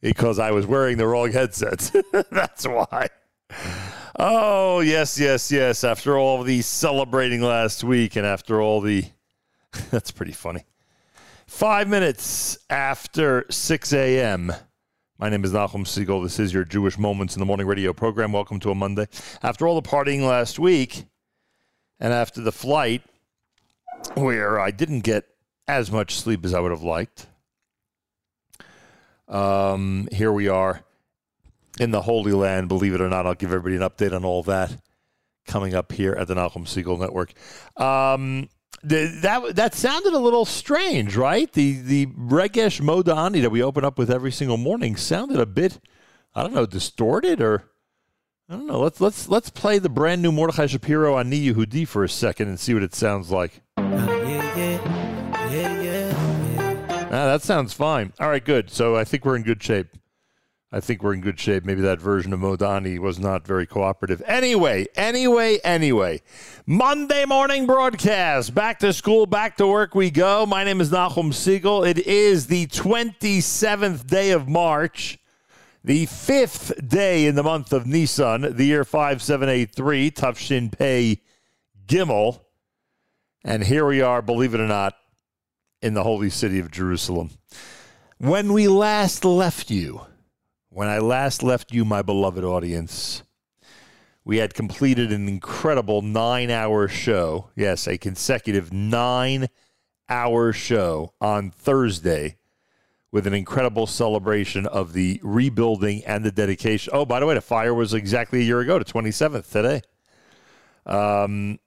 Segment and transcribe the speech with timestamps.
[0.00, 1.90] because I was wearing the wrong headset.
[2.30, 3.08] That's why.
[4.18, 5.82] Oh, yes, yes, yes.
[5.82, 9.04] After all the celebrating last week and after all the.
[9.90, 10.64] That's pretty funny.
[11.46, 14.52] Five minutes after 6 a.m.
[15.20, 16.22] My name is Nachum Segal.
[16.22, 18.32] This is your Jewish Moments in the Morning radio program.
[18.32, 19.06] Welcome to a Monday.
[19.42, 21.04] After all the partying last week
[21.98, 23.02] and after the flight,
[24.14, 25.26] where I didn't get
[25.68, 27.26] as much sleep as I would have liked,
[29.28, 30.84] um, here we are
[31.78, 33.26] in the Holy Land, believe it or not.
[33.26, 34.74] I'll give everybody an update on all that
[35.46, 37.34] coming up here at the Nachum Siegel Network.
[37.76, 38.48] Um,
[38.82, 41.52] that that sounded a little strange, right?
[41.52, 45.78] The the Regesh Modani that we open up with every single morning sounded a bit,
[46.34, 47.64] I don't know, distorted or
[48.48, 48.80] I don't know.
[48.80, 52.48] Let's let's let's play the brand new Mordechai Shapiro on Ni Yehudi for a second
[52.48, 53.60] and see what it sounds like.
[57.12, 58.12] Ah, that sounds fine.
[58.18, 58.70] All right, good.
[58.70, 59.88] So I think we're in good shape.
[60.72, 61.64] I think we're in good shape.
[61.64, 64.22] Maybe that version of Modani was not very cooperative.
[64.24, 66.22] Anyway, anyway, anyway.
[66.64, 68.54] Monday morning broadcast.
[68.54, 70.46] Back to school, back to work we go.
[70.46, 71.88] My name is Nachum Segal.
[71.88, 75.18] It is the 27th day of March,
[75.82, 81.20] the fifth day in the month of Nisan, the year 5783, Tufshin Pei
[81.84, 82.42] Gimel.
[83.42, 84.94] And here we are, believe it or not,
[85.82, 87.30] in the holy city of Jerusalem.
[88.18, 90.02] When we last left you,
[90.70, 93.24] when I last left you, my beloved audience,
[94.24, 97.50] we had completed an incredible nine hour show.
[97.56, 99.48] Yes, a consecutive nine
[100.08, 102.36] hour show on Thursday
[103.12, 106.92] with an incredible celebration of the rebuilding and the dedication.
[106.94, 109.82] Oh, by the way, the fire was exactly a year ago, the 27th today.
[110.86, 111.58] Um,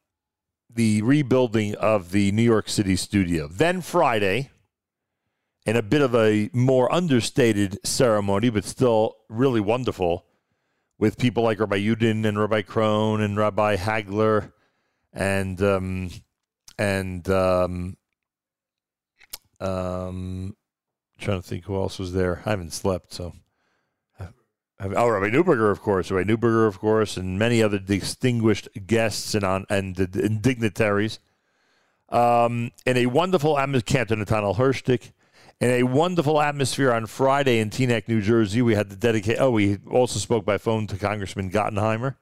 [0.73, 3.47] the rebuilding of the New York City studio.
[3.47, 4.51] Then Friday,
[5.65, 10.25] in a bit of a more understated ceremony, but still really wonderful,
[10.97, 14.51] with people like Rabbi Yudin and Rabbi Krohn and Rabbi Hagler
[15.11, 16.09] and um,
[16.77, 17.97] and um,
[19.59, 20.55] um,
[21.19, 22.41] trying to think who else was there.
[22.45, 23.33] I haven't slept, so.
[24.79, 29.45] Oh, Rabbi Newberger, of course, Rabbi Newberger, of course, and many other distinguished guests and
[29.45, 31.19] on and, and dignitaries.
[32.09, 35.13] Um, in a wonderful atmosphere, Cantor Nathaniel Hirschtick,
[35.59, 38.61] in a wonderful atmosphere on Friday in Teaneck, New Jersey.
[38.61, 39.37] We had the dedicate.
[39.39, 42.15] Oh, we also spoke by phone to Congressman Gottheimer.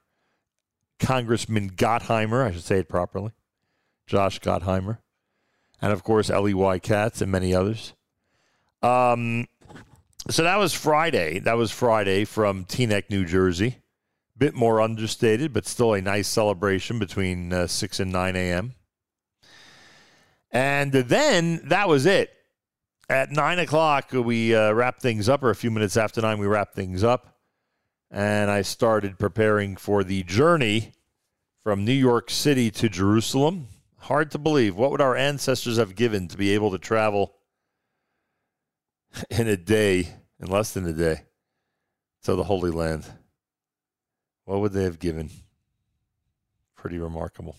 [0.99, 3.31] Congressman Gottheimer, I should say it properly.
[4.05, 4.99] Josh Gottheimer.
[5.81, 6.77] And of course, Ellie Y.
[6.79, 7.93] Katz and many others.
[8.83, 9.47] Um,
[10.29, 11.39] so that was Friday.
[11.39, 13.77] That was Friday from Teaneck, New Jersey.
[14.37, 18.75] Bit more understated, but still a nice celebration between uh, 6 and 9 a.m.
[20.51, 22.31] And then that was it
[23.11, 26.47] at nine o'clock, we uh, wrapped things up, or a few minutes after nine, we
[26.47, 27.37] wrapped things up.
[28.09, 30.93] And I started preparing for the journey
[31.63, 33.67] from New York City to Jerusalem.
[33.99, 34.75] Hard to believe.
[34.75, 37.35] What would our ancestors have given to be able to travel
[39.29, 40.07] in a day,
[40.39, 41.23] in less than a day,
[42.23, 43.05] to the Holy Land?
[44.45, 45.29] What would they have given?
[46.75, 47.55] Pretty remarkable.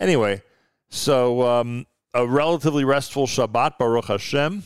[0.00, 0.42] Anyway,
[0.88, 1.86] so um,
[2.16, 4.62] a relatively restful Shabbat, Baruch Hashem.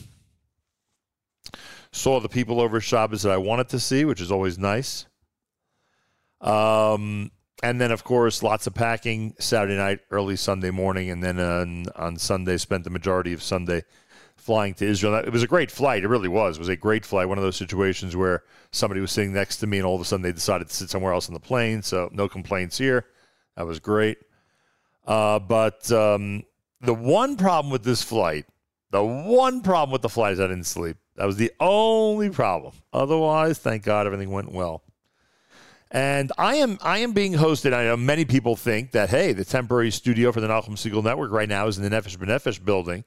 [1.91, 5.07] Saw the people over Shabbos that I wanted to see, which is always nice.
[6.41, 7.33] Um,
[7.65, 11.87] and then, of course, lots of packing Saturday night, early Sunday morning, and then on,
[11.97, 13.83] on Sunday, spent the majority of Sunday
[14.37, 15.17] flying to Israel.
[15.17, 16.05] It was a great flight.
[16.05, 16.57] It really was.
[16.57, 17.29] It was a great flight.
[17.29, 20.05] One of those situations where somebody was sitting next to me, and all of a
[20.05, 21.83] sudden they decided to sit somewhere else on the plane.
[21.83, 23.07] So no complaints here.
[23.57, 24.19] That was great.
[25.05, 26.45] Uh, but um,
[26.81, 28.47] the one problem with this flight,
[28.91, 30.97] the one problem with the flight is I didn't sleep.
[31.17, 32.73] That was the only problem.
[32.93, 34.83] Otherwise, thank God everything went well.
[35.91, 37.75] And I am I am being hosted.
[37.75, 41.33] I know many people think that hey, the temporary studio for the Nachum Segal Network
[41.33, 43.05] right now is in the Nefesh B'Nefesh building,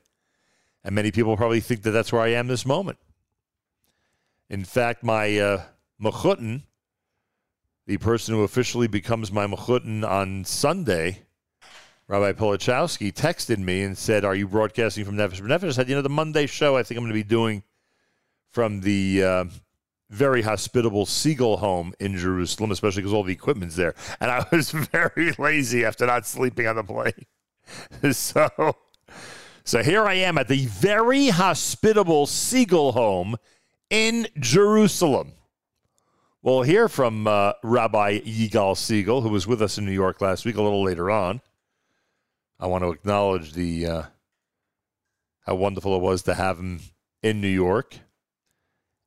[0.84, 2.98] and many people probably think that that's where I am this moment.
[4.50, 5.62] In fact, my uh,
[6.01, 6.63] mechutin,
[7.88, 11.24] the person who officially becomes my mechutin on Sunday,
[12.13, 15.96] Rabbi Polichowski texted me and said, "Are you broadcasting from Nefesh B'Nefesh?" I said, "You
[15.96, 17.63] know, the Monday show I think I'm going to be doing
[18.51, 19.46] from the uh,
[20.12, 24.70] very hospitable Segal home in Jerusalem, especially because all the equipment's there." And I was
[24.91, 27.25] very lazy after not sleeping on the plane,
[28.13, 28.75] so
[29.63, 33.38] so here I am at the very hospitable Segal home
[33.89, 35.32] in Jerusalem.
[36.43, 40.46] We'll hear from uh, Rabbi Yigal Segal, who was with us in New York last
[40.46, 41.41] week, a little later on.
[42.60, 44.03] I want to acknowledge the uh,
[45.45, 46.79] how wonderful it was to have him
[47.22, 47.98] in New York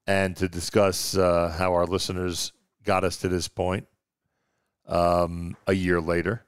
[0.06, 2.52] and to discuss uh, how our listeners
[2.84, 3.86] got us to this point
[4.86, 6.42] um, a year later.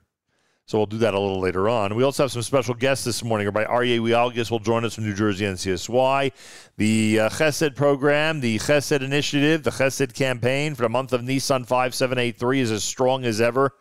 [0.67, 1.95] So we'll do that a little later on.
[1.95, 3.47] We also have some special guests this morning.
[3.47, 6.31] Rabbi Aryeh Wielgus will join us from New Jersey NCSY.
[6.77, 11.67] The uh, Chesed program, the Chesed initiative, the Chesed campaign for the month of Nissan
[11.67, 13.73] 5783 is as strong as ever.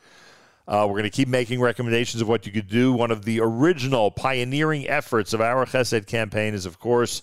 [0.67, 2.91] Uh, we're going to keep making recommendations of what you could do.
[2.91, 7.21] One of the original pioneering efforts of our Chesed campaign is, of course,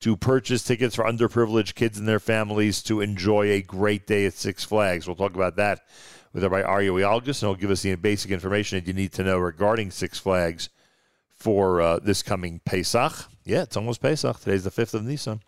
[0.00, 4.34] to purchase tickets for underprivileged kids and their families to enjoy a great day at
[4.34, 5.06] Six Flags.
[5.06, 5.84] We'll talk about that
[6.32, 9.24] with Rabbi Aryeh Wielgus, and he'll give us the basic information that you need to
[9.24, 10.68] know regarding Six Flags
[11.28, 13.12] for uh, this coming Pesach.
[13.44, 14.38] Yeah, it's almost Pesach.
[14.38, 15.40] Today's the 5th of Nisan.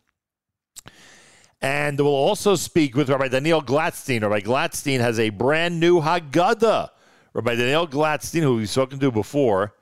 [1.61, 4.23] And we'll also speak with Rabbi Daniel Gladstein.
[4.23, 6.91] Rabbi Gladstein has a brand new Haggadah
[7.39, 9.73] Rabbi Daniel Gladstein, who we've spoken to before,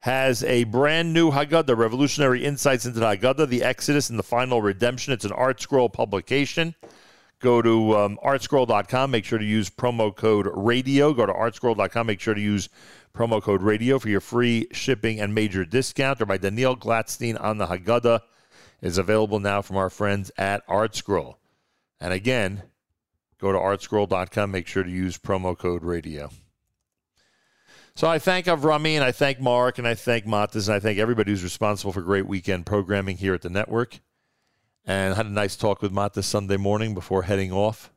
[0.00, 4.60] has a brand new Haggadah, Revolutionary Insights into the Haggadah, the Exodus and the Final
[4.60, 5.14] Redemption.
[5.14, 6.74] It's an ArtScroll publication.
[7.38, 9.10] Go to um, artscroll.com.
[9.10, 11.14] Make sure to use promo code RADIO.
[11.14, 12.06] Go to artscroll.com.
[12.06, 12.68] Make sure to use
[13.14, 16.20] promo code RADIO for your free shipping and major discount.
[16.20, 18.20] Or by Daniel Gladstein on the Haggadah
[18.82, 21.36] is available now from our friends at ArtScroll.
[21.98, 22.64] And again,
[23.38, 24.50] go to artscroll.com.
[24.50, 26.28] Make sure to use promo code RADIO.
[28.00, 30.98] So I thank Avrami and I thank Mark and I thank Matas and I thank
[30.98, 34.00] everybody who's responsible for great weekend programming here at the network.
[34.86, 37.92] And I had a nice talk with Matas Sunday morning before heading off.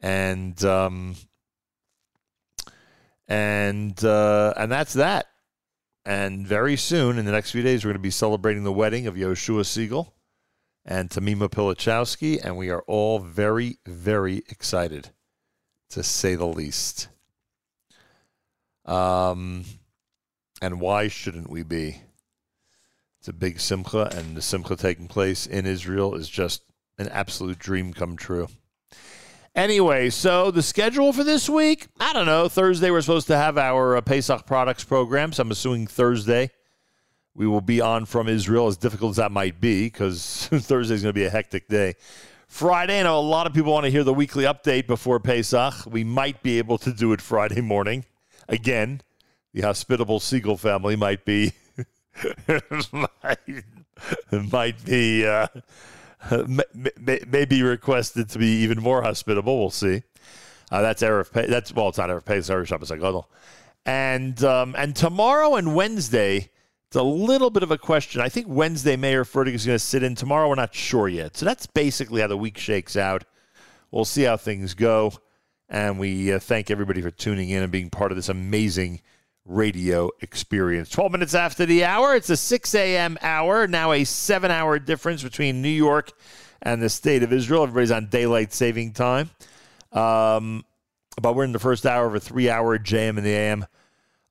[0.00, 1.14] And um,
[3.28, 5.26] and uh, and that's that.
[6.04, 9.06] And very soon, in the next few days, we're going to be celebrating the wedding
[9.06, 10.10] of Yoshua Segal
[10.84, 15.10] and Tamima Pilichowski, and we are all very, very excited,
[15.90, 17.06] to say the least.
[18.88, 19.64] Um,
[20.62, 22.00] and why shouldn't we be?
[23.20, 26.62] It's a big simcha, and the simcha taking place in Israel is just
[26.98, 28.48] an absolute dream come true.
[29.54, 32.48] Anyway, so the schedule for this week, I don't know.
[32.48, 35.32] Thursday, we're supposed to have our uh, Pesach products program.
[35.32, 36.50] So I'm assuming Thursday
[37.34, 41.02] we will be on from Israel, as difficult as that might be, because Thursday is
[41.02, 41.94] going to be a hectic day.
[42.46, 45.74] Friday, I know a lot of people want to hear the weekly update before Pesach.
[45.86, 48.04] We might be able to do it Friday morning.
[48.48, 49.02] Again,
[49.52, 51.52] the hospitable Segal family might be
[52.92, 53.38] might,
[54.52, 55.46] might be uh,
[56.46, 59.58] may, may, be requested to be even more hospitable.
[59.58, 60.02] We'll see.
[60.70, 61.46] Uh, that's Pay.
[61.46, 62.38] That's well, it's not Erev Pay.
[62.38, 63.24] It's Erev Shabbos.
[63.86, 66.50] And um, and tomorrow and Wednesday,
[66.88, 68.20] it's a little bit of a question.
[68.20, 70.14] I think Wednesday Meir Fertig is going to sit in.
[70.14, 71.36] Tomorrow, we're not sure yet.
[71.36, 73.24] So that's basically how the week shakes out.
[73.90, 75.12] We'll see how things go.
[75.68, 79.00] And we uh, thank everybody for tuning in and being part of this amazing
[79.44, 80.88] radio experience.
[80.90, 83.18] 12 minutes after the hour, it's a 6 a.m.
[83.20, 86.12] hour, now a seven hour difference between New York
[86.62, 87.62] and the state of Israel.
[87.64, 89.30] Everybody's on daylight saving time.
[89.92, 90.64] Um,
[91.20, 93.66] but we're in the first hour of a three hour JM in the AM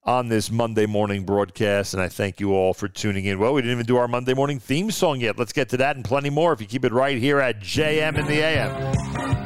[0.04, 3.40] on this Monday morning broadcast, and I thank you all for tuning in.
[3.40, 5.38] Well, we didn't even do our Monday morning theme song yet.
[5.38, 8.18] Let's get to that and plenty more if you keep it right here at JM
[8.18, 9.37] in the AM.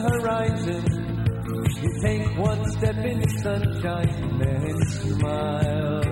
[0.00, 0.84] Horizon.
[1.82, 6.02] You take one step in the sunshine and smile.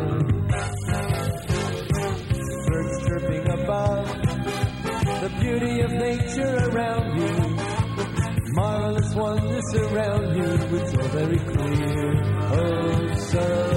[2.66, 4.06] Birds chirping above,
[5.22, 7.56] the beauty of nature around you.
[8.54, 10.78] Marvelous wonders surround you.
[10.78, 13.75] It's all very clear, oh so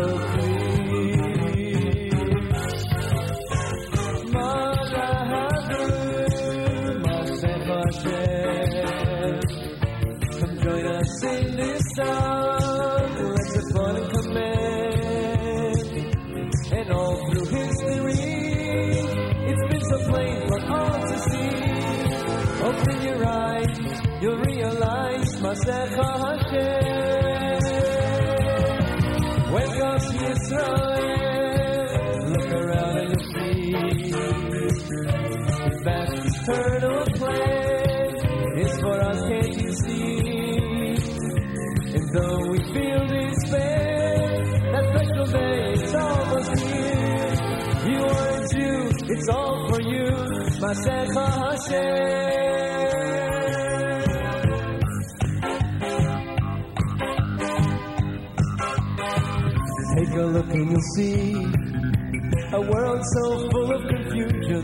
[50.69, 50.77] Take
[60.13, 61.33] a look and you'll see
[62.53, 64.63] a world so full of confusion.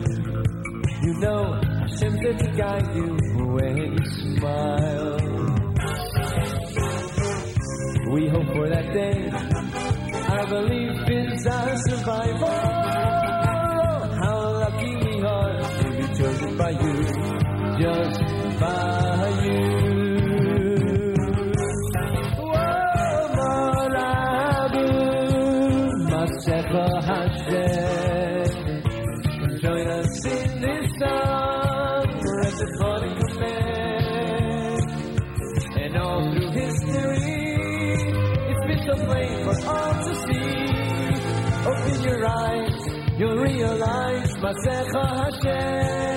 [1.01, 1.59] You know
[2.21, 3.17] there to guide you
[3.53, 3.97] when you
[4.37, 5.17] smile.
[8.13, 9.29] We hope for that day.
[10.29, 13.14] Our belief is our survival.
[16.57, 17.03] By you,
[17.79, 18.19] just
[18.59, 19.85] by you.
[26.45, 28.45] Sefer Hashem,
[29.61, 32.05] join us in this song,
[32.43, 34.81] rest upon a command,
[35.79, 37.45] and all through history,
[38.49, 40.55] it's been so plain for all to see.
[41.65, 42.79] Open your eyes,
[43.17, 46.14] you'll realize Masecha Hashem.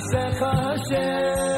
[0.00, 1.49] מעשיך השם.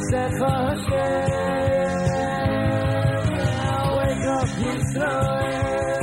[0.00, 1.28] Masecha Hashem.
[3.36, 6.00] Now wake up, Yisrael.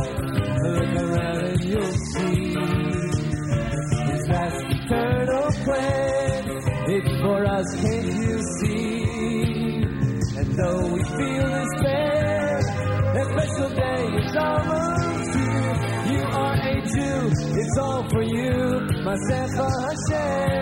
[0.63, 2.43] Look around and you'll see
[4.11, 6.43] his last eternal plan.
[6.89, 9.03] It's for us, can't you see?
[10.37, 12.61] And though we feel despair,
[13.15, 15.75] that special day is almost here.
[16.13, 17.19] You are a Jew,
[17.59, 18.53] it's all for you,
[19.03, 20.56] Masecha Hashem.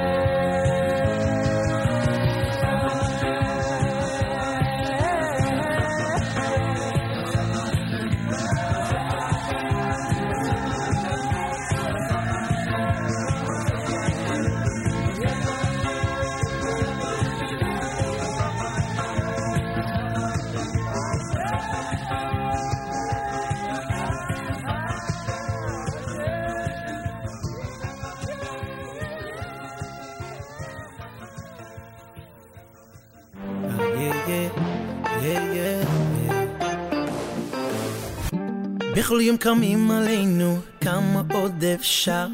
[39.26, 42.28] יום קמים עלינו, כמה עוד אפשר?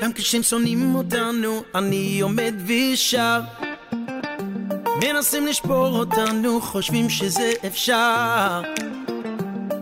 [0.00, 3.40] גם כשהם שונאים אותנו, אני עומד ושר.
[5.02, 8.62] מנסים לשבור אותנו, חושבים שזה אפשר.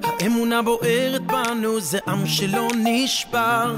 [0.02, 3.76] האמונה בוערת בנו, זה עם שלא נשבר.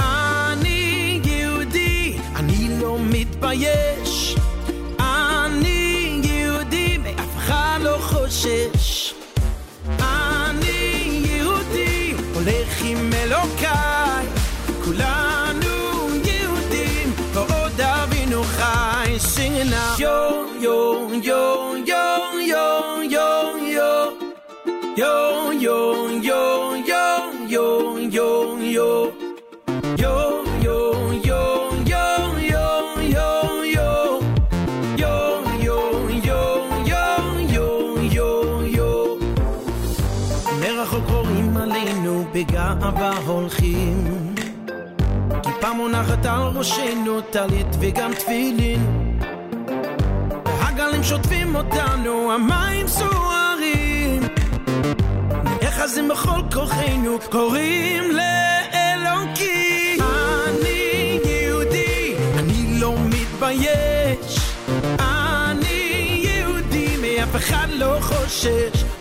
[0.00, 4.01] אני יהודי, אני לא מתבייש.
[13.62, 14.01] God.
[45.82, 48.86] מונחת על ראשנו, טלית וגם תפילין.
[50.44, 54.22] הגלים שוטפים אותנו, המים סוערים.
[55.44, 59.98] נאחזים בכל כוחנו, קוראים לאלוקים.
[60.46, 64.38] אני יהודי, אני לא מתבייש.
[64.98, 68.91] אני יהודי, מאף אחד לא חושש.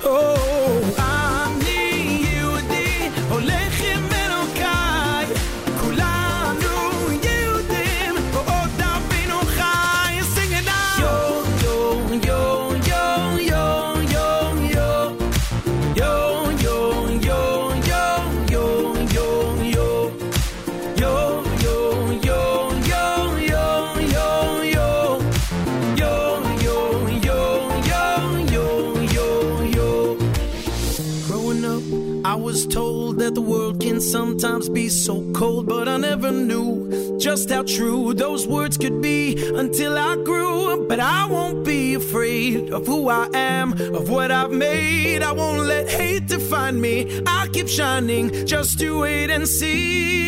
[34.90, 40.16] so cold, but I never knew just how true those words could be until I
[40.16, 40.88] grew up.
[40.88, 45.22] But I won't be afraid of who I am, of what I've made.
[45.22, 47.22] I won't let hate define me.
[47.26, 50.26] I'll keep shining just to wait and see.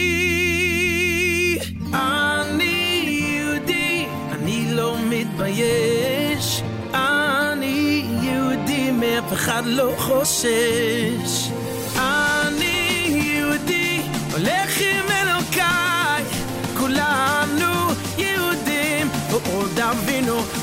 [1.93, 6.63] אני יהודי, אני לא מתבייש.
[6.95, 11.42] אני יהודי, מאף אחד לא חושש.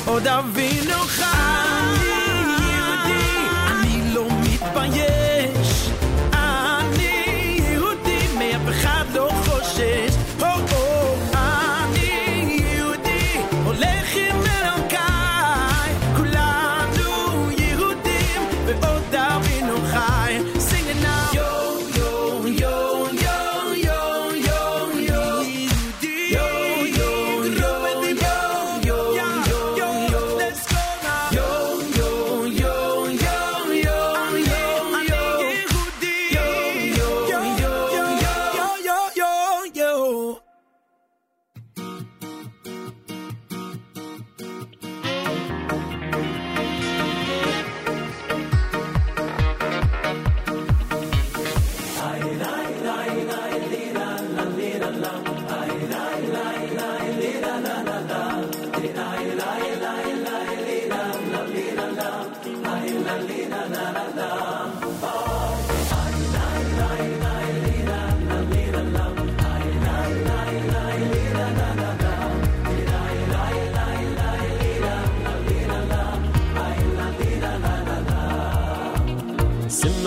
[0.05, 1.40] עוד אבינו חי.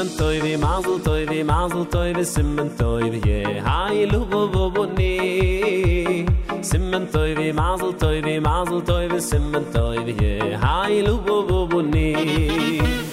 [0.05, 4.25] simmen toy vi mazl toy vi mazl toy vi simmen toy vi ye hay lu
[4.31, 6.27] bu bu bu ni.
[6.61, 11.17] Simmen toy vi mazl toy vi mazl toy vi simmen toy vi ye hay lu
[11.27, 13.04] bu bu bu ni.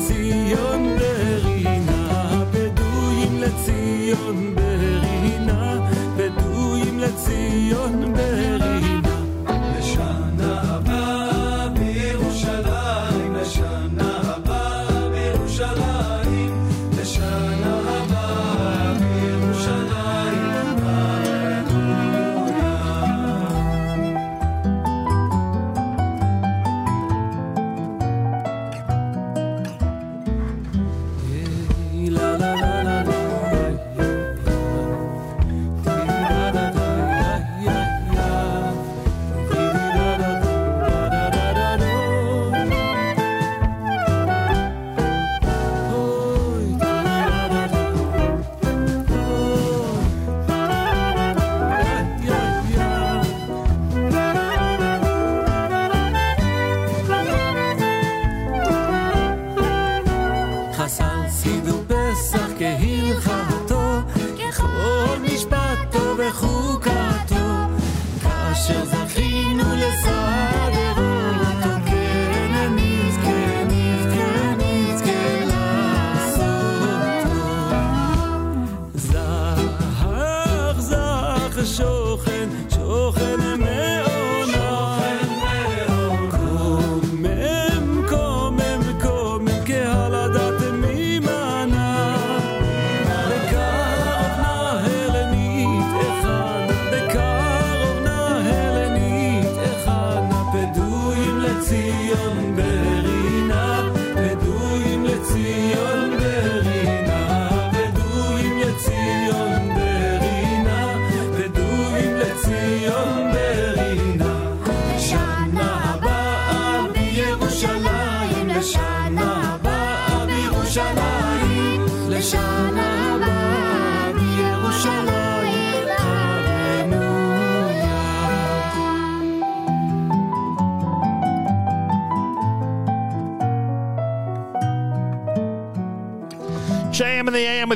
[0.00, 4.59] לציון ברינה פדויים לציון ברינה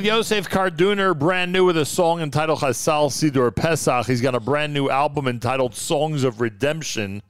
[0.05, 4.07] with Yosef Karduner, brand new with a song entitled Chasal Sidur Pesach.
[4.07, 7.23] He's got a brand new album entitled Songs of Redemption,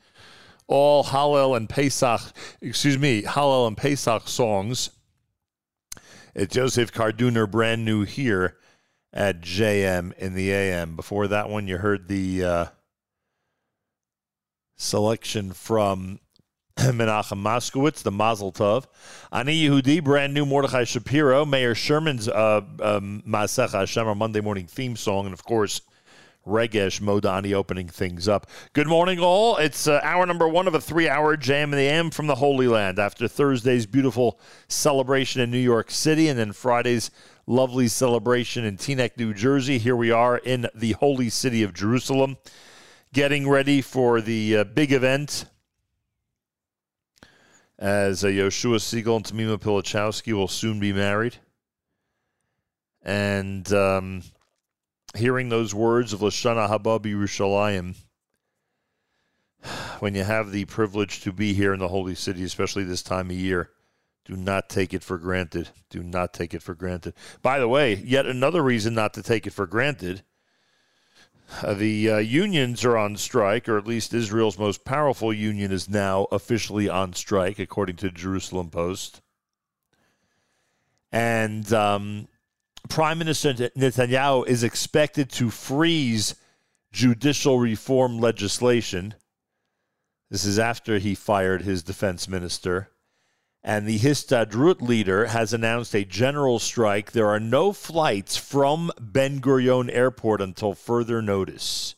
[0.67, 2.21] all Hallel and Pesach,
[2.61, 4.91] excuse me, Hallel and Pesach songs.
[6.35, 8.57] It's Joseph Karduner, brand new here
[9.13, 10.97] at JM in the AM.
[10.97, 12.67] Before that one, you heard the uh,
[14.75, 16.19] selection from
[16.79, 18.87] Menachem Moskowitz, the Mazel Tov.
[19.31, 24.67] Ani Yehudi, brand new Mordechai Shapiro, Mayor Sherman's uh, um, Masech Hashem, our Monday morning
[24.67, 25.83] theme song, and of course,
[26.45, 28.49] Regesh Modani opening things up.
[28.73, 29.57] Good morning, all.
[29.57, 32.35] It's uh, hour number one of a three hour JM in the AM from the
[32.35, 37.13] Holy Land after Thursday's beautiful celebration in New York City and then Friday's
[37.47, 39.79] lovely celebration in Teaneck, New Jersey.
[39.79, 42.37] Here we are in the holy city of Jerusalem,
[43.13, 45.47] getting ready for the uh, big event
[47.79, 51.37] as uh, Yoshua Segal and Tamima Pilichowski will soon be married.
[53.03, 54.23] And um,
[55.17, 57.97] hearing those words of Lashana Haba Yerushalayim,
[60.01, 63.31] when you have the privilege to be here in the holy city, especially this time
[63.31, 63.71] of year,
[64.25, 65.69] do not take it for granted.
[65.91, 67.15] Do not take it for granted.
[67.43, 70.23] By the way, yet another reason not to take it for granted.
[71.63, 75.89] Uh, the uh, unions are on strike, or at least Israel's most powerful union is
[75.89, 79.21] now officially on strike, according to Jerusalem Post.
[81.13, 82.29] And um,
[82.89, 86.35] Prime Minister Netanyahu is expected to freeze
[86.93, 89.15] judicial reform legislation.
[90.31, 92.89] This is after he fired his defense minister.
[93.67, 97.13] And the Histadrut leader has announced a general strike.
[97.13, 101.95] There are no flights from Ben Gurion Airport until further notice.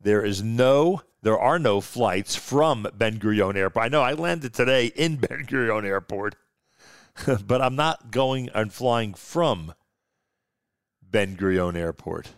[0.00, 3.84] There is no, there are no flights from Ben Gurion Airport.
[3.84, 6.36] I know I landed today in Ben Gurion Airport,
[7.46, 9.74] but I'm not going and flying from
[11.02, 12.30] Ben Gurion Airport.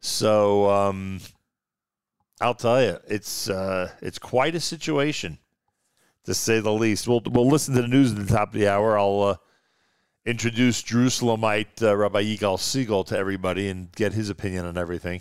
[0.00, 1.18] So um,
[2.40, 5.38] I'll tell you, it's uh, it's quite a situation
[6.24, 7.08] to say the least.
[7.08, 8.98] We'll we'll listen to the news at the top of the hour.
[8.98, 9.36] I'll uh,
[10.24, 15.20] introduce Jerusalemite uh, Rabbi Yigal Siegel to everybody and get his opinion on everything.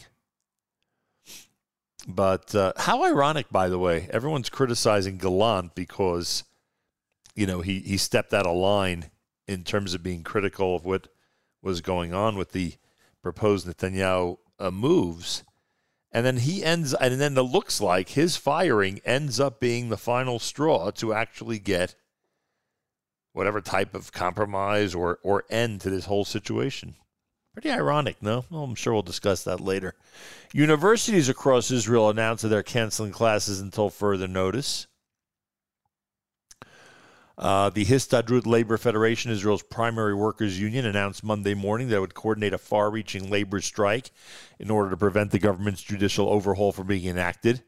[2.08, 6.44] But uh, how ironic, by the way, everyone's criticizing Gallant because
[7.36, 9.10] you know, he, he stepped out of line
[9.48, 11.08] in terms of being critical of what
[11.62, 12.74] was going on with the
[13.22, 15.44] proposed Netanyahu uh, moves.
[16.13, 19.97] And then he ends, and then it looks like his firing ends up being the
[19.97, 21.95] final straw to actually get
[23.34, 26.95] whatever type of compromise or, or end to this whole situation.
[27.54, 28.45] Pretty ironic, no?
[28.49, 29.95] Well, I'm sure we'll discuss that later.
[30.54, 34.88] Universities across Israel announced that they're canceling classes until further notice.
[37.36, 42.13] Uh, the Histadrut Labor Federation, Israel's primary workers' union, announced Monday morning that it would
[42.13, 44.12] coordinate a far reaching labor strike
[44.60, 47.63] in order to prevent the government's judicial overhaul from being enacted.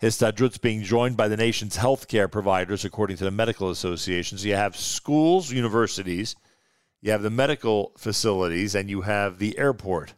[0.00, 4.42] Histadrut's being joined by the nation's healthcare providers, according to the medical associations.
[4.42, 6.36] So you have schools, universities,
[7.00, 10.14] you have the medical facilities, and you have the airport.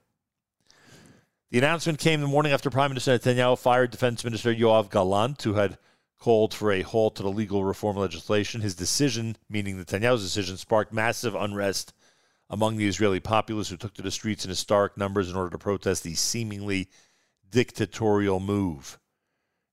[1.50, 5.54] The announcement came the morning after Prime Minister Netanyahu fired Defense Minister Yoav Gallant, who
[5.54, 5.78] had
[6.18, 8.60] called for a halt to the legal reform legislation.
[8.60, 11.92] His decision, meaning Netanyahu's decision, sparked massive unrest
[12.50, 15.58] among the Israeli populace who took to the streets in historic numbers in order to
[15.58, 16.88] protest the seemingly
[17.50, 18.98] dictatorial move.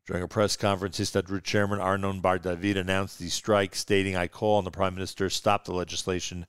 [0.06, 4.58] During a press conference, Histadrut chairman Arnon Bar David announced the strike, stating, I call
[4.58, 6.46] on the prime minister stop the legislation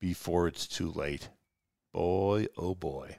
[0.00, 1.28] before it's too late.
[1.92, 3.18] Boy, oh boy.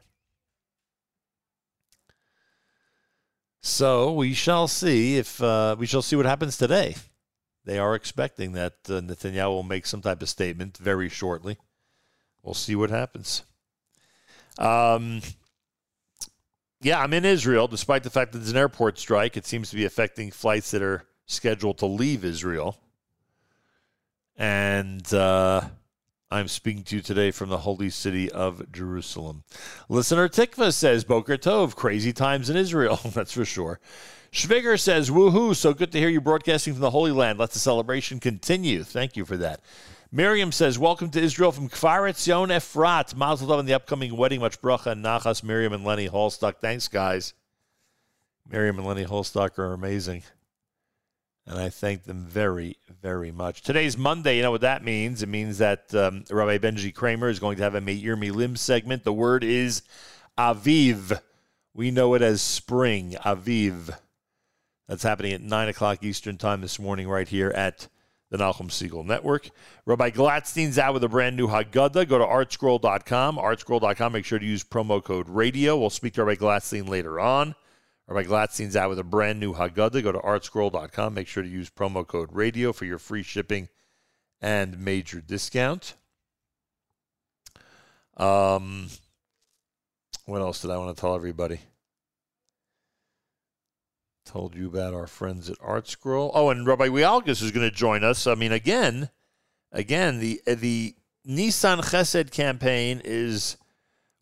[3.68, 6.96] So we shall see if uh, we shall see what happens today.
[7.66, 11.58] They are expecting that uh, Netanyahu will make some type of statement very shortly.
[12.42, 13.44] We'll see what happens.
[14.58, 15.22] Um,
[16.82, 19.36] yeah, I'm in Israel, despite the fact that there's an airport strike.
[19.36, 22.78] It seems to be affecting flights that are scheduled to leave Israel.
[24.38, 25.62] And uh,
[26.30, 29.44] I'm speaking to you today from the holy city of Jerusalem.
[29.88, 33.00] Listener Tikva says, Boker Tov, crazy times in Israel.
[33.14, 33.80] That's for sure.
[34.34, 37.40] Schwiger says, woohoo, so good to hear you broadcasting from the Holy Land.
[37.40, 38.84] Let the celebration continue.
[38.84, 39.62] Thank you for that.
[40.12, 43.16] Miriam says, welcome to Israel from Kfar Etzion Efrat.
[43.16, 44.42] Mazel tov on the upcoming wedding.
[44.42, 46.58] Much bracha and nachas, Miriam and Lenny Holstock.
[46.58, 47.34] Thanks, guys.
[48.46, 50.24] Miriam and Lenny Holstock are amazing
[51.48, 53.62] and I thank them very, very much.
[53.62, 54.38] Today's Monday.
[54.38, 55.24] You know what that means?
[55.24, 59.06] It means that um, Rabbi Benji Kramer is going to have a Meir Milim segment.
[59.06, 59.82] The word is
[60.38, 61.22] Aviv.
[61.74, 63.98] We know it as spring, Aviv.
[64.90, 67.88] That's happening at 9 o'clock Eastern Time this morning, right here at
[68.30, 69.50] the Nachum Segal Network.
[69.86, 72.10] Rabbi Gladstein's out with a brand new Haggadah.
[72.10, 73.38] Go to artscroll.com.
[73.38, 74.12] Artscroll.com.
[74.12, 75.78] Make sure to use promo code radio.
[75.78, 77.56] We'll speak to Rabbi Gladstein later on.
[78.08, 80.02] Rabbi Gladstein's out with a brand new Haggadah.
[80.02, 81.14] Go to artscroll.com.
[81.14, 83.68] Make sure to use promo code radio for your free shipping
[84.42, 85.96] and major discount.
[88.16, 88.88] Um,
[90.26, 91.60] what else did I want to tell everybody?
[94.26, 96.32] Told you about our friends at ArtScroll.
[96.34, 98.28] Oh, and Rabbi Wielgus is going to join us.
[98.28, 99.10] I mean, again,
[99.72, 100.96] again, the the
[101.26, 103.58] Nissan Chesed campaign is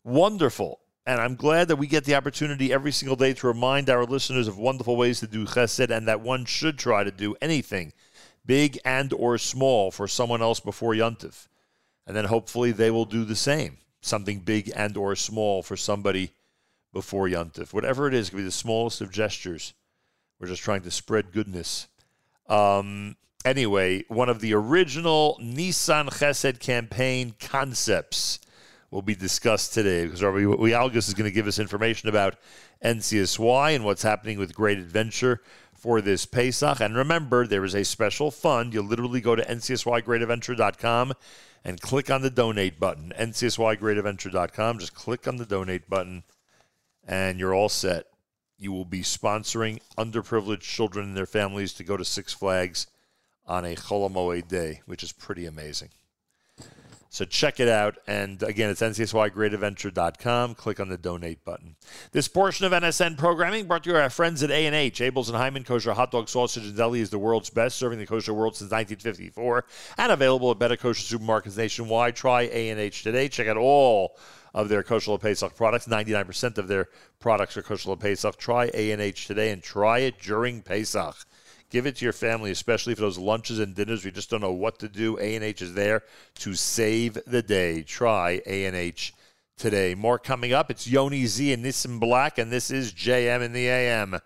[0.04, 0.80] wonderful.
[1.06, 4.48] And I'm glad that we get the opportunity every single day to remind our listeners
[4.48, 7.92] of wonderful ways to do chesed and that one should try to do anything,
[8.44, 11.46] big and or small, for someone else before Yuntif.
[12.08, 16.32] And then hopefully they will do the same, something big and or small for somebody
[16.92, 17.72] before Yuntif.
[17.72, 19.74] Whatever it is, it could be the smallest of gestures.
[20.40, 21.86] We're just trying to spread goodness.
[22.48, 28.40] Um, anyway, one of the original Nissan Chesed campaign concepts
[28.90, 32.36] will be discussed today because Rabbi Wielgus is going to give us information about
[32.84, 35.40] NCSY and what's happening with Great Adventure
[35.74, 36.80] for this Pesach.
[36.80, 38.74] And remember, there is a special fund.
[38.74, 41.12] You literally go to ncsygreatadventure.com
[41.64, 43.12] and click on the donate button.
[43.18, 44.78] ncsygreatadventure.com.
[44.78, 46.22] Just click on the donate button
[47.06, 48.06] and you're all set.
[48.58, 52.86] You will be sponsoring underprivileged children and their families to go to Six Flags
[53.46, 55.90] on a Chol day, which is pretty amazing.
[57.16, 57.96] So check it out.
[58.06, 60.54] And again, it's ncsygreatadventure.com.
[60.54, 61.76] Click on the donate button.
[62.12, 65.00] This portion of NSN programming brought to you by our friends at A&H.
[65.00, 68.06] Abel's and Hyman Kosher Hot Dog Sausage and Deli is the world's best, serving the
[68.06, 69.64] kosher world since 1954
[69.96, 72.16] and available at better kosher supermarkets nationwide.
[72.16, 73.28] Try A&H today.
[73.28, 74.18] Check out all
[74.52, 75.86] of their kosher Pesach products.
[75.86, 78.36] 99% of their products are kosher Pesach.
[78.36, 81.16] Try A&H today and try it during Pesach.
[81.70, 84.04] Give it to your family, especially for those lunches and dinners.
[84.04, 85.18] We just don't know what to do.
[85.18, 86.02] A&H is there
[86.36, 87.82] to save the day.
[87.82, 89.12] Try A&H
[89.56, 89.94] today.
[89.94, 90.70] More coming up.
[90.70, 94.20] It's Yoni Z and Nissim Black, and this is JM in the AM.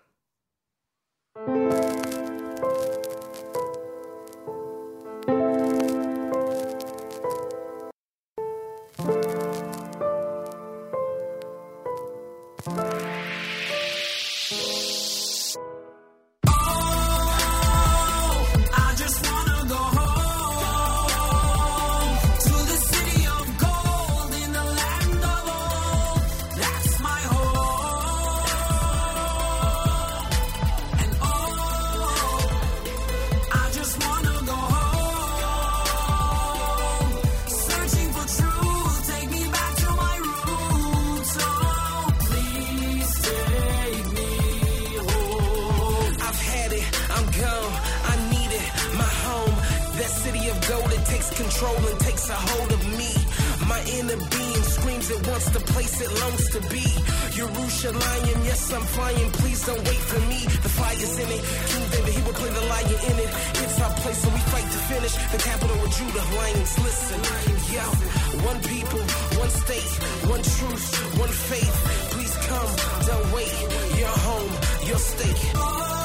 [51.57, 53.11] Trolling takes a hold of me.
[53.67, 56.85] My inner being screams it wants the place it longs to be.
[57.37, 59.31] Yerushalayim, yes, I'm flying.
[59.39, 60.39] Please don't wait for me.
[60.65, 61.43] The fire's in it.
[61.71, 63.31] King David, he will play the lion in it.
[63.63, 65.13] It's our place, so we fight to finish.
[65.33, 67.19] The capital of Judah, lions, listen.
[67.75, 67.85] Yo,
[68.49, 69.03] one people,
[69.43, 69.93] one state,
[70.33, 70.85] one truth,
[71.19, 71.75] one faith.
[72.13, 72.71] Please come,
[73.07, 73.53] don't wait.
[73.99, 74.51] Your home,
[74.89, 76.00] your stake.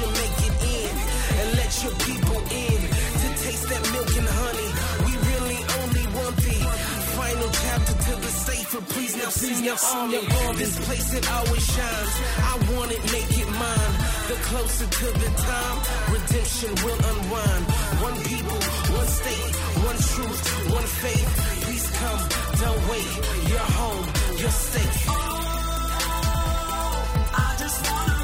[0.00, 0.92] you make it in
[1.40, 2.80] and let your people in
[3.22, 4.70] to taste that milk and honey.
[5.06, 6.58] We really only want the
[7.16, 8.80] final chapter to the safer.
[8.92, 10.10] Please now sing your song.
[10.60, 12.12] This place that always shines.
[12.50, 13.94] I want it, make it mine.
[14.28, 15.76] The closer to the time,
[16.12, 17.64] redemption will unwind.
[18.06, 18.60] One people,
[19.00, 19.52] one state,
[19.88, 20.40] one truth,
[20.76, 21.30] one faith.
[21.64, 22.20] Please come,
[22.62, 23.12] don't wait.
[23.48, 24.04] You're home,
[24.40, 25.06] you're safe.
[25.08, 25.14] Oh,
[27.32, 28.15] I just wanna.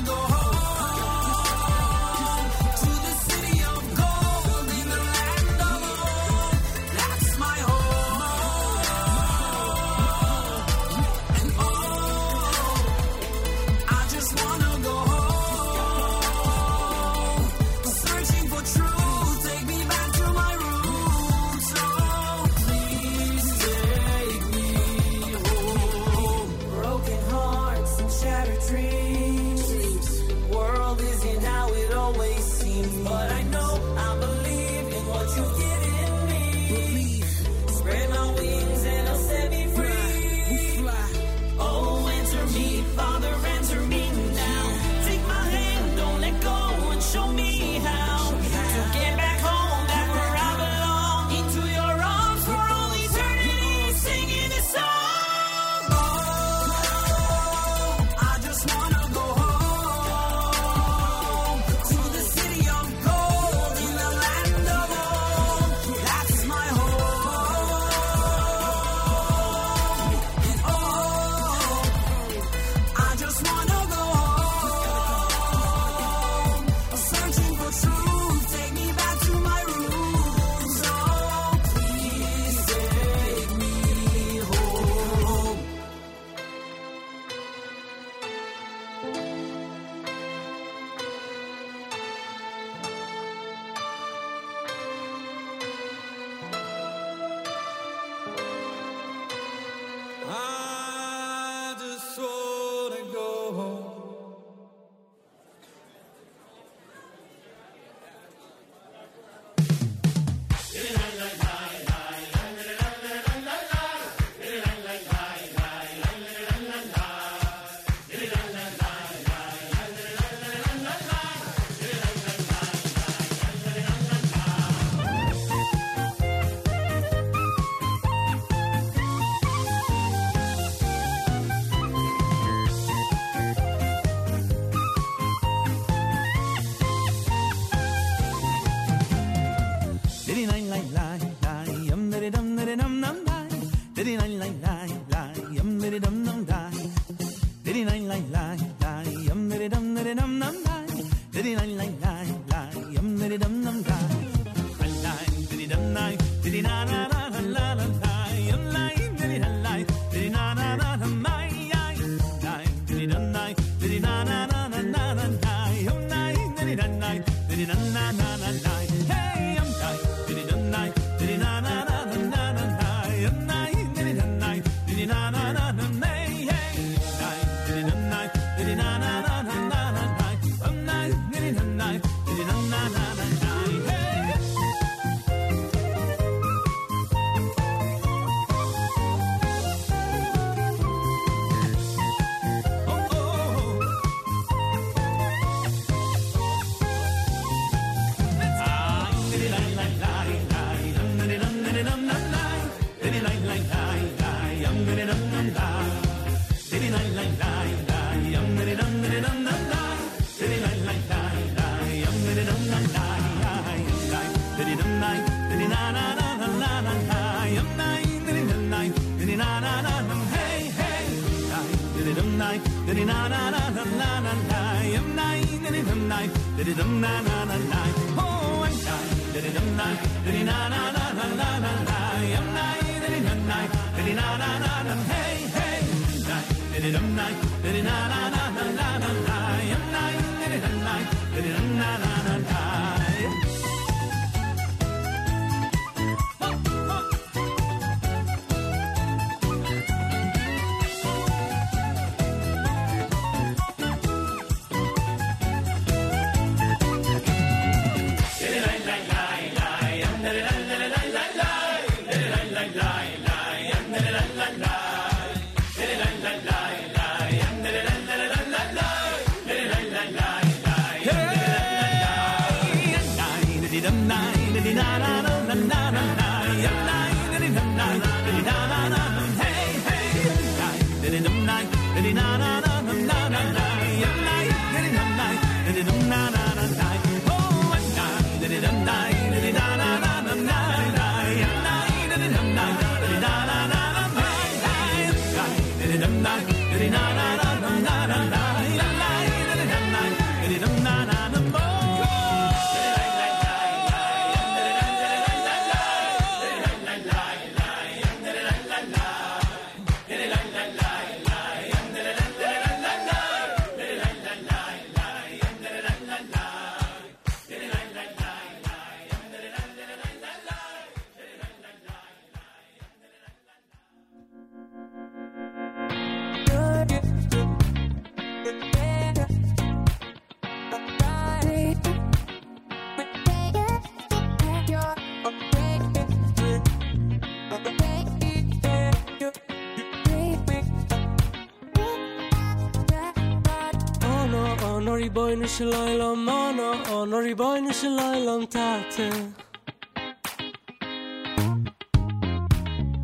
[345.59, 348.79] של אילום אונו אונו ריבונו של אילום תתה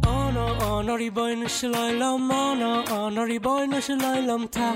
[0.07, 4.73] אונו אונו ריבונו של אילום אונו אונו ריבונו של אילום תתה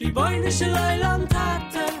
[0.00, 1.99] ריבונו של אילום תתה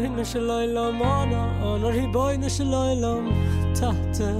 [0.00, 1.40] riboy na shloi lom ona
[1.70, 3.24] ona riboy na shloi lom
[3.78, 4.30] tata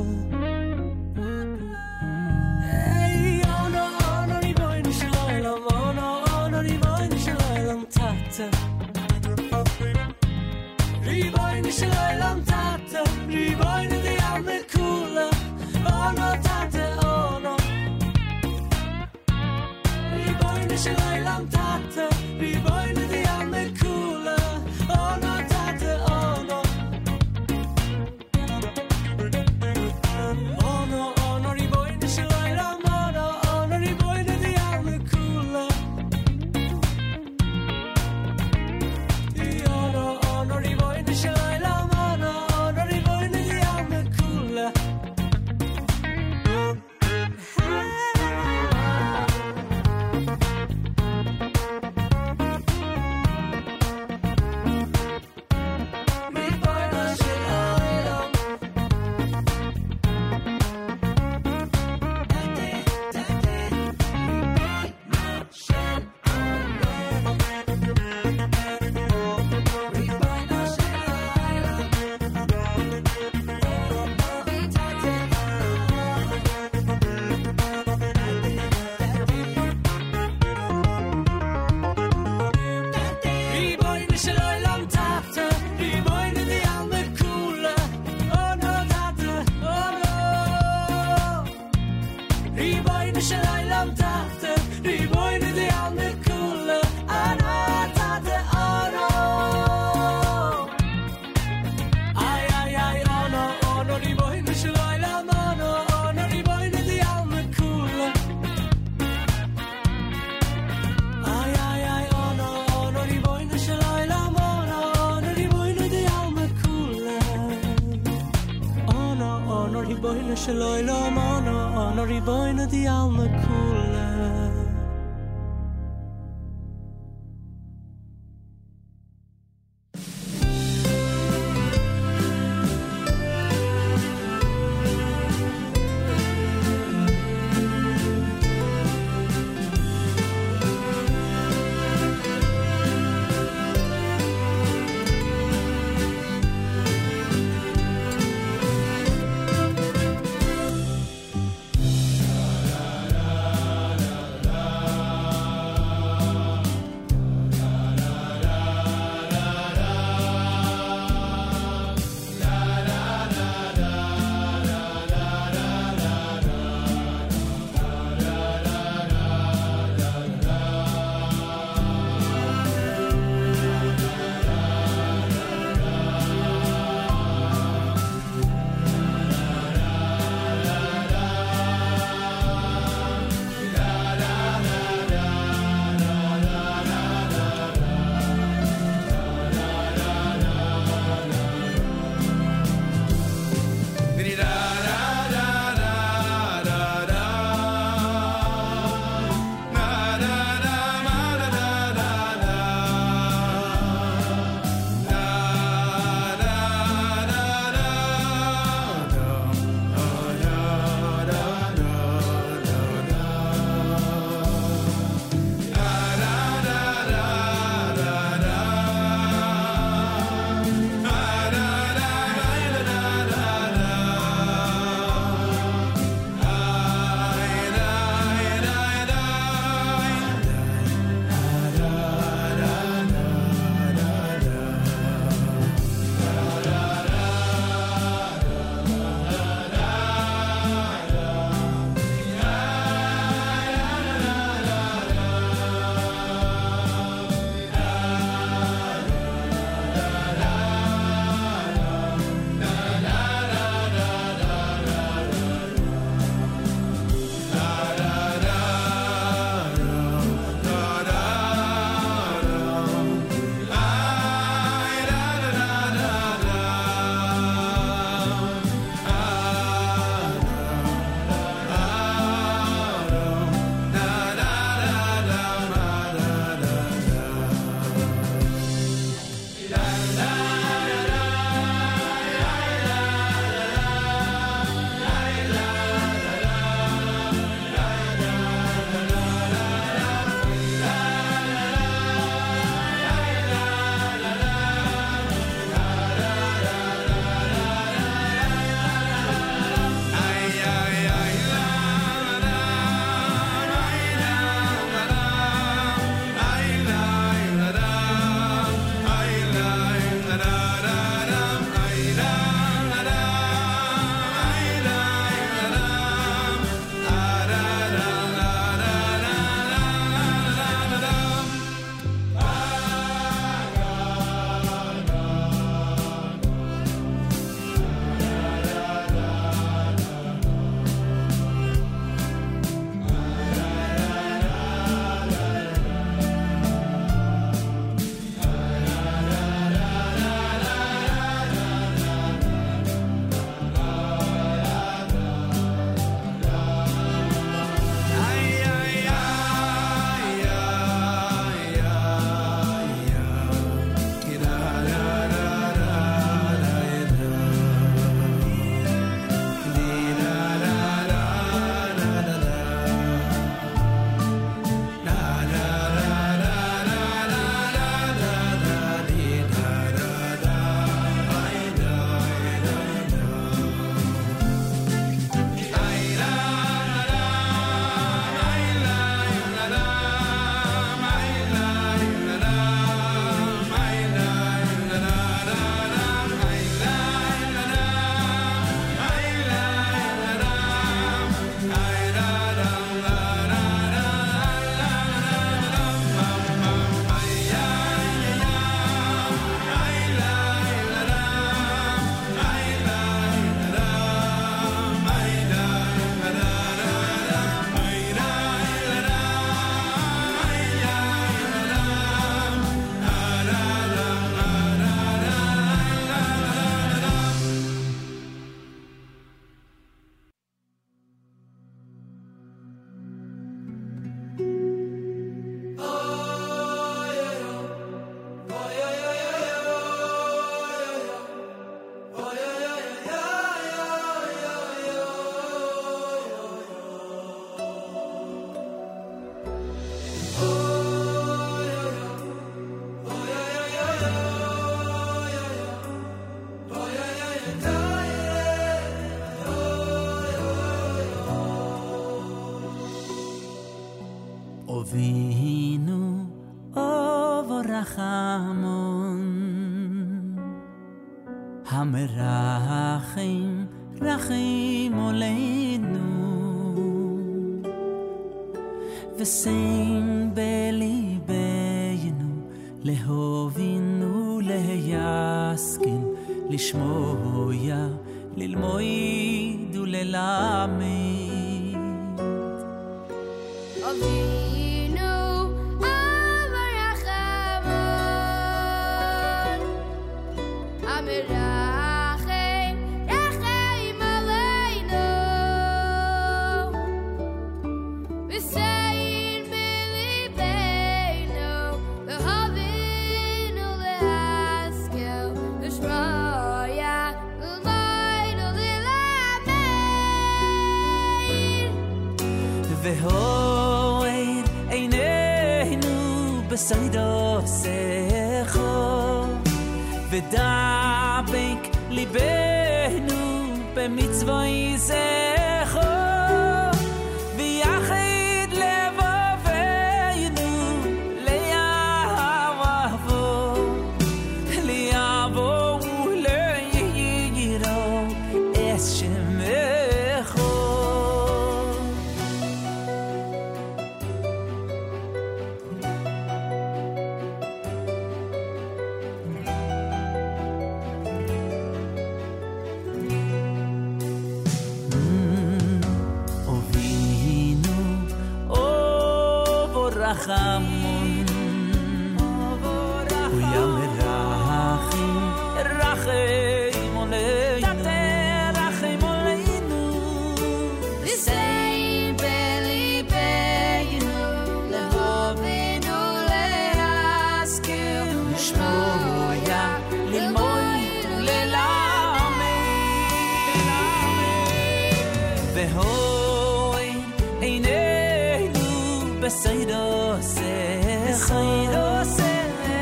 [21.54, 22.13] Tata,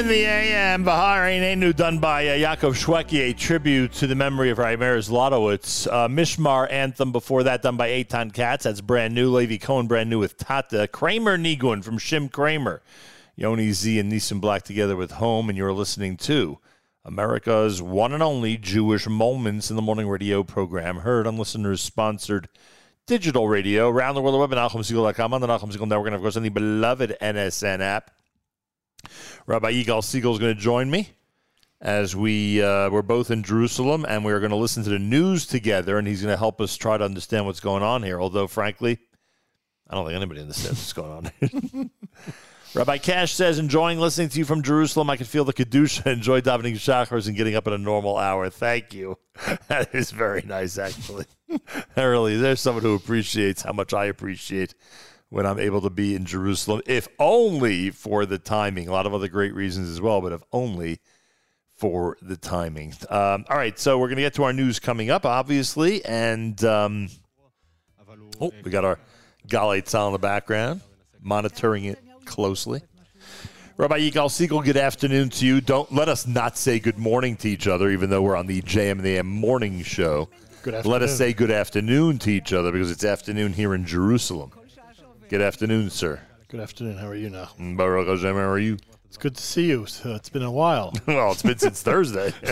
[0.00, 4.48] in the AM, Bahar Enu, done by uh, Yaakov Shweki, a tribute to the memory
[4.48, 5.86] of Rav Meir Zlotowitz.
[5.86, 8.64] Uh, Mishmar Anthem before that, done by Eitan Katz.
[8.64, 9.30] That's brand new.
[9.30, 10.88] Levi Cohen, brand new with Tata.
[10.88, 12.80] Kramer Nigun from Shim Craimer.
[13.36, 16.58] Yoni Z and Nissim Black together with Home, and you're listening to
[17.04, 22.48] America's one and only Jewish Moments in the Morning radio program, heard on listeners sponsored
[23.06, 26.22] digital radio around the world, the web NachumSegal.com, on the Nachum Segal Network, and of
[26.22, 28.10] course on the beloved NSN app.
[29.46, 31.10] Rabbi Yigal Siegel is going to join me
[31.80, 34.98] as we uh, we're both in Jerusalem, and we are going to listen to the
[34.98, 38.20] news together, and he's going to help us try to understand what's going on here.
[38.20, 38.98] Although, frankly,
[39.88, 41.30] I don't think anybody understands what's going
[41.72, 41.90] on.
[42.74, 45.10] Rabbi Cash says, enjoying listening to you from Jerusalem.
[45.10, 46.06] I can feel the Kedusha.
[46.12, 48.48] Enjoy davening Shachars and getting up at a normal hour.
[48.48, 49.18] Thank you.
[49.68, 51.24] That is very nice, actually.
[51.96, 54.74] really, there's someone who appreciates how much I appreciate
[55.30, 58.88] when I'm able to be in Jerusalem, if only for the timing.
[58.88, 61.00] A lot of other great reasons as well, but if only
[61.76, 62.92] for the timing.
[63.08, 66.04] Um, all right, so we're going to get to our news coming up, obviously.
[66.04, 67.08] And um,
[68.40, 68.98] oh, we got our
[69.48, 70.82] Galei Tzahal in the background,
[71.22, 72.82] monitoring it closely.
[73.76, 75.62] Rabbi Yigal Siegel, good afternoon to you.
[75.62, 78.60] Don't let us not say good morning to each other, even though we're on the
[78.60, 80.28] JM and the AM morning show.
[80.62, 84.52] Good Let us say good afternoon to each other because it's afternoon here in Jerusalem.
[85.30, 86.20] Good afternoon, sir.
[86.48, 86.98] Good afternoon.
[86.98, 87.50] How are you now?
[87.56, 88.78] Baruch Hashem, how are you?
[89.04, 89.86] It's good to see you.
[89.86, 90.92] So it's been a while.
[91.06, 92.32] well, it's been since Thursday.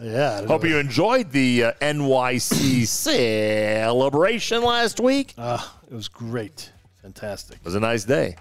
[0.00, 0.46] Yeah.
[0.46, 0.68] Hope know.
[0.68, 5.30] you enjoyed the uh, NYC celebration last week.
[5.30, 6.70] It Ah, it was great.
[7.02, 7.56] Fantastic.
[7.56, 8.36] It was a nice day.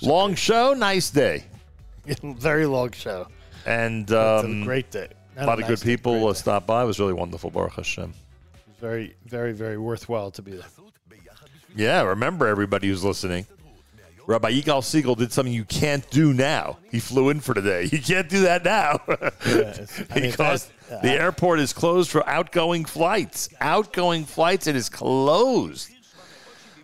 [0.00, 1.46] Long show, nice day.
[2.22, 3.26] Very long show.
[3.64, 5.08] And It's a um, great day.
[5.36, 6.84] a lot of good people uh, stopped by.
[6.84, 8.14] It was really wonderful, Baruch Hashem.
[8.78, 10.66] Very, very, very worthwhile to be there.
[11.76, 13.46] Yeah, remember everybody who's listening.
[14.26, 16.78] Rabbi Yigal Segal did something you can't do now.
[16.90, 17.88] He flew in for today.
[17.92, 22.84] You can't do that now I mean, because uh, the airport is closed for outgoing
[22.84, 23.48] flights.
[23.60, 25.90] Outgoing flights, it is closed.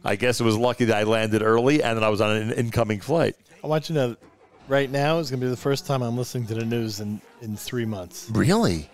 [0.05, 2.53] I guess it was lucky that I landed early and that I was on an
[2.53, 3.34] incoming flight.
[3.64, 4.16] I want you to know,
[4.68, 7.20] right now is going to be the first time I'm listening to the news in,
[7.40, 8.28] in three months.
[8.30, 8.88] Really?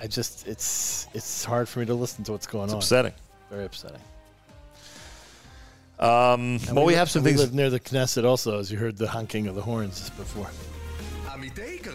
[0.00, 2.68] I just, it's it's hard for me to listen to what's going on.
[2.68, 2.78] It's on.
[2.78, 3.12] upsetting.
[3.50, 4.00] Very upsetting.
[5.98, 7.40] Um, well, we have some we things.
[7.40, 10.50] live near the Knesset also, as you heard the honking of the horns before.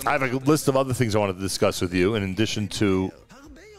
[0.05, 2.67] I have a list of other things I wanted to discuss with you, in addition
[2.69, 3.11] to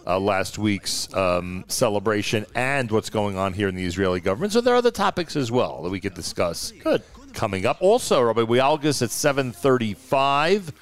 [0.07, 4.53] uh, last week's um, celebration and what's going on here in the Israeli government.
[4.53, 6.73] So there are other topics as well that we could discuss.
[6.83, 7.03] Good.
[7.33, 10.73] Coming up, also, Rabbi Wielgus at seven thirty-five,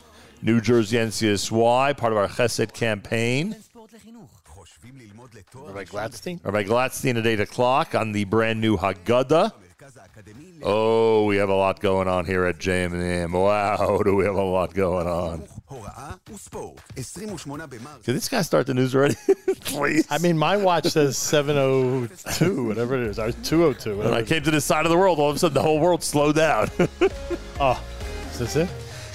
[0.43, 3.57] New Jersey NCSY, part of our Chesed campaign.
[5.55, 6.45] Rabbi Gladstein?
[6.45, 9.53] Rabbi Gladstein at eight o'clock on the brand new Haggadah.
[10.63, 13.33] Oh, we have a lot going on here at JM&M.
[13.33, 15.49] Wow, do we have a lot going on?
[18.05, 19.15] Did this guy start the news already?
[19.61, 20.07] Please.
[20.11, 23.91] I mean, my watch says 702, whatever it is, or 202.
[23.91, 24.17] when Whatever.
[24.17, 26.03] I came to this side of the world, all of a sudden the whole world
[26.03, 26.69] slowed down.
[27.61, 27.83] oh,
[28.33, 28.69] is this it?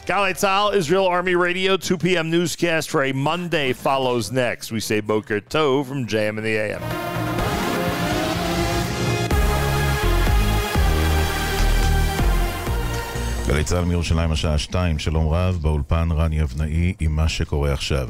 [0.05, 2.29] Galei Tzahal, Israel Army Radio, 2 p.m.
[2.29, 4.71] newscast for a Monday follows next.
[4.71, 6.81] We say Boker Tov from JM in the AM.
[13.47, 18.09] גלי צה"ל מירושלים השעה 2, שלום רב, באולפן רני אבנאי עם מה שקורה עכשיו.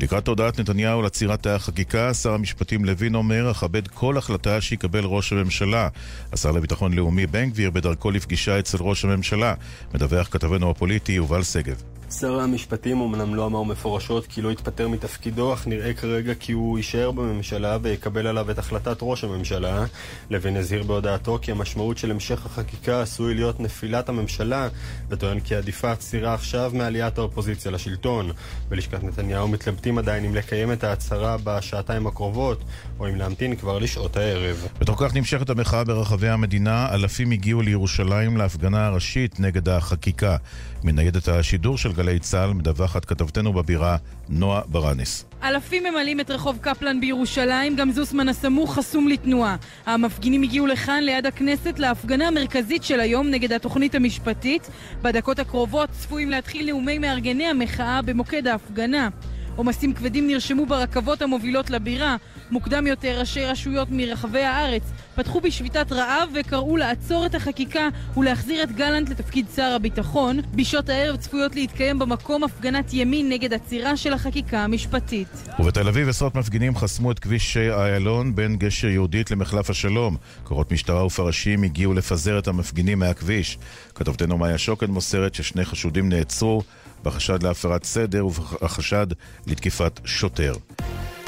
[0.00, 5.32] לקראת הודעת נתניהו לעצירת תאי החקיקה, שר המשפטים לוין אומר, אכבד כל החלטה שיקבל ראש
[5.32, 5.88] הממשלה.
[6.32, 9.54] השר לביטחון לאומי בן גביר בדרכו לפגישה אצל ראש הממשלה.
[9.94, 11.82] מדווח כתבנו הפוליטי יובל שגב.
[12.20, 16.78] שר המשפטים אמנם לא אמר מפורשות כי לא יתפטר מתפקידו, אך נראה כרגע כי הוא
[16.78, 19.84] יישאר בממשלה ויקבל עליו את החלטת ראש הממשלה.
[20.30, 24.68] לוין הזהיר בהודעתו כי המשמעות של המשך החקיקה עשוי להיות נפילת הממשלה,
[25.08, 28.30] וטוען כי עדיפה עצירה עכשיו מעליית האופוזיציה לשלטון.
[28.68, 32.64] בלשכת נתניהו מתלבטים עדיין אם לקיים את ההצהרה בשעתיים הקרובות,
[33.00, 34.68] או אם להמתין כבר לשעות הערב.
[34.78, 40.36] בתוך כך נמשכת המחאה ברחבי המדינה, אלפים הגיעו לירושלים להפגנה הראשית נגד החקיקה.
[40.84, 43.96] מניידת השידור של גלי צה"ל מדווחת כתבתנו בבירה,
[44.28, 45.24] נועה ברנס.
[45.42, 49.56] אלפים ממלאים את רחוב קפלן בירושלים, גם זוסמן הסמוך חסום לתנועה.
[49.86, 54.70] המפגינים הגיעו לכאן ליד הכנסת להפגנה המרכזית של היום נגד התוכנית המשפטית.
[55.02, 59.08] בדקות הקרובות צפויים להתחיל נאומי מארגני המחאה במוקד ההפגנה.
[59.56, 62.16] עומסים כבדים נרשמו ברכבות המובילות לבירה.
[62.50, 64.82] מוקדם יותר ראשי רשויות מרחבי הארץ
[65.14, 70.40] פתחו בשביתת רעב וקראו לעצור את החקיקה ולהחזיר את גלנט לתפקיד שר הביטחון.
[70.54, 75.28] בשעות הערב צפויות להתקיים במקום הפגנת ימין נגד עצירה של החקיקה המשפטית.
[75.58, 80.16] ובתל אביב עשרות מפגינים חסמו את כביש איילון בין גשר יהודית למחלף השלום.
[80.44, 83.58] כוחות משטרה ופרשים הגיעו לפזר את המפגינים מהכביש.
[83.94, 86.62] כתבתנו מאיה שוקן מוסרת ששני חשודים נעצרו
[87.04, 89.06] בחשד להפרת סדר ובחשד
[89.46, 90.54] לתקיפת שוטר.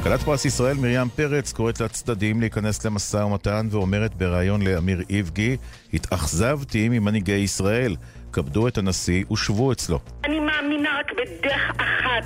[0.03, 5.57] כלת פרס ישראל מרים פרץ קוראת לצדדים להיכנס למשא ומתן ואומרת בריאיון לאמיר איבגי
[5.95, 7.97] התאכזבתי ממנהיגי ישראל,
[8.37, 9.99] כבדו את הנשיא ושבו אצלו.
[10.25, 12.25] אני מאמינה רק בדרך אחת,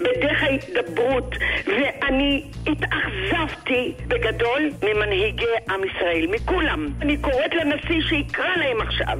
[0.00, 1.34] בדרך ההתדברות,
[1.66, 6.88] ואני התאכזבתי בגדול ממנהיגי עם ישראל, מכולם.
[7.02, 9.18] אני קוראת לנשיא שיקרא להם עכשיו.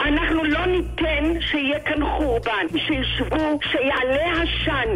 [0.00, 4.94] אנחנו לא ניתן שיהיה כאן חורבן, שישבו, שיעלה עשן.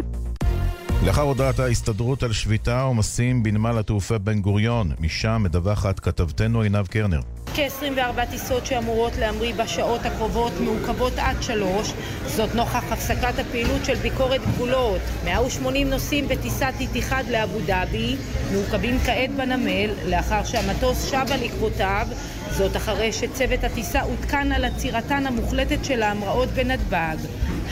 [1.05, 7.19] לאחר הודעת ההסתדרות על שביתה עומסים בנמל התעופה בן גוריון, משם מדווחת כתבתנו עינב קרנר.
[7.55, 11.93] כ-24 טיסות שאמורות להמריא בשעות הקרובות מעוכבות עד שלוש,
[12.25, 15.01] זאת נוכח הפסקת הפעילות של ביקורת גבולות.
[15.25, 18.15] 180 נוסעים בטיסת איתיחד לאבו דאבי
[18.53, 22.07] מעוכבים כעת בנמל לאחר שהמטוס שב על עקבותיו,
[22.51, 27.15] זאת אחרי שצוות הטיסה עודכן על עצירתן המוחלטת של ההמראות בנתב"ג.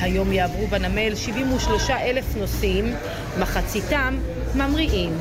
[0.01, 2.93] היום יעברו בנמל 73 אלף נוסעים,
[3.39, 4.17] מחציתם
[4.55, 5.17] ממריאים.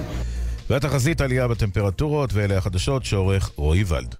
[0.71, 4.15] והתחזית עלייה בטמפרטורות, ואלה החדשות שעורך רועי ולד.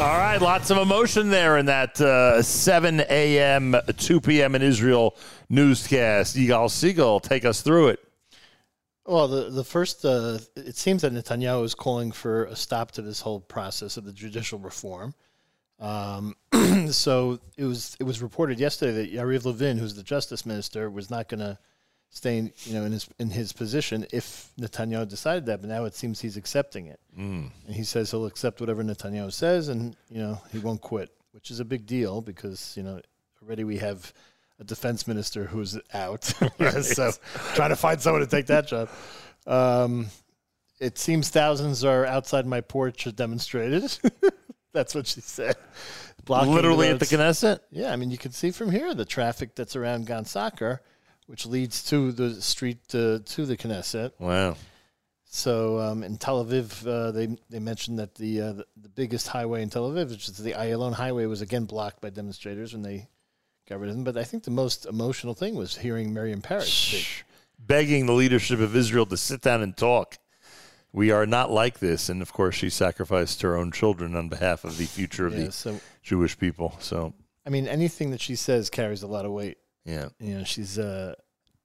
[0.00, 4.56] All right, lots of emotion there in that uh, 7 a.m., 2 p.m.
[4.56, 5.14] in Israel
[5.48, 6.34] newscast.
[6.36, 8.00] Yigal Segal, take us through it.
[9.06, 13.02] Well, the, the first, uh, it seems that Netanyahu is calling for a stop to
[13.02, 15.14] this whole process of the judicial reform.
[15.82, 16.36] Um,
[16.92, 21.10] so it was it was reported yesterday that Yariv Levin, who's the justice minister, was
[21.10, 21.58] not going to
[22.10, 25.60] stay, in, you know, in his in his position if Netanyahu decided that.
[25.60, 27.50] But now it seems he's accepting it, Mm.
[27.66, 31.50] and he says he'll accept whatever Netanyahu says, and you know he won't quit, which
[31.50, 33.00] is a big deal because you know
[33.42, 34.12] already we have
[34.60, 36.22] a defense minister who's out,
[36.82, 37.10] so
[37.54, 38.88] trying to find someone to take that job.
[39.48, 40.06] Um,
[40.78, 43.82] it seems thousands are outside my porch demonstrated.
[44.72, 45.56] That's what she said.
[46.24, 47.06] Blocking Literally at the.
[47.06, 47.60] Knesset?
[47.70, 50.80] Yeah, I mean, you can see from here the traffic that's around Gan Sacher,
[51.26, 54.12] which leads to the street uh, to the Knesset.
[54.18, 54.56] Wow.
[55.24, 59.28] So um, in Tel Aviv, uh, they they mentioned that the, uh, the the biggest
[59.28, 62.82] highway in Tel Aviv, which is the Ayalon Highway, was again blocked by demonstrators when
[62.82, 63.08] they
[63.68, 64.04] got rid of them.
[64.04, 67.24] But I think the most emotional thing was hearing Miriam speak.
[67.58, 70.18] Begging the leadership of Israel to sit down and talk.
[70.92, 72.08] We are not like this.
[72.08, 75.46] And of course, she sacrificed her own children on behalf of the future of Yeah,
[75.46, 76.76] the so- Jewish people.
[76.80, 77.14] So,
[77.46, 79.58] I mean, anything that she says carries a lot of weight.
[79.84, 80.08] yeah.
[80.20, 81.14] You know, she's uh,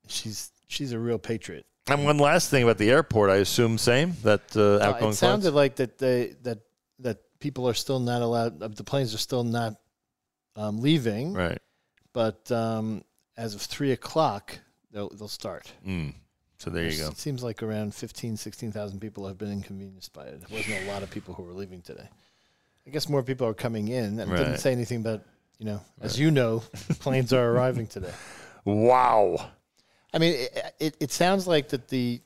[0.08, 1.66] she's she's a real patriot.
[1.90, 5.16] And one last thing about the airport, I assume same that uh, Uh, outgoing it
[5.16, 5.56] sounded flights?
[5.56, 6.60] like that they that
[7.00, 8.62] that people are still not allowed.
[8.64, 9.76] uh, The planes are still not
[10.56, 11.34] um, leaving.
[11.34, 11.60] Right.
[12.14, 13.04] But um,
[13.38, 14.60] as of three o'clock,
[14.92, 15.72] they'll they'll start.
[15.86, 16.14] Mm.
[16.58, 17.10] So there you go.
[17.10, 20.40] It seems like around 15, 16,000 people have been inconvenienced by it.
[20.40, 22.10] There wasn't a lot of people who were leaving today.
[22.86, 25.22] I guess more people are coming in, and it didn't say anything about
[25.60, 26.60] you know, as you know,
[27.00, 28.14] planes are arriving today.
[28.66, 29.52] Wow.
[30.14, 32.20] I mean, it, it, it sounds like that the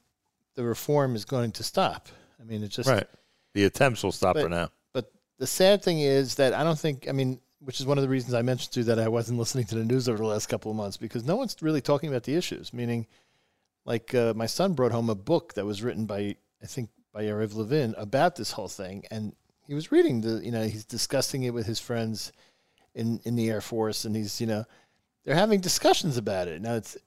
[0.55, 2.09] the reform is going to stop.
[2.39, 3.05] I mean, it's just right.
[3.53, 4.69] The attempts will stop but, for now.
[4.91, 7.07] But the sad thing is that I don't think.
[7.07, 9.37] I mean, which is one of the reasons I mentioned to you that I wasn't
[9.43, 12.09] listening to the news over the last couple of months because no one's really talking
[12.09, 12.73] about the issues.
[12.73, 13.05] Meaning,
[13.85, 17.23] like uh, my son brought home a book that was written by I think by
[17.23, 19.33] Yariv Levin about this whole thing, and
[19.67, 20.43] he was reading the.
[20.43, 22.31] You know, he's discussing it with his friends
[22.95, 24.65] in in the Air Force, and he's you know
[25.23, 26.61] they're having discussions about it.
[26.61, 26.97] Now it's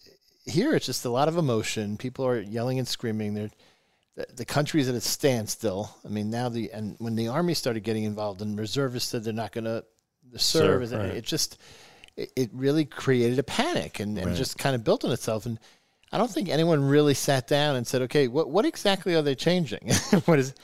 [0.45, 0.75] here.
[0.75, 1.97] It's just a lot of emotion.
[1.97, 3.35] People are yelling and screaming.
[3.35, 3.51] They're
[4.17, 5.95] the, the is at a standstill.
[6.05, 9.33] I mean, now the and when the army started getting involved and reservists said they're
[9.33, 9.85] not going to
[10.37, 11.17] serve, Serve, it, right.
[11.17, 11.59] it just
[12.17, 14.37] it, it really created a panic and, and Right.
[14.37, 15.47] just kind of built on itself.
[15.47, 15.59] And
[16.15, 19.35] I don't think anyone really sat down and said, okay, what what exactly are they
[19.35, 19.91] changing?
[20.27, 20.55] what is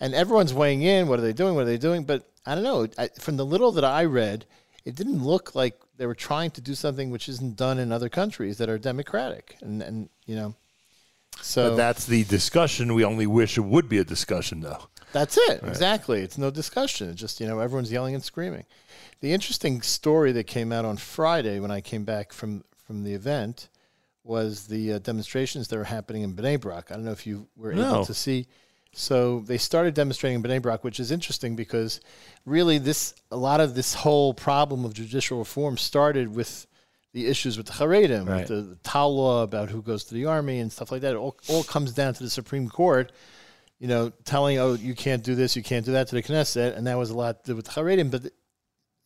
[0.00, 1.08] and everyone's weighing in.
[1.08, 1.54] What are they doing?
[1.54, 2.04] What are they doing?
[2.04, 2.88] But I don't know.
[2.96, 4.46] I, from the little that I read,
[4.86, 8.08] it didn't look like they were trying to do something which isn't done in other
[8.08, 9.58] countries that are democratic.
[9.60, 10.54] And and you know,
[11.42, 12.94] so but that's the discussion.
[12.94, 14.88] We only wish it would be a discussion, though.
[15.12, 15.60] that's it.
[15.64, 16.22] Exactly.
[16.22, 17.10] It's no discussion.
[17.10, 18.64] It's just, you know, everyone's yelling and screaming.
[19.20, 23.12] The interesting story that came out on Friday when I came back from, from the
[23.12, 23.68] event
[24.24, 26.90] was the uh, demonstrations that were happening in Bnei Brak.
[26.90, 27.88] I don't know if you were No.
[27.96, 28.46] able to see.
[28.92, 32.00] So they started demonstrating in Bnei Brak, which is interesting because
[32.46, 36.66] really this a lot of this whole problem of judicial reform started with
[37.12, 38.38] the issues with the Haredim, Right.
[38.40, 41.12] with the, the Tal law about who goes to the army and stuff like that.
[41.12, 43.12] It all, all comes down to the Supreme Court
[43.80, 46.74] you know, telling, oh, you can't do this, you can't do that to the Knesset,
[46.76, 48.10] and that was a lot to do with the Haredim.
[48.10, 48.30] But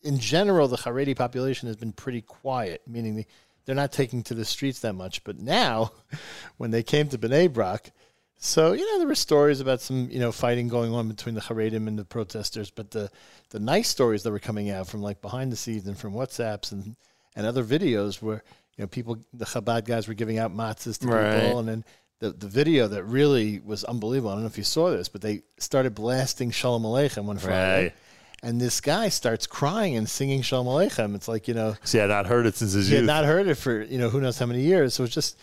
[0.03, 3.27] in general, the Haredi population has been pretty quiet, meaning they,
[3.69, 5.23] they're not taking to the streets that much.
[5.25, 5.93] But now,
[6.57, 7.91] when they came to Bnei Brak,
[8.39, 11.43] so you know there were stories about some you know fighting going on between the
[11.43, 13.11] Haredim and the protesters, but the
[13.51, 16.73] the nice stories that were coming out from like behind the scenes and from WhatsApps
[16.73, 16.97] and
[17.37, 18.43] and other videos where
[18.79, 21.35] you know people the Chabad guys were giving out matzahs to Right.
[21.35, 21.85] people, and then
[22.21, 24.31] the the video that really was unbelievable.
[24.31, 27.83] I don't know if you saw this, but they started blasting Shalom Aleichem on Friday.
[27.83, 27.95] Right.
[28.43, 31.15] And this guy starts crying and singing Shalom Aleichem.
[31.15, 33.07] It's like you know, See, I had not heard it since his he had youth.
[33.07, 34.95] not heard it for you know who knows how many years.
[34.95, 35.39] So it's just,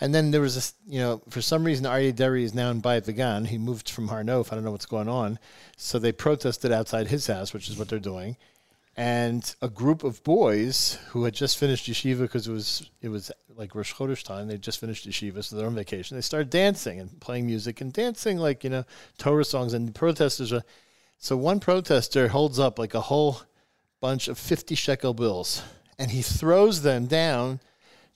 [0.00, 2.82] and then there was this you know for some reason Aryeh Deri is now in
[2.82, 3.46] Bayit Vegan.
[3.46, 4.52] He moved from Harnof.
[4.52, 5.38] I don't know what's going on.
[5.76, 8.36] So they protested outside his house, which is what they're doing.
[8.96, 13.32] And a group of boys who had just finished yeshiva because it was it was
[13.56, 14.46] like Rosh Chodesh time.
[14.46, 16.16] They just finished yeshiva, so they're on vacation.
[16.16, 18.84] They started dancing and playing music and dancing like you know
[19.18, 19.72] Torah songs.
[19.72, 20.62] And the protesters are.
[21.18, 23.40] So one protester holds up like a whole
[24.00, 25.62] bunch of 50 shekel bills
[25.98, 27.60] and he throws them down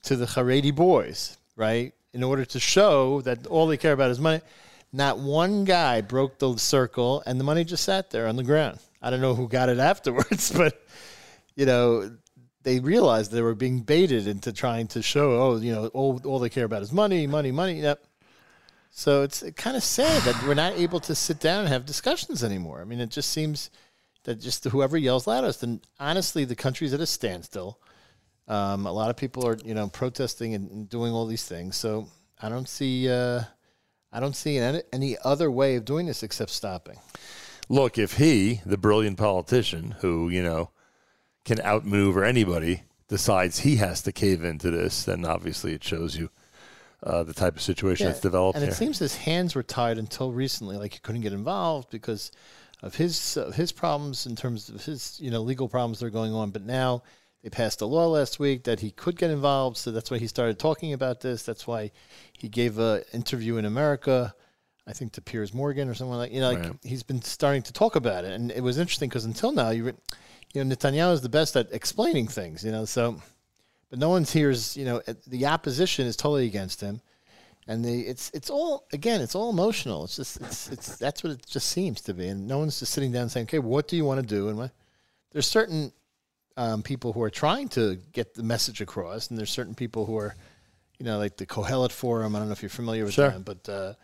[0.02, 1.94] to the Haredi boys, right?
[2.12, 4.40] In order to show that all they care about is money.
[4.92, 8.78] Not one guy broke the circle and the money just sat there on the ground.
[9.00, 10.80] I don't know who got it afterwards, but
[11.54, 12.10] you know,
[12.62, 16.38] they realized they were being baited into trying to show, oh, you know, all, all
[16.38, 17.80] they care about is money, money, money.
[17.80, 18.04] Yep.
[18.98, 22.42] So it's kind of sad that we're not able to sit down and have discussions
[22.42, 22.80] anymore.
[22.80, 23.70] I mean, it just seems
[24.24, 27.78] that just whoever yells loudest, and honestly, the country's at a standstill.
[28.48, 31.76] Um, a lot of people are, you know, protesting and, doing all these things.
[31.76, 32.08] So
[32.42, 33.42] I don't see, uh,
[34.12, 36.98] I don't see any, any other way of doing this except stopping.
[37.68, 40.70] Look, if he, the brilliant politician who, you know,
[41.44, 46.30] can outmaneuver anybody, decides he has to cave into this, then obviously it shows you
[47.02, 48.72] uh, the type of situation that's developed and here.
[48.72, 50.76] it seems his hands were tied until recently.
[50.76, 52.32] Like he couldn't get involved because
[52.82, 56.10] of his uh, his problems in terms of his you know legal problems that are
[56.10, 56.50] going on.
[56.50, 57.02] But now
[57.42, 60.26] they passed a law last week that he could get involved, so that's why he
[60.26, 61.44] started talking about this.
[61.44, 61.92] That's why
[62.32, 64.34] he gave an interview in America.
[64.86, 66.72] I think to Piers Morgan or someone like you know like Right.
[66.82, 69.84] he's been starting to talk about it, and it was interesting because until now you
[69.84, 69.92] re-
[70.54, 73.20] you know Netanyahu is the best at explaining things, you know so.
[73.90, 77.00] But no one's hears, you know, the opposition is totally against him,
[77.66, 80.04] and the it's it's all again, it's all emotional.
[80.04, 82.92] It's just it's it's that's what it just seems to be, and no one's just
[82.92, 84.48] sitting down saying, okay, what do you want to do?
[84.48, 84.72] And what
[85.32, 85.92] there's certain
[86.58, 90.18] um, people who are trying to get the message across, and there's certain people who
[90.18, 90.34] are,
[90.98, 92.34] you know, like the Kohelet Forum.
[92.34, 93.30] I don't know if you're familiar with Sure.
[93.30, 93.94] them, but uh,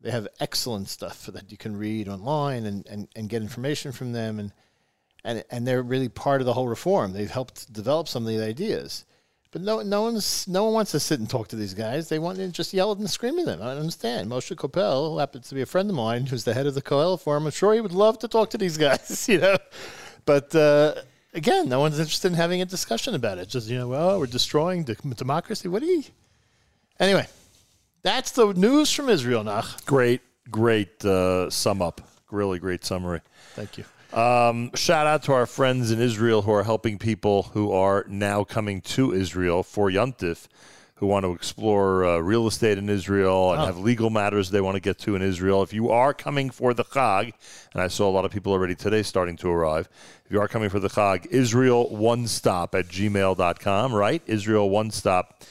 [0.00, 4.12] they have excellent stuff that you can read online and, and, and get information from
[4.12, 4.52] them, and
[5.24, 7.12] and and they're really part of the whole reform.
[7.12, 9.04] They've helped develop some of the ideas.
[9.50, 12.08] But no, no one's no one wants to sit and talk to these guys.
[12.08, 13.62] They want to just yell at them and scream at them.
[13.62, 14.30] I don't understand.
[14.30, 16.82] Moshe Koppel, who happens to be a friend of mine, who's the head of the
[16.82, 19.56] Kohelet Forum, I'm sure he would love to talk to these guys, you know.
[20.26, 20.96] But uh,
[21.32, 23.48] again, no one's interested in having a discussion about it.
[23.48, 25.68] Just you know, well, we're destroying de- democracy.
[25.68, 26.04] What do you?
[27.00, 27.26] Anyway,
[28.02, 29.44] that's the news from Israel.
[29.44, 29.84] Nach.
[29.86, 30.20] Great,
[30.50, 32.02] great uh, sum up.
[32.30, 33.22] Really great summary.
[33.54, 33.84] Thank you.
[34.12, 38.42] Um, shout out to our friends in Israel who are helping people who are now
[38.42, 40.46] coming to Israel for Yontif,
[40.96, 43.66] who want to explore uh, real estate in Israel and Oh.
[43.66, 45.62] have legal matters they want to get to in Israel.
[45.62, 47.32] If you are coming for the Chag,
[47.74, 49.88] and I saw a lot of people already today starting to arrive,
[50.24, 54.22] if you are coming for the Chag, Israel One Stop at gmail.com, right?
[54.26, 55.44] Israel One Stop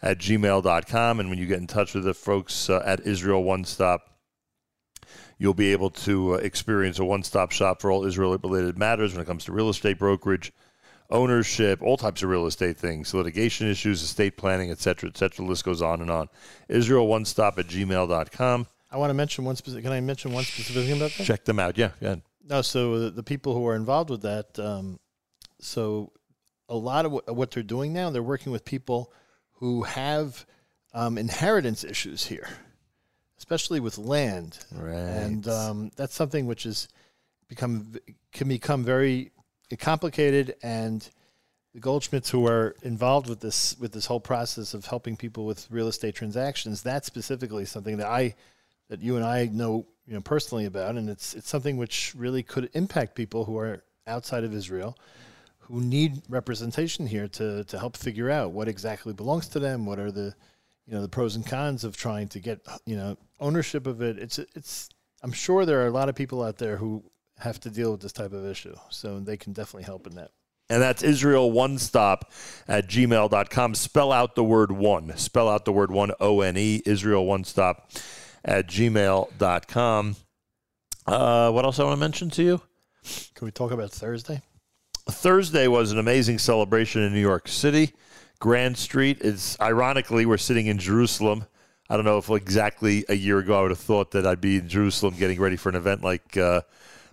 [0.00, 1.18] at gmail.com.
[1.20, 4.10] And when you get in touch with the folks uh, at Israel One Stop,
[5.44, 9.26] you'll be able to uh, experience a one-stop shop for all Israel-related matters when it
[9.26, 10.50] comes to real estate brokerage,
[11.10, 15.44] ownership, all types of real estate things, litigation issues, estate planning, etc., cetera, et cetera.
[15.44, 16.30] The list goes on and on.
[16.70, 18.66] Israel One Stop at gmail.com.
[18.90, 19.84] I want to mention one specific.
[19.84, 21.24] Can I mention one specific thing about that?
[21.24, 21.76] Check them out.
[21.76, 22.16] Yeah, yeah.
[22.42, 24.98] No, so the, the people who are involved with that, um,
[25.60, 26.10] so
[26.70, 29.12] a lot of what, what they're doing now, they're working with people
[29.56, 30.46] who have
[30.94, 32.48] um, inheritance issues here,
[33.44, 34.94] especially with land, right?
[34.94, 36.88] And um, that's something which is
[37.46, 37.94] become
[38.32, 39.32] can become very
[39.78, 41.06] complicated, and
[41.74, 45.70] the Goldschmidts who are involved with this with this whole process of helping people with
[45.70, 48.34] real estate transactions, that's specifically something that I
[48.88, 52.42] that you and I know you know personally about, and it's it's something which really
[52.42, 54.96] could impact people who are outside of Israel,
[55.58, 59.98] who need representation here to to help figure out what exactly belongs to them, what
[59.98, 60.34] are the
[60.86, 64.18] you know the pros and cons of trying to get you know ownership of it.
[64.18, 64.88] It's it's
[65.22, 67.04] I'm sure there are a lot of people out there who
[67.38, 70.30] have to deal with this type of issue, so they can definitely help in that.
[70.70, 72.30] And that's Israel One Stop
[72.66, 73.74] at gmail.com.
[73.74, 75.16] Spell out the word one.
[75.16, 77.90] Spell out the word one, O N E, Israel One Stop
[78.44, 80.16] at gmail.com.
[81.06, 82.62] Uh, what else I want to mention to you?
[83.34, 84.40] Can we talk about Thursday?
[85.08, 87.92] Thursday was an amazing celebration in New York City.
[88.44, 91.46] Grand Street is ironically we're sitting in Jerusalem.
[91.88, 94.58] I don't know if exactly a year ago I would have thought that I'd be
[94.58, 96.60] in Jerusalem getting ready for an event like uh,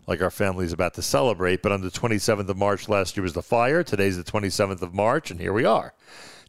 [0.08, 1.62] like our family is about to celebrate.
[1.62, 3.82] But on the 27th of March last year was the fire.
[3.82, 5.94] Today's the 27th of March, and here we are.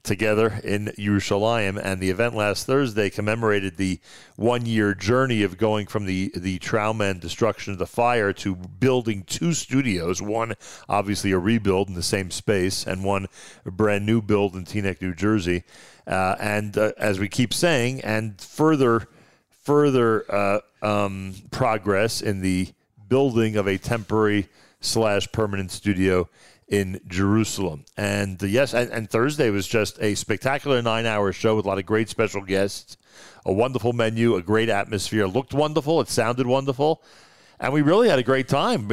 [0.03, 1.81] Together in Yerushalayim.
[1.83, 4.01] And the event last Thursday commemorated the
[4.37, 8.57] one year journey of going from the, the trauma and destruction of the fire to
[8.57, 10.21] building two studios.
[10.21, 10.55] One,
[10.89, 13.27] obviously, a rebuild in the same space, and one
[13.65, 15.63] brand new build in Teaneck, New Jersey.
[16.07, 19.07] Uh, and uh, as we keep saying, and further
[19.51, 22.69] further uh, um, progress in the
[23.09, 24.49] building of a temporary
[24.81, 26.29] slash permanent studio
[26.73, 27.85] in Jerusalem.
[27.99, 31.69] And uh, yes, and, and Thursday was just a spectacular nine hour show with a
[31.69, 32.97] lot of great special guests,
[33.45, 35.25] a wonderful menu, a great atmosphere.
[35.25, 37.03] It looked wonderful, it sounded wonderful.
[37.61, 38.89] And we really had a great time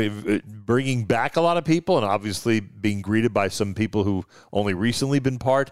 [0.46, 4.76] bringing back a lot of people and obviously being greeted by some people who only
[4.76, 5.72] recently been part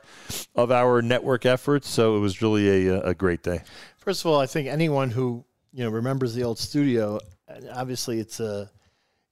[0.56, 1.90] of our network efforts.
[1.90, 3.62] So it was really a, a great day.
[3.98, 7.20] First of all, I think anyone who you know remembers the old studio,
[7.50, 8.72] uh, obviously it's a,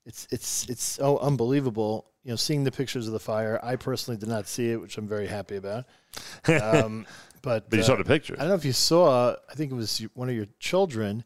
[0.04, 2.12] it's it's it's so unbelievable.
[2.26, 3.60] You know, seeing the pictures of the fire.
[3.62, 5.84] I personally did not see it, which I'm very happy about.
[6.48, 7.06] Um,
[7.40, 8.38] but But you saw the pictures.
[8.38, 9.36] I don't know if you saw.
[9.48, 11.22] I think it was one of your children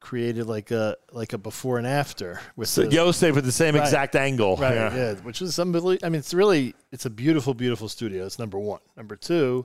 [0.00, 3.74] created like a like a before and after with So the, Yosef with the same
[3.74, 4.56] exact angle.
[4.56, 4.74] Right.
[4.74, 4.94] Yeah.
[4.94, 5.14] Yeah.
[5.14, 6.06] Which is unbelievable.
[6.06, 8.26] I mean, it's really it's a beautiful, beautiful studio.
[8.26, 8.80] It's number one.
[8.98, 9.64] Number two,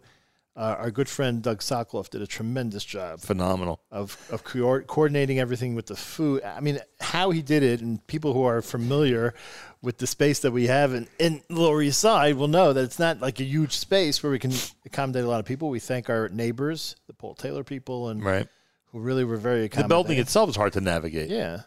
[0.60, 3.80] uh, our good friend Doug Sokoloff did a tremendous job Phenomenal.
[3.92, 6.44] of of co- coordinating everything with the food.
[6.44, 9.34] I mean, how he did it, and people who are familiar
[9.82, 13.00] with the space that we have in, in Lower East Side will know that it's
[13.00, 14.52] not like a huge space where we can
[14.86, 15.70] accommodate a lot of people.
[15.70, 18.48] We thank our neighbors, the Paul Taylor people, and Right.
[18.92, 19.88] who really were very accommodating.
[19.88, 21.30] The building itself is hard to navigate.
[21.30, 21.62] yeah.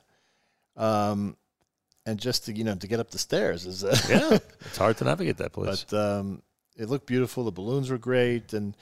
[0.77, 1.37] Um,
[2.05, 4.39] and just to you know to get up the stairs is uh, Yeah.
[4.67, 5.85] It's hard to navigate that place.
[5.91, 6.43] but um,
[6.77, 7.45] it looked beautiful.
[7.45, 8.77] The balloons were great, and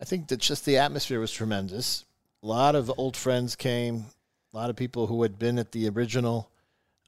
[0.00, 2.04] I think that just the atmosphere was tremendous.
[2.42, 4.06] A lot of old friends came.
[4.52, 6.50] A lot of people who had been at the original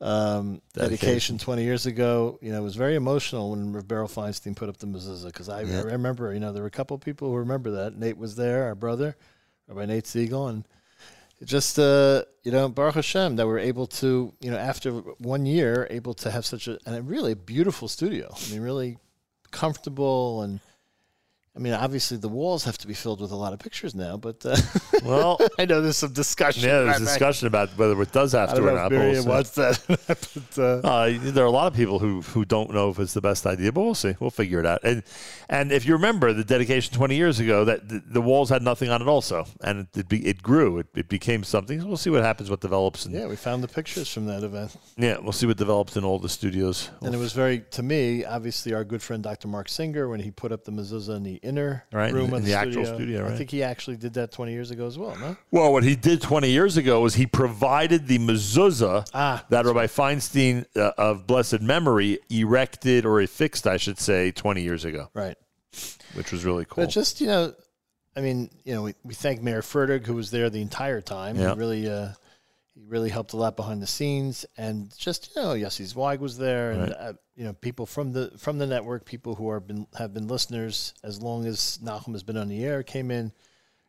[0.00, 1.06] um, Dedication.
[1.06, 2.38] dedication 20 years ago.
[2.42, 5.62] You know, it was very emotional when Beryl Feinstein put up the mezuzah because I,
[5.62, 5.78] Yeah.
[5.80, 7.96] I remember, you know, there were a couple of people who remember that.
[7.96, 9.16] Nate was there, our brother,
[9.68, 10.66] Rabbi Nate Segal, and
[11.40, 15.46] it just, uh, you know, Baruch Hashem that we're able to, you know, after one
[15.46, 18.34] year, able to have such a, and a really beautiful studio.
[18.34, 18.98] I mean, really
[19.56, 20.60] comfortable and.
[21.56, 24.18] I mean, obviously the walls have to be filled with a lot of pictures now,
[24.18, 24.56] but uh,
[25.02, 26.64] Well, I know there's some discussion.
[26.68, 27.04] yeah, there's that.
[27.06, 28.90] discussion about whether it does have to or not.
[28.90, 29.28] we'll Miriam see.
[29.28, 29.80] wants that.
[30.06, 33.14] but, uh, Uh, there are a lot of people who who don't know if it's
[33.14, 34.14] the best idea, but we'll see.
[34.20, 34.80] We'll figure it out.
[34.84, 35.02] And
[35.48, 38.90] and if you remember the dedication 20 years ago, that the, the walls had nothing
[38.90, 40.78] on it also, and it it, be, it grew.
[40.78, 41.80] It, it became something.
[41.80, 44.42] So we'll see what happens, what develops, and yeah, we found the pictures from that
[44.42, 44.76] event.
[44.98, 46.90] yeah, we'll see what develops in all the studios.
[47.00, 49.48] And it was very, to me, obviously, our good friend Dr.
[49.48, 52.48] Mark Singer, when he put up the mezuzah in the inner Right, room in- the,
[52.51, 52.94] the actual studio.
[52.94, 55.36] studio, I think he actually did that 20 years ago as well, no?
[55.51, 59.86] Well, what he did 20 years ago was he provided the mezuzah Ah, that Rabbi
[59.86, 65.36] Feinstein uh, of blessed memory erected or affixed, I should say, 20 years ago, Right.
[66.14, 66.85] which was really cool.
[66.85, 67.55] But just, you know,
[68.16, 71.36] I mean, you know, we, we thank Meir Fertig, who was there the entire time.
[71.36, 71.52] Yeah.
[71.52, 72.09] He really, uh,
[72.78, 76.36] he really helped a lot behind the scenes, and just you know, Yossi Zweig was
[76.36, 76.93] there, and Right.
[76.93, 80.28] uh, you know, people from the from the network, people who are been have been
[80.28, 83.32] listeners as long as Nachum has been on the air, came in.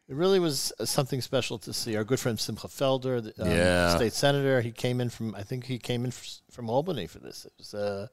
[0.09, 1.97] It really was uh, something special to see.
[1.97, 3.93] Our good friend Simcha Felder, the um, Yeah.
[3.97, 7.19] state senator, he came in from I think he came in f- from Albany for
[7.19, 7.43] this.
[7.45, 8.07] It was uh,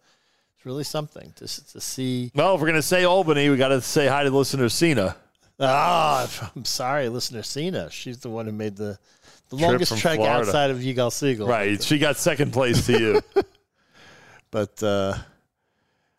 [0.57, 2.33] it's really something to to see.
[2.35, 5.15] well, if we're going to say Albany, we got to say hi to listener Cena.
[5.61, 7.89] Ah, I'm sorry, listener Cena.
[7.91, 8.99] She's the one who made the
[9.51, 10.39] the Trip longest trek Florida.
[10.41, 11.47] outside of Yigal Segal.
[11.49, 11.83] Right.
[11.83, 13.21] She got second place to you.
[14.51, 15.17] But uh,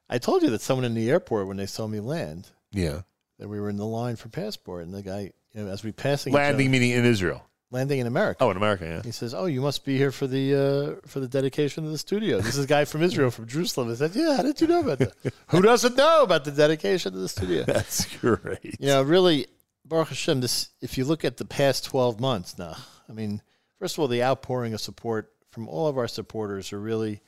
[0.10, 3.02] I told you that someone in the airport when they saw me land, yeah.
[3.40, 5.92] that we were in the line for passport, and the guy, you know, as we
[5.94, 7.48] passing Landing other- meaning in Israel.
[7.72, 8.44] landing in America.
[8.44, 9.02] Oh, in America, yeah.
[9.04, 10.54] He says, "Oh, you must be here for the
[11.02, 13.90] uh, for the dedication of the studio." This is a guy from Israel, from Jerusalem.
[13.90, 15.14] I said, "Yeah, how did you know about that?
[15.48, 18.76] Who doesn't know about the dedication of the studio?" That's great.
[18.82, 19.48] You know, really,
[19.86, 20.42] Baruch Hashem.
[20.42, 22.76] This, if you look at the past twelve months now,
[23.10, 23.42] I mean,
[23.80, 27.22] first of all, the outpouring of support from all of our supporters are really,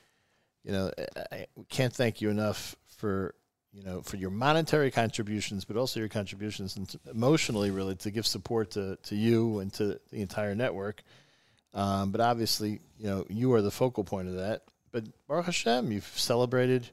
[0.64, 0.91] you know,
[1.32, 3.36] I, can't thank you enough for
[3.72, 8.28] you know for your monetary contributions, but also your contributions and emotionally, really, to give
[8.28, 11.04] support to to you and to the entire network.
[11.74, 14.64] Um, but obviously, you know, you are the focal point of that.
[14.91, 16.90] But Baruch Hashem, you've celebrated,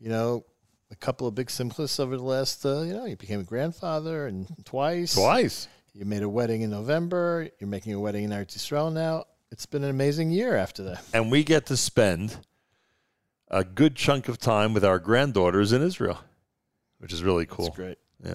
[0.00, 0.44] you know,
[0.90, 4.26] a couple of big simchas over the last, uh, you know, you became a grandfather
[4.26, 5.14] and twice.
[5.14, 5.68] Twice.
[5.94, 7.48] You made a wedding in November.
[7.60, 9.24] You're making a wedding in Eretz Yisrael now.
[9.50, 11.04] It's been an amazing year after that.
[11.12, 12.38] And we get to spend
[13.48, 16.18] a good chunk of time with our granddaughters in Israel,
[16.98, 17.66] which is really cool.
[17.66, 17.98] That's great.
[18.24, 18.34] Yeah.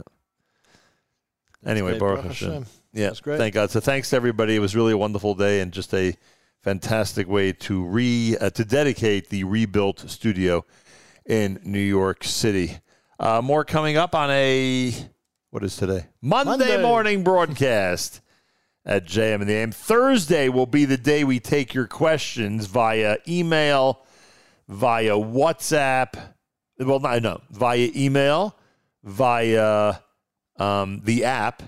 [1.66, 2.00] Anyway, great.
[2.00, 2.50] Baruch Baruch Hashem.
[2.50, 2.66] Hashem.
[2.94, 3.38] Yeah, That's great.
[3.40, 3.72] thank God.
[3.72, 4.56] So thanks to everybody.
[4.56, 6.16] It was really a wonderful day and just a
[6.62, 10.64] fantastic way to re uh, to dedicate the rebuilt studio
[11.26, 12.78] in New York City.
[13.20, 14.94] Uh, more coming up on a
[15.50, 16.06] what is today?
[16.22, 16.82] Monday, Monday.
[16.82, 18.22] morning broadcast
[18.86, 19.72] at JM in the AM.
[19.72, 24.06] Thursday will be the day we take your questions via email,
[24.68, 26.16] via WhatsApp.
[26.80, 28.56] Well, no, no, via email,
[29.04, 29.96] via
[30.58, 31.64] um, the app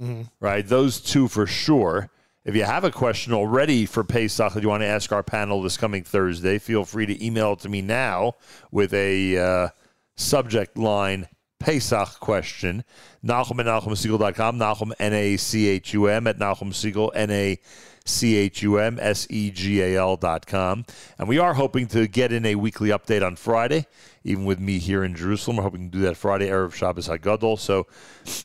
[0.00, 0.30] Mhm.
[0.40, 0.64] right?
[0.66, 2.08] Those two for sure.
[2.44, 5.60] If you have a question already for Pesach that you want to ask our panel
[5.60, 8.34] this coming Thursday, feel free to email it to me now
[8.70, 9.68] with a uh,
[10.16, 11.26] subject line
[11.58, 12.84] Pesach question.
[13.24, 14.58] Nachum at NachumSegal.com.
[14.58, 20.84] Nachum, N-A-C-H-U-M at Nachum Segal, N-A-C-H-U-M, S-E-G-A-L dot com.
[21.18, 23.86] And we are hoping to get in a weekly update on Friday,
[24.24, 25.56] even with me here in Jerusalem.
[25.56, 27.58] We're hoping to do that Friday, Erev Shabbos HaGadol.
[27.58, 27.86] So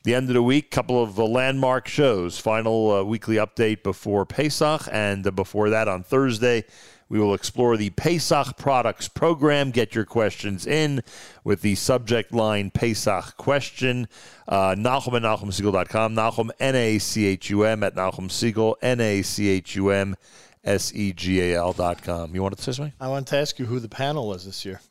[0.04, 2.40] the end of the week, couple of uh, landmark shows.
[2.40, 6.66] Final uh, weekly update before Pesach, and uh, before that on Thursday,
[7.14, 9.70] we will explore the Pesach products program.
[9.70, 11.04] Get your questions in
[11.44, 14.08] with the subject line Pesach question.
[14.48, 16.16] Uh, Nachum at NachumSegal.com.
[16.16, 20.16] Nachum, N-A-C-H-U-M at Nachum Segal, N-A-C-H-U-M,
[20.64, 22.34] S-E-G-A-L dot com.
[22.34, 22.94] You wanted to say something?
[23.00, 24.82] I wanted to ask you who the panel was this year.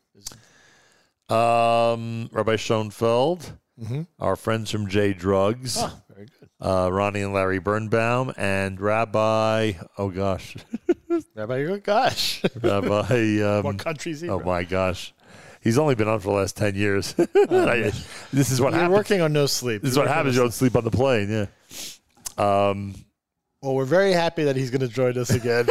[1.28, 4.06] Um, Rabbi Schoenfeld, Mhm.
[4.20, 5.90] our friends from J Drugs, good.
[6.64, 9.72] Uh, Ronnie and Larry Birnbaum, and Rabbi.
[9.98, 10.54] Oh gosh,
[11.34, 12.40] Rabbi, oh gosh.
[12.62, 13.40] Rabbi.
[13.42, 14.46] Um, What country he Oh from?
[14.46, 15.12] my gosh,
[15.60, 17.16] he's only been on for the last ten years.
[17.18, 17.92] I-
[18.32, 18.96] this is what You're happens.
[18.96, 19.82] working on no sleep.
[19.82, 20.36] This is You're what happens.
[20.36, 21.28] You don't sleep on the plane.
[22.38, 22.68] Yeah.
[22.70, 22.94] Um,
[23.60, 25.66] Well, we're very happy that he's going to join us again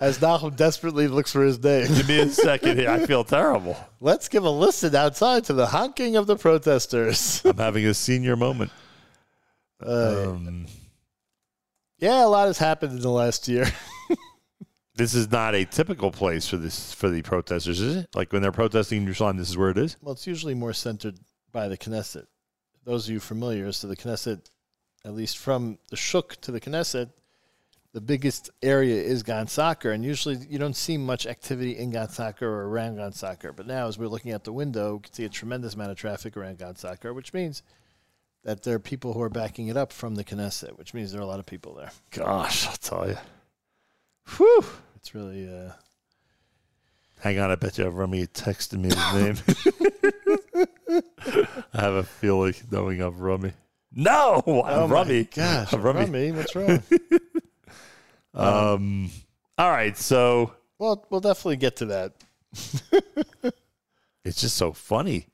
[0.00, 1.86] as Nachum desperately looks for his name.
[1.88, 2.90] give me a second here.
[2.90, 3.76] I feel terrible.
[4.00, 7.42] Let's give a listen outside to the honking of the protesters.
[7.44, 8.70] I'm having a senior moment.
[9.84, 10.66] Uh, Um,
[11.98, 13.66] yeah, a lot has happened in the last year.
[14.94, 18.08] this is not a typical place for this for the protesters, is it?
[18.14, 19.96] Like when they're protesting in Jerusalem, this is where it is.
[20.02, 21.18] Well, it's usually more centered
[21.52, 22.26] by the Knesset.
[22.84, 24.48] Those of you familiar, so the Knesset,
[25.04, 27.10] at least from the Shuk to the Knesset,
[27.92, 32.08] the biggest area is Gan and usually you don't see much activity in Gan
[32.40, 33.12] or around Gan
[33.56, 35.96] But now, as we're looking out the window, we can see a tremendous amount of
[35.96, 36.74] traffic around Gan
[37.14, 37.62] which means
[38.48, 41.20] that there are people who are backing it up from the Knesset, which means there
[41.20, 41.90] are a lot of people there.
[42.12, 43.18] Gosh, I'll tell you.
[44.38, 44.64] Whew.
[44.96, 45.72] It's really uh,
[47.20, 49.12] Hang on, I bet you have Rummy texted me his
[50.88, 51.04] name.
[51.74, 53.52] I have a feeling knowing of Rummy.
[53.94, 55.24] No, Oh Rummy.
[55.24, 56.00] gosh, I'm Rummy.
[56.06, 56.82] Rummy, what's wrong?
[58.34, 59.10] Um,
[59.56, 62.12] all right, so well, we'll definitely get to that.
[64.24, 65.26] it's just so funny.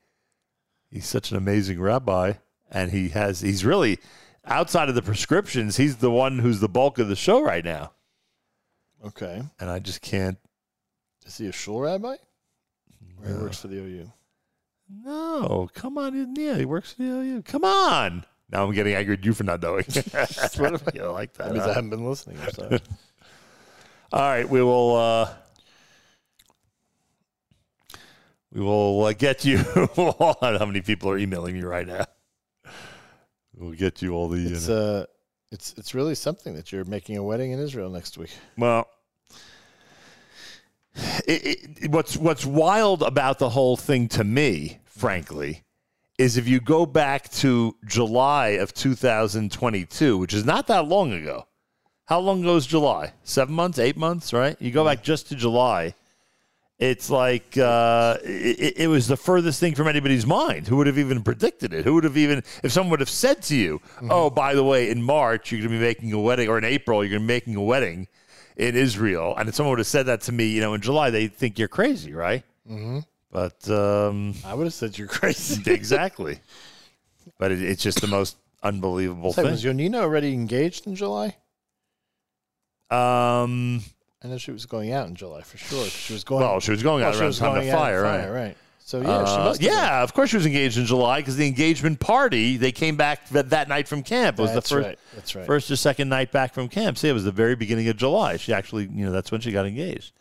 [0.89, 2.33] He's such an amazing rabbi,
[2.75, 3.97] and he has he's really
[4.43, 5.77] outside of the prescriptions.
[5.77, 7.93] He's the one who's the bulk of the show right now,
[9.03, 9.41] Okay.
[9.59, 10.37] and I just can't.
[11.25, 12.17] Is he a shul rabbi?
[13.23, 14.11] Or he works for the OU?
[15.03, 17.41] No, come on, yeah, he works for the OU.
[17.43, 18.25] Come on.
[18.51, 19.85] Now I'm getting angry at you for not knowing.
[20.57, 21.51] What you like that.
[21.51, 21.71] Means huh?
[21.71, 22.37] I haven't been listening.
[24.13, 24.95] All right, we will.
[24.95, 25.33] Uh,
[28.53, 29.57] we will uh, get you.
[29.95, 32.05] how many people are emailing me right now?
[33.57, 34.45] We'll get you all the.
[34.47, 35.05] it's uh,
[35.51, 38.31] it's it's really something that you're making a wedding in Israel next week.
[38.57, 38.87] well,
[41.27, 45.63] it, it, what's what's wild about the whole thing to me, frankly,
[46.17, 51.47] is if you go back to July of 2022, which is not that long ago.
[52.07, 53.13] How long ago is July?
[53.23, 54.55] Seven months, eight months, right?
[54.61, 55.95] You go back just to July.
[56.77, 60.67] It's like uh, it, it was the furthest thing from anybody's mind.
[60.67, 61.85] Who would have even predicted it?
[61.85, 64.89] Who would have even, if someone would have said to you, "Oh, by the way,
[64.89, 67.27] in March you're going to be making a wedding, or in April you're going to
[67.27, 68.09] be making a wedding
[68.57, 71.11] in Israel," and if someone would have said that to me, you know, in July,
[71.11, 72.43] they'd think you're crazy, right?
[72.69, 72.99] Mm-hmm.
[73.31, 75.71] But um, I would have said you're crazy.
[75.71, 76.39] exactly.
[77.37, 79.51] But it, it's just the most unbelievable Say, thing.
[79.51, 81.37] was Yonina already engaged in July?
[82.89, 83.83] Um,
[84.25, 85.85] I know she was going out in July for sure.
[85.85, 86.41] She was going.
[86.41, 88.21] well, she was going well, out she around the time of out fire, right?
[88.21, 88.57] fire, right?
[88.79, 89.61] So yeah, she Uh, must.
[89.61, 89.77] have been.
[89.77, 93.27] yeah, of course she was engaged in July because the engagement party they came back
[93.29, 94.39] that, that night from camp.
[94.39, 95.45] It was That's the first, right, that's right.
[95.45, 96.97] first or second night back from camp.
[96.97, 98.37] See, it was the very beginning of July.
[98.37, 100.11] She actually, you know, that's when she got engaged.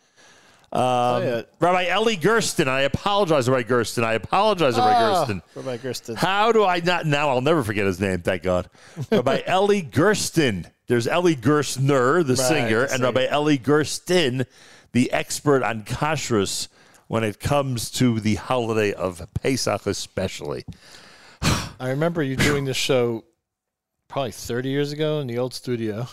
[0.73, 1.43] Um, yeah.
[1.61, 4.03] Rabbi Ellie Gersten, I apologize, Rabbi Gersten.
[4.03, 5.43] I apologize, Rabbi Ah, Gersten.
[5.55, 6.17] Rabbi Gersten.
[6.17, 7.07] How do I not?
[7.07, 8.23] Now I'll never forget his name.
[8.23, 8.69] Thank God.
[9.13, 10.67] Rabbi Ellie Gersten.
[10.87, 14.45] There's Eli Gerstner, the Right, singer, and Rabbi Ellie Gersten,
[14.93, 16.69] the expert on kashrus
[17.09, 20.65] when it comes to the holiday of Pesach, especially.
[21.43, 23.25] I remember you doing this show
[24.09, 26.07] probably 30 years ago in the old studio,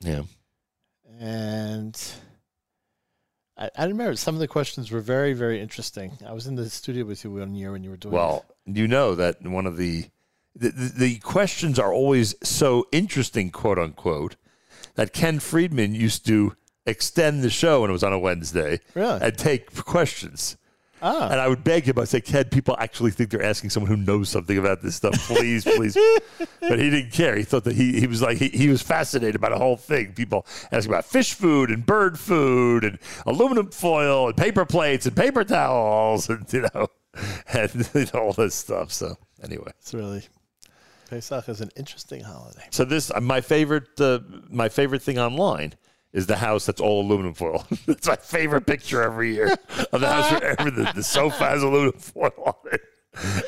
[0.00, 0.22] Yeah.
[1.18, 1.98] and
[3.56, 6.18] I, I remember some of the questions were very, very interesting.
[6.26, 8.14] I was in the studio with you one year when you were doing.
[8.14, 10.06] Well, you know that one of the
[10.54, 14.36] the, the questions are always so interesting, quote unquote,
[14.94, 16.54] that Ken Friedman used to
[16.86, 19.20] extend the show when it was on a Wednesday Really?
[19.20, 20.56] and take questions.
[21.02, 21.30] Ah.
[21.30, 23.96] And I would beg him, I'd say, Ken, people actually think they're asking someone who
[23.96, 25.14] knows something about this stuff.
[25.26, 25.96] Please, please.
[26.60, 27.36] But he didn't care.
[27.36, 30.12] He thought that he, he was like, he, he was fascinated by the whole thing.
[30.12, 35.16] People asking about fish food and bird food and aluminum foil and paper plates and
[35.16, 36.86] paper towels and, you know,
[37.52, 38.92] and know, all this stuff.
[38.92, 39.72] So, anyway.
[39.80, 40.22] It's really
[41.10, 42.62] Pesach is an interesting holiday.
[42.70, 45.74] So this uh, my favorite uh, my favorite thing online
[46.12, 47.66] is the house that's all aluminum foil.
[47.86, 49.56] that's my favorite picture every year
[49.92, 52.80] of the house where every, the, sofa has aluminum foil on it.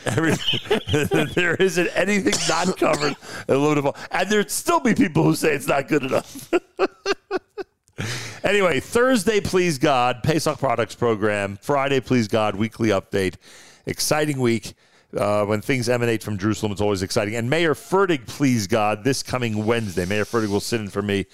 [0.07, 0.35] Every,
[1.35, 3.17] there isn't anything not covered
[3.49, 6.53] in aluminum foil, and there'd still be people who say it's not good enough.
[8.45, 11.59] anyway, Thursday, please God, Pesach products program.
[11.63, 13.37] Friday, please God, weekly update.
[13.87, 14.75] Exciting week.
[15.17, 17.37] Uh, when things emanate from Jerusalem, it's always exciting.
[17.37, 20.07] And Meir Fertig, please God, this coming Wednesday.
[20.07, 21.27] Meir Fertig will sit in for me,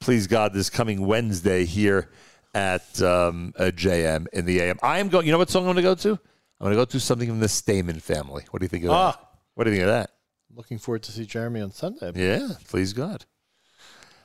[0.00, 2.08] please God, this coming Wednesday here
[2.54, 4.78] at um, uh, JM in the AM.
[4.82, 5.26] I am going.
[5.26, 6.10] You know what song I'm going to go to?
[6.12, 8.44] I'm going to go to something from the Stamen family.
[8.50, 9.12] What do you think of Ah.
[9.12, 9.24] that?
[9.54, 10.10] What do you think of that?
[10.54, 12.12] Looking forward to see Jeremy on Sunday.
[12.16, 13.26] Yeah, please God.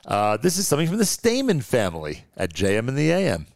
[0.06, 3.46] Uh, this is something from the Stamen family at JM in the AM.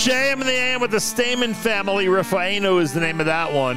[0.00, 2.06] JM and the AM with the Stamen family.
[2.06, 3.76] Rafaino is the name of that one.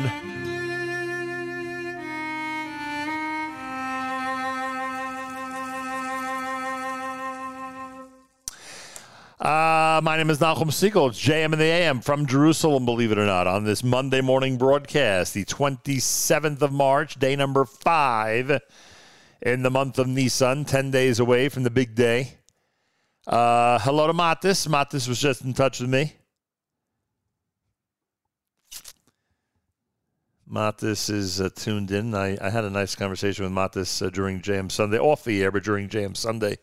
[9.38, 11.09] Uh, my name is Nachum Segal.
[11.09, 14.57] It's JM and the AM from Jerusalem, believe it or not, on this Monday morning
[14.57, 18.61] broadcast, the 27th of March, day number five
[19.44, 22.36] in the month of Nisan, 10 days away from the big day.
[23.28, 24.68] Uh, hello to Matis.
[24.68, 26.14] Matis was just in touch with me.
[30.49, 32.15] Matis is uh, tuned in.
[32.15, 35.52] I, I had a nice conversation with Matis uh, during JM Sunday, off the air,
[35.52, 36.57] but during JM Sunday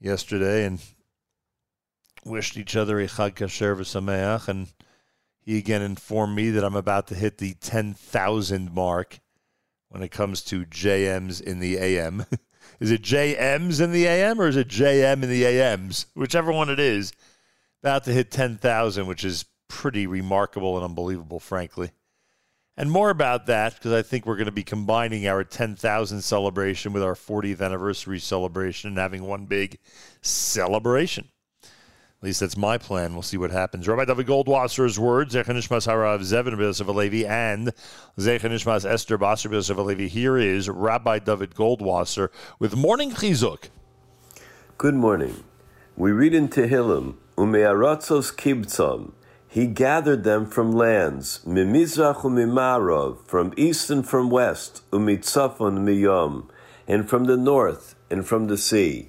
[0.00, 0.80] yesterday, and
[2.24, 4.68] wished each other a Chag Kasher v'Sameach, and
[5.40, 9.18] he again informed me that I'm about to hit the 10,000 mark
[9.92, 12.24] when it comes to JMs in the AM.
[12.80, 16.06] is it JMs in the AM or is it JM in the AMs?
[16.14, 17.12] Whichever one it is,
[17.82, 21.90] about to hit 10,000, which is pretty remarkable and unbelievable, frankly.
[22.74, 26.94] And more about that because I think we're going to be combining our 10,000 celebration
[26.94, 29.78] with our 40th anniversary celebration and having one big
[30.22, 31.28] celebration.
[32.22, 33.14] At least that's my plan.
[33.14, 33.88] We'll see what happens.
[33.88, 37.72] Rabbi David Goldwasser's words, Zechanishmas Harav Zevin B'Yosef Alevi, and
[38.16, 40.06] Zechanishmas Esther Basar B'Yosef Alevi.
[40.06, 42.28] Here is Rabbi David Goldwasser
[42.60, 43.70] with Morning Chizuk.
[44.78, 45.42] Good morning.
[45.96, 49.14] We read in Tehillim, Umearatzos kibtzam,
[49.48, 56.48] he gathered them from lands, Mimizrach umimarov, from east and from west, Umitzafon miyom,
[56.86, 59.08] and from the north and from the sea.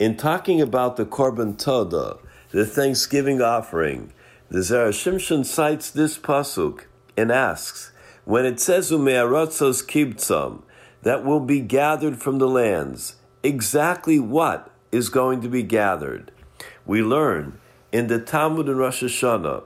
[0.00, 2.18] In talking about the Korban Todah,
[2.50, 4.12] the thanksgiving offering,
[4.50, 6.82] the Zera Shimshon cites this pasuk
[7.16, 7.92] and asks,
[8.24, 10.62] when it says Umearatzos kibtzam,
[11.02, 16.32] that will be gathered from the lands, exactly what is going to be gathered?
[16.84, 17.58] We learn
[17.92, 19.64] in the Talmud and Rosh Hashanah,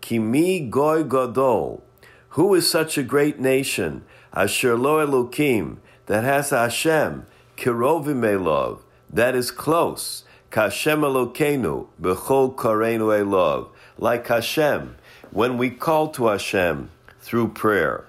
[0.00, 1.82] Kimi goy gadol,
[2.30, 7.26] who is such a great nation, asher lo elokim, that has Hashem,
[7.56, 8.80] kirovim elov,
[9.10, 10.24] that is close,
[10.56, 13.68] kashem elokenu, bechol karenu elov,
[13.98, 14.96] like Hashem,
[15.30, 16.88] when we call to Hashem
[17.20, 18.06] through prayer.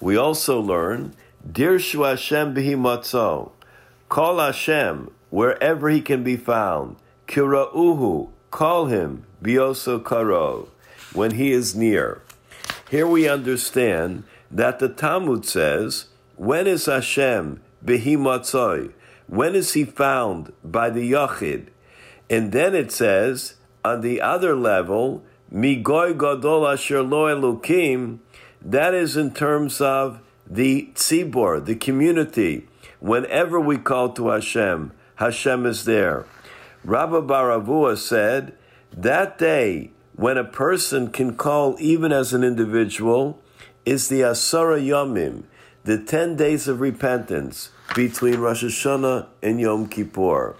[0.00, 1.14] We also learn,
[1.48, 3.52] dirshu Hashem b'himatzo,
[4.08, 6.96] call Hashem wherever he can be found,
[7.28, 10.66] kira'uhu, call him, bioso karov,
[11.12, 12.22] when he is near.
[12.90, 18.90] Here we understand that the Talmud says, when is Hashem behimatzoi?
[19.28, 21.68] When is he found by the Yachid?
[22.30, 25.22] And then it says, on the other level,
[25.52, 27.02] migoy gadol asher
[28.66, 32.66] that is in terms of the tzibor, the community.
[33.00, 36.24] Whenever we call to Hashem, Hashem is there.
[36.84, 38.56] Rabbi Baravua said,
[38.92, 43.40] that day when a person can call even as an individual
[43.84, 45.44] is the Asara Yomim,
[45.84, 50.56] the 10 days of repentance between Rosh Hashanah and Yom Kippur.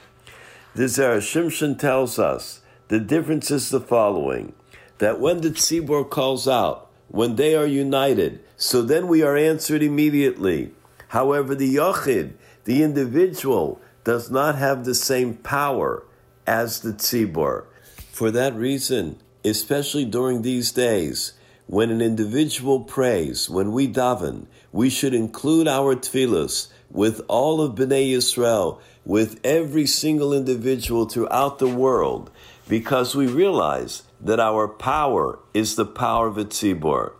[0.74, 4.54] The Shimshon tells us the difference is the following
[4.98, 9.84] that when the Tzibor calls out, when they are united, so then we are answered
[9.84, 10.72] immediately.
[11.08, 12.32] However, the Yochid,
[12.64, 16.04] the individual, does not have the same power
[16.44, 17.66] as the Tzibor.
[18.10, 21.34] For that reason, especially during these days,
[21.66, 27.76] when an individual prays, when we daven, we should include our tefillos with all of
[27.76, 32.30] Bnei Yisrael, with every single individual throughout the world,
[32.68, 37.12] because we realize that our power is the power of a tzibor.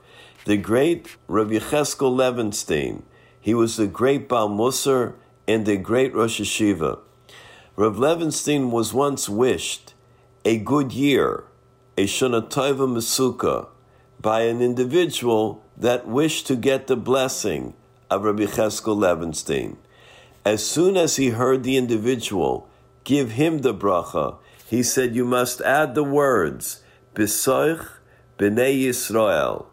[0.47, 3.03] The great Rabbi Cheskel Levenstein,
[3.41, 5.15] he was the great Baal Musar
[5.47, 6.99] and the great Rosh Yeshiva.
[7.77, 9.95] Rav Levenstein was once wished
[10.45, 11.45] a good year,
[11.99, 13.69] a Shana Tova Masuka,
[14.21, 17.75] by an individual that wished to get the blessing
[18.11, 19.77] of Rabbi Cheskel Levenstein.
[20.45, 22.69] As soon as he heard the individual
[23.05, 24.37] give him the bracha,
[24.69, 26.83] he said, You must add the words,
[27.15, 27.89] Besoich
[28.39, 29.67] B'nei Yisrael.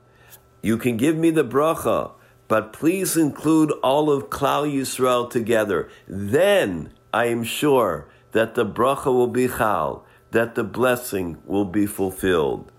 [0.61, 2.11] You can give me the bracha,
[2.48, 5.89] but please include all of Klal Yisrael together.
[6.07, 11.85] Then I am sure that the bracha will be chal, that the blessing will be
[11.85, 12.72] fulfilled.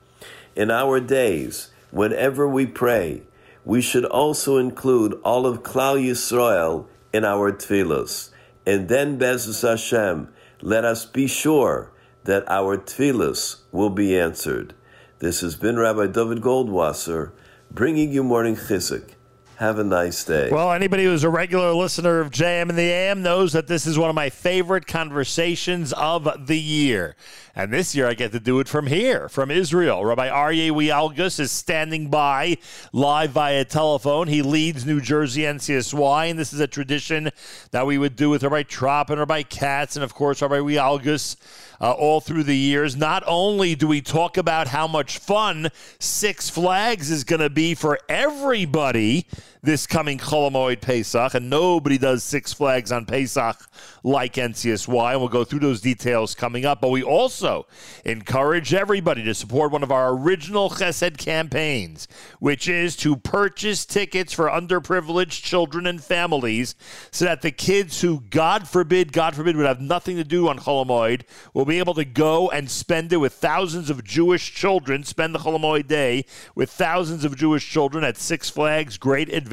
[0.56, 3.24] In our days, whenever we pray,
[3.66, 8.30] we should also include all of Klal Yisrael in our tefillos.
[8.66, 10.28] And then, Bezus Hashem,
[10.60, 11.92] let us be sure
[12.24, 14.74] that our tefillos will be answered.
[15.18, 17.32] This has been Rabbi David Goldwasser
[17.70, 19.14] bringing you morning chizuk.
[19.56, 20.50] Have a nice day.
[20.50, 23.98] Well, anybody who's a regular listener of JM and the AM knows that this is
[23.98, 27.14] one of my favorite conversations of the year.
[27.54, 30.02] And this year I get to do it from here, from Israel.
[30.06, 32.56] Rabbi Aryeh Wielgus is standing by
[32.94, 34.28] live via telephone.
[34.28, 37.30] He leads New Jersey NCSY, and this is a tradition
[37.70, 41.36] that we would do with Rabbi Trop and Rabbi Katz, and of course Rabbi Wielgus.
[41.80, 42.94] Uh, all through the years.
[42.94, 45.68] Not only do we talk about how much fun
[45.98, 49.26] Six Flags is going to be for everybody
[49.64, 53.56] this coming Chol Hamoed Pesach, and nobody does Six Flags on Pesach
[54.02, 56.80] like NCSY, and we'll go through those details coming up.
[56.80, 57.68] But we also
[58.04, 62.08] encourage everybody to support one of our original Chesed campaigns,
[62.40, 66.74] which is to purchase tickets for underprivileged children and families
[67.12, 70.58] so that the kids who, God forbid, God forbid, would have nothing to do on
[70.58, 71.22] Chol Hamoed
[71.54, 75.38] will be able to go and spend it with thousands of Jewish children, spend the
[75.38, 76.24] Chol Hamoed day
[76.56, 79.51] with thousands of Jewish children at Six Flags Great Adventure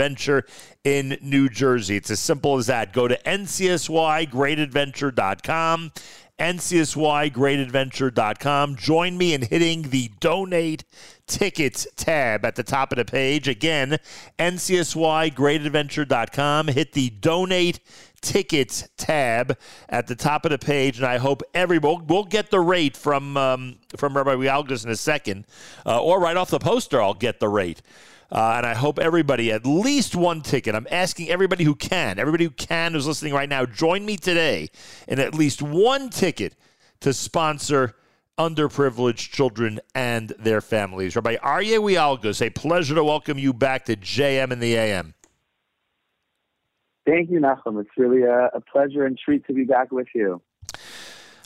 [0.83, 1.97] in New Jersey.
[1.97, 2.93] It's as simple as that.
[2.93, 5.91] Go to ncsygreatadventure.com
[6.39, 8.75] ncsygreatadventure.com.
[8.77, 10.83] Join me in hitting the donate
[11.27, 13.47] tickets tab at the top of the page.
[13.47, 13.99] Again,
[14.39, 16.67] ncsygreatadventure.com.
[16.69, 17.79] Hit the donate
[18.21, 19.55] tickets tab
[19.87, 23.37] at the top of the page, and I hope everybody we'll get the rate from
[23.37, 25.45] um, from Rabbi Wielgus in a second,
[25.85, 27.81] uh, or right off the poster, I'll get the rate.
[28.31, 30.75] Uh, and I hope everybody, at least one ticket.
[30.75, 34.69] I'm asking everybody who can, everybody who can who's listening right now, join me today
[35.07, 36.55] in at least one ticket
[37.01, 37.95] to sponsor
[38.37, 41.15] underprivileged children and their families.
[41.15, 45.13] Rabbi Aryeh Wielgus, a pleasure to welcome you back to JM and the AM.
[47.05, 47.81] Thank you, Nachum.
[47.81, 50.41] It's really a, a pleasure and treat to be back with you.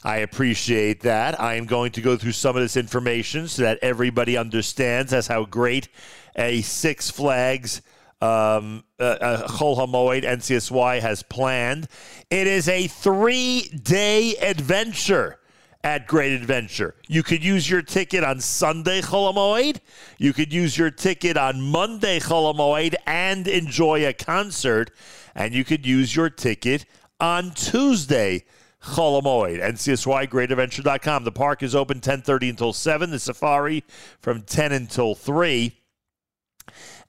[0.03, 1.39] I appreciate that.
[1.39, 5.27] I am going to go through some of this information so that everybody understands as
[5.27, 5.87] how great
[6.35, 7.81] a Six Flags
[8.21, 11.87] um, uh, uh, NCSY has planned.
[12.29, 15.39] It is a three-day adventure
[15.83, 16.95] at Great Adventure.
[17.07, 19.79] You could use your ticket on Sunday Chol Hamoed.
[20.17, 24.91] You could use your ticket on Monday Chol Hamoed and enjoy a concert.
[25.35, 26.85] And you could use your ticket
[27.19, 28.45] on Tuesday
[28.81, 29.61] Chol Hamoed.
[29.61, 31.25] NCSYGreatAdventure.com.
[31.25, 33.09] The park is open 10.30 until 7.
[33.09, 33.83] The safari
[34.21, 35.77] from 10 until 3.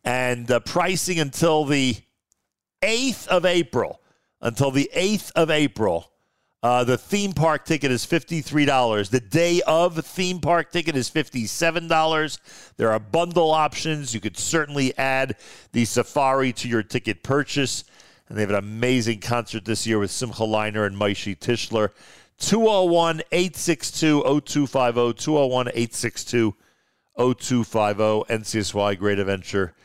[0.04, 1.96] And uh, pricing until the
[2.82, 4.00] 8th of April.
[4.40, 6.12] Until the 8th of April.
[6.64, 9.10] Uh, the theme park ticket is $53.
[9.10, 12.38] The day of theme park ticket is $57.
[12.78, 14.14] There are bundle options.
[14.14, 15.36] You could certainly add
[15.72, 17.84] the safari to your ticket purchase.
[18.28, 21.90] And they have an amazing concert this year with Simcha Leiner and Maishi Tischler.
[22.38, 25.22] 201 862 0250.
[25.22, 26.56] 201 862
[27.18, 29.83] 0250.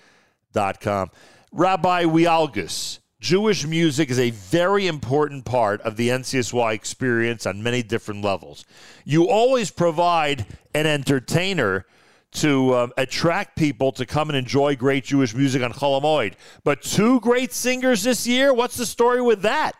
[0.54, 1.12] NCSYGreatAdventure.com.
[1.52, 7.84] Rabbi Wielgus, Jewish music is a very important part of the NCSY experience on many
[7.84, 8.66] different levels.
[9.04, 11.86] You always provide an entertainer
[12.32, 16.36] to um, attract people to come and enjoy great Jewish music on Chol Hamoed.
[16.64, 18.54] But two great singers this year.
[18.54, 19.74] What's the story with that?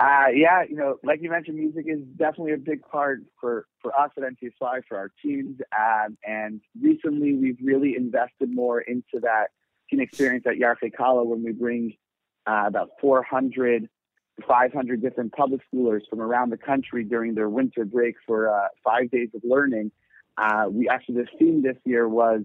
[0.00, 3.92] Uh, yeah, you know, like you mentioned, music is definitely a big part for, for
[4.00, 5.60] us at NCSY, for our teams.
[5.78, 9.48] Um, and recently, we've really invested more into that
[9.90, 11.96] teen experience at Yarchei Kallah when we bring
[12.46, 13.88] uh, about 400
[14.48, 19.10] 500 different public schoolers from around the country during their winter break for uh, five
[19.10, 19.92] days of learning.
[20.38, 22.40] Uh, we actually, the theme this year was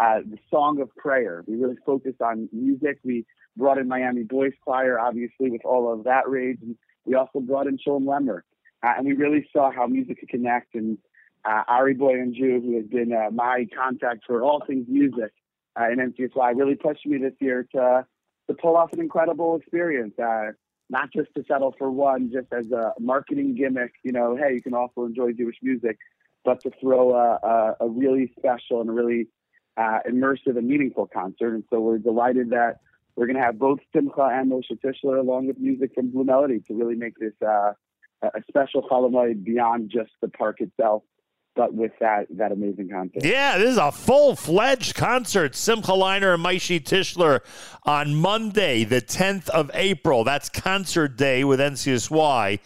[0.00, 1.44] uh, the Song of Prayer.
[1.46, 2.98] We really focused on music.
[3.04, 3.26] We
[3.56, 6.58] brought in Miami Boys Choir, obviously, with all of that rage.
[6.62, 6.76] And
[7.06, 8.42] we also brought in Shulem Lemmer.
[8.82, 10.74] Uh, and we really saw how music could connect.
[10.74, 10.98] And
[11.44, 15.32] uh, Ari Boiangiu, who has been uh, my contact for all things music
[15.80, 18.06] uh, in NCSY, really pushed me this year to,
[18.48, 20.14] to pull off an incredible experience.
[20.18, 20.52] Uh,
[20.88, 24.62] not just to settle for one, just as a marketing gimmick, you know, hey, you
[24.62, 25.98] can also enjoy Jewish music,
[26.44, 29.26] but to throw a, a, a really special and a really
[29.76, 31.54] uh, immersive and meaningful concert.
[31.54, 32.78] And so we're delighted that
[33.16, 36.60] we're going to have both Simcha and Moshe Tischler along with music from Blue Melody
[36.68, 37.72] to really make this uh,
[38.22, 41.02] a special Chol Hamoed beyond just the park itself,
[41.54, 43.24] but with that that amazing concert.
[43.24, 45.54] Yeah, this is a full fledged concert.
[45.54, 47.40] Simcha Leiner and Maishi Tischler
[47.84, 50.22] on Monday, the 10th of April.
[50.22, 52.60] That's concert day with NCSY.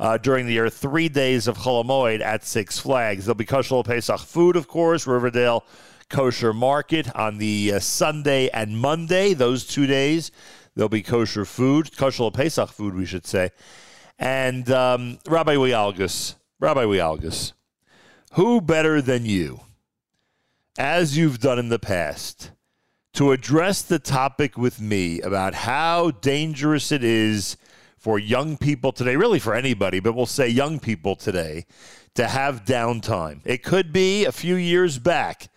[0.00, 3.26] Uh, during the year, three days of Chol Hamoed at Six Flags.
[3.26, 5.64] There'll be kosher Pesach food, of course, Riverdale
[6.08, 10.30] Kosher Market on the uh, Sunday and Monday, those two days.
[10.74, 13.50] There'll be kosher food, kosher Pesach food, we should say.
[14.18, 17.52] And um, Rabbi Wielgus, Rabbi Wielgus,
[18.32, 19.60] who better than you,
[20.78, 22.50] as you've done in the past,
[23.14, 27.56] to address the topic with me about how dangerous it is
[27.96, 31.64] for young people today, really for anybody, but we'll say young people today,
[32.14, 33.40] to have downtime.
[33.44, 35.48] It could be a few years back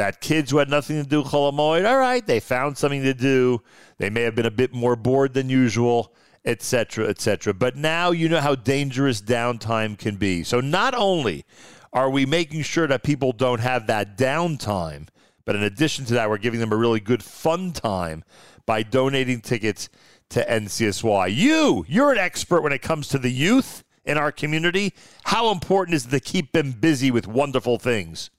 [0.00, 3.12] that kids who had nothing to do Chol Hamoed, all right, they found something to
[3.12, 3.60] do.
[3.98, 6.14] They may have been a bit more bored than usual,
[6.46, 7.52] etc., etc.
[7.52, 10.42] But now you know how dangerous downtime can be.
[10.42, 11.44] So not only
[11.92, 15.08] are we making sure that people don't have that downtime,
[15.44, 18.24] but in addition to that, we're giving them a really good fun time
[18.64, 19.90] by donating tickets
[20.30, 21.34] to NCSY.
[21.34, 24.94] You, you're an expert when it comes to the youth in our community.
[25.24, 28.30] How important is it to keep them busy with wonderful things?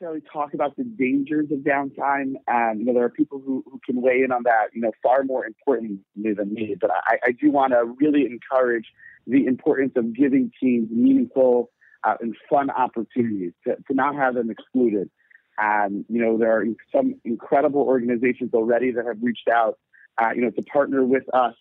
[0.00, 2.34] Necessarily talk about the dangers of downtime.
[2.46, 4.92] And you know, there are people who, who can weigh in on that, you know,
[5.02, 6.76] far more importantly than me.
[6.80, 8.86] But I, I do want to really encourage
[9.26, 11.70] the importance of giving teams meaningful
[12.04, 15.10] uh, and fun opportunities to, to not have them excluded.
[15.58, 16.64] And you know, there are
[16.94, 19.78] some incredible organizations already that have reached out,
[20.22, 21.54] uh, you know, to partner with us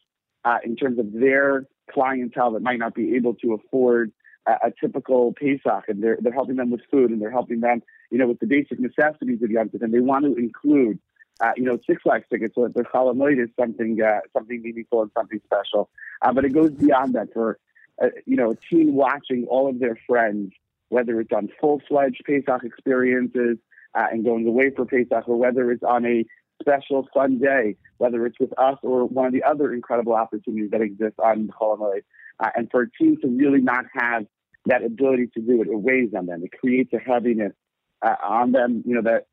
[0.45, 4.11] uh, in terms of their clientele that might not be able to afford
[4.45, 7.81] a, a typical Pesach, and they're they're helping them with food, and they're helping them,
[8.09, 10.99] you know, with the basic necessities of Yom Tov, and they want to include,
[11.41, 14.61] uh, you know, Six Flags tickets, so that their Chol Hamoed is something uh, something
[14.61, 15.89] meaningful and something special.
[16.21, 17.59] Uh, but it goes beyond that for,
[18.01, 20.51] uh, you know, a teen watching all of their friends,
[20.89, 23.57] whether it's on full fledged Pesach experiences
[23.95, 26.25] uh, and going away for Pesach, or whether it's on a
[26.61, 30.81] special fun day, whether it's with us or one of the other incredible opportunities that
[30.81, 32.01] exist on Chol Hamoed.
[32.39, 34.25] Uh, and for a team to really not have
[34.65, 36.43] that ability to do it, it weighs on them.
[36.43, 37.53] It creates a heaviness
[38.01, 39.27] uh, on them, you know, that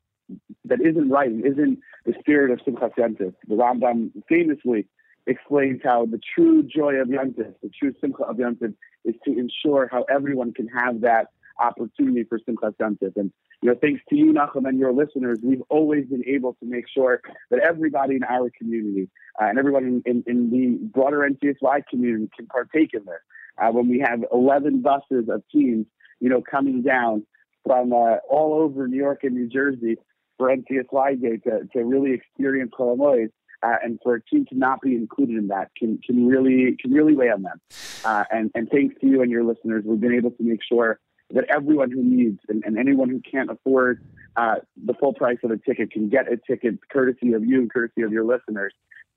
[0.65, 3.35] that isn't right, and isn't the spirit of Simchat Yontif.
[3.47, 4.86] The Rambam famously
[5.27, 8.74] explains how the true joy of Yontif, the true Simcha of Yontif,
[9.05, 11.28] is to ensure how everyone can have that
[11.61, 13.12] opportunity for Simchat Yontif.
[13.16, 13.32] And
[13.62, 16.85] you know, thanks to you, Nachum, and your listeners, we've always been able to make
[16.93, 17.20] sure
[17.51, 19.09] that everybody in our community
[19.41, 23.15] uh, and everyone in, in, in the broader NCSY community can partake in this.
[23.57, 25.86] Uh, when we have 11 buses of teams,
[26.20, 27.24] you know, coming down
[27.65, 29.97] from uh, all over New York and New Jersey
[30.39, 33.31] for NCSY Day to, to really experience Chol Hamoed,
[33.62, 36.93] uh, and for a team to not be included in that can can really can
[36.93, 37.61] really weigh on them.
[38.05, 40.99] Uh, and and thanks to you and your listeners, we've been able to make sure
[41.31, 44.05] that everyone who needs and, and anyone who can't afford
[44.36, 47.73] uh, the full price of a ticket can get a ticket courtesy of you and
[47.73, 48.74] courtesy of your listeners.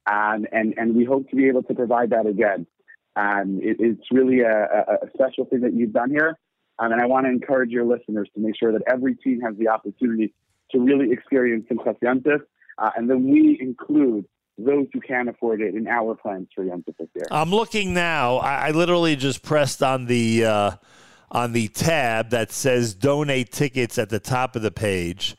[0.10, 2.65] Um, and and we hope to be able to provide that again.
[3.18, 4.64] Um, it, it's really a,
[5.03, 6.38] a special thing that you've done here.
[6.79, 9.55] Um, and I want to encourage your listeners to make sure that every team has
[9.57, 10.33] the opportunity
[10.71, 11.65] to really experience
[12.01, 12.41] Yontif.
[12.77, 14.25] Uh, and then we include
[14.57, 16.63] those who can't afford it in our plans for
[16.97, 17.25] this year.
[17.31, 18.37] I'm looking now.
[18.37, 20.71] I, I literally just pressed on the uh,
[21.31, 25.35] on the tab that says donate tickets at the top of the page.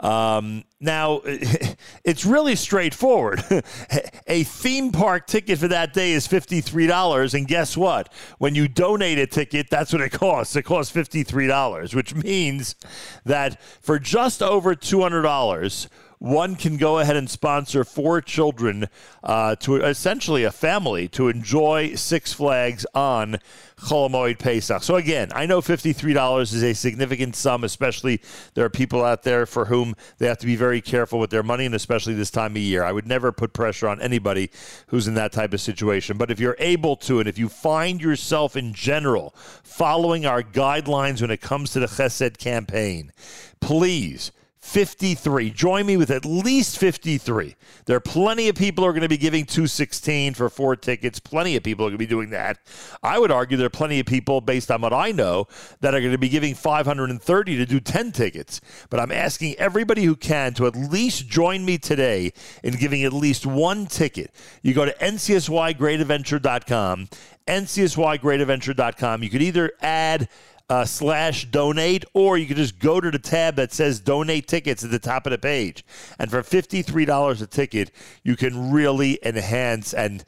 [0.00, 1.22] Um, now,
[2.04, 3.42] it's really straightforward.
[4.26, 7.34] a theme park ticket for that day is $53.
[7.34, 8.12] And guess what?
[8.38, 10.54] When you donate a ticket, that's what it costs.
[10.56, 12.76] It costs $53, which means
[13.24, 15.88] that for just over $200,
[16.18, 18.88] one can go ahead and sponsor four children
[19.22, 23.38] uh, to essentially a family to enjoy Six Flags on
[23.76, 24.82] Chol Hamoed Pesach.
[24.82, 28.20] So again, I know $53 is a significant sum, especially
[28.54, 31.44] there are people out there for whom they have to be very careful with their
[31.44, 32.82] money, and especially this time of year.
[32.82, 34.50] I would never put pressure on anybody
[34.88, 36.16] who's in that type of situation.
[36.16, 41.20] But if you're able to, and if you find yourself in general following our guidelines
[41.20, 43.12] when it comes to the Chesed campaign,
[43.60, 45.50] please 53.
[45.50, 47.54] Join me with at least 53.
[47.86, 51.20] There are plenty of people who are going to be giving 216 for four tickets.
[51.20, 52.58] Plenty of people are going to be doing that.
[53.02, 55.46] I would argue there are plenty of people, based on what I know,
[55.80, 58.60] that are going to be giving 530 to do 10 tickets.
[58.90, 62.32] But I'm asking everybody who can to at least join me today
[62.62, 64.32] in giving at least one ticket.
[64.62, 67.08] You go to ncsygreatadventure.com,
[67.46, 69.22] ncsygreatadventure.com.
[69.22, 70.28] You could either add
[70.68, 74.84] uh, slash donate, or you can just go to the tab that says donate tickets
[74.84, 75.84] at the top of the page.
[76.18, 77.90] And for $53 a ticket,
[78.22, 80.24] you can really enhance and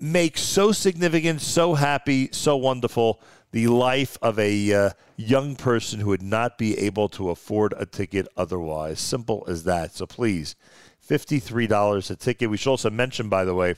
[0.00, 3.20] make so significant, so happy, so wonderful
[3.52, 7.86] the life of a uh, young person who would not be able to afford a
[7.86, 8.98] ticket otherwise.
[8.98, 9.94] Simple as that.
[9.94, 10.56] So please,
[11.06, 12.50] $53 a ticket.
[12.50, 13.74] We should also mention, by the way,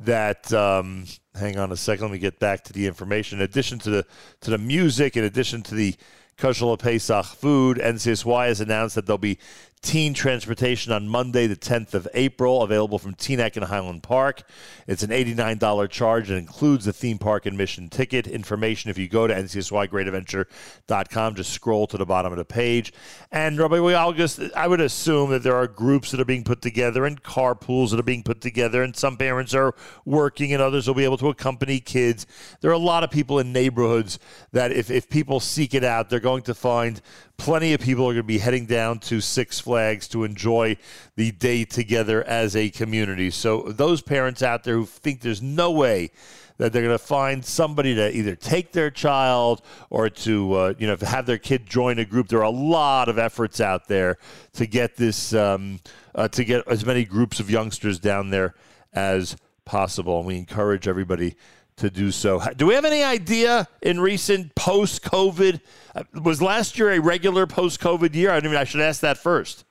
[0.00, 1.04] that um,
[1.38, 4.06] hang on a second let me get back to the information in addition to the
[4.40, 5.94] to the music in addition to the
[6.38, 7.78] Kosher Pesach food.
[7.78, 9.38] NCSY has announced that there'll be
[9.80, 14.42] teen transportation on Monday, the 10th of April, available from Teaneck and Highland Park.
[14.86, 16.30] It's an $89 charge.
[16.30, 18.26] It includes the theme park admission ticket.
[18.26, 22.92] Information, if you go to ncsygreatadventure.com, just scroll to the bottom of the page.
[23.30, 27.04] And Rabbi Wielgus, I would assume that there are groups that are being put together
[27.04, 29.74] and carpools that are being put together, and some parents are
[30.04, 32.26] working and others will be able to accompany kids.
[32.60, 34.18] There are a lot of people in neighborhoods
[34.52, 37.00] that if, if people seek it out, they're going to find
[37.38, 40.76] plenty of people are going to be heading down to Six Flags to enjoy
[41.16, 43.30] the day together as a community.
[43.30, 46.10] So, those parents out there who think there's no way
[46.58, 50.86] that they're going to find somebody to either take their child or to uh, you
[50.86, 52.28] know have their kid join a group.
[52.28, 54.18] There are a lot of efforts out there
[54.54, 55.80] to get this um,
[56.14, 58.54] uh, to get as many groups of youngsters down there
[58.92, 60.18] as possible.
[60.18, 61.36] And we encourage everybody
[61.78, 62.40] to do so.
[62.56, 65.60] Do we have any idea in recent post COVID?
[65.94, 68.30] Uh, was last year a regular post COVID year?
[68.30, 69.64] I mean, I should ask that first.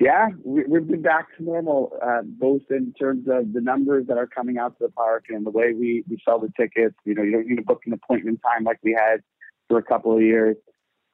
[0.00, 4.16] Yeah, we, we've been back to normal, uh, both in terms of the numbers that
[4.16, 6.94] are coming out to the park and the way we, we sell the tickets.
[7.04, 9.22] You know, you don't need to book an appointment time like we had
[9.68, 10.56] for a couple of years.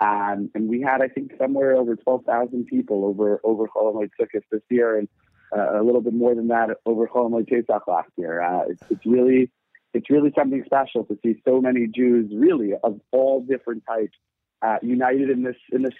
[0.00, 4.42] Um, and we had, I think, somewhere over 12,000 people over over Chol Hamoed Sukkot
[4.50, 5.08] this year, and
[5.54, 8.42] a little bit more than that over Chol Hamoed Pesach last year.
[8.42, 9.50] Uh, it's, it's really
[9.92, 14.16] it's really something special to see so many Jews, really of all different types,
[14.62, 15.94] uh, united in this in this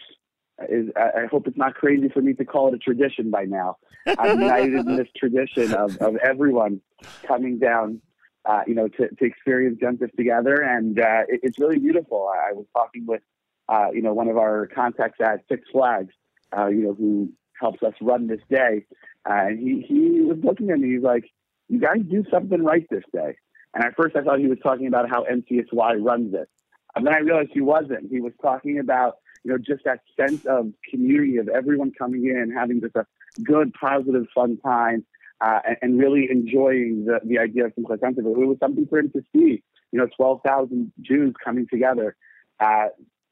[0.68, 3.76] is I hope it's not crazy for me to call it a tradition by now.
[4.18, 6.80] I'm united in this tradition of, of everyone
[7.26, 8.00] coming down,
[8.44, 12.30] uh, you know, to, to experience Yontif together, and uh, it, it's really beautiful.
[12.32, 13.22] I, I was talking with,
[13.68, 16.14] uh, you know, one of our contacts at Six Flags,
[16.56, 18.84] uh, you know, who helps us run this day,
[19.28, 20.94] uh, and he he was looking at me.
[20.94, 21.30] He's like,
[21.68, 23.36] "You guys do something right this day."
[23.74, 26.48] And at first, I thought he was talking about how NCSY runs it,
[26.94, 28.10] and then I realized he wasn't.
[28.10, 32.50] He was talking about you know, just that sense of community of everyone coming in,
[32.50, 33.06] having just a
[33.42, 35.04] good, positive, fun time,
[35.40, 38.18] uh, and, and really enjoying the, the idea of Tov.
[38.18, 39.62] It was something for him to see,
[39.92, 42.16] you know, 12,000 Jews coming together
[42.58, 42.86] uh,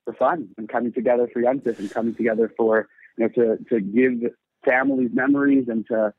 [0.05, 2.89] for fun and coming together for Yom and coming together for,
[3.19, 4.33] you know, to, to give
[4.65, 6.13] families memories and to,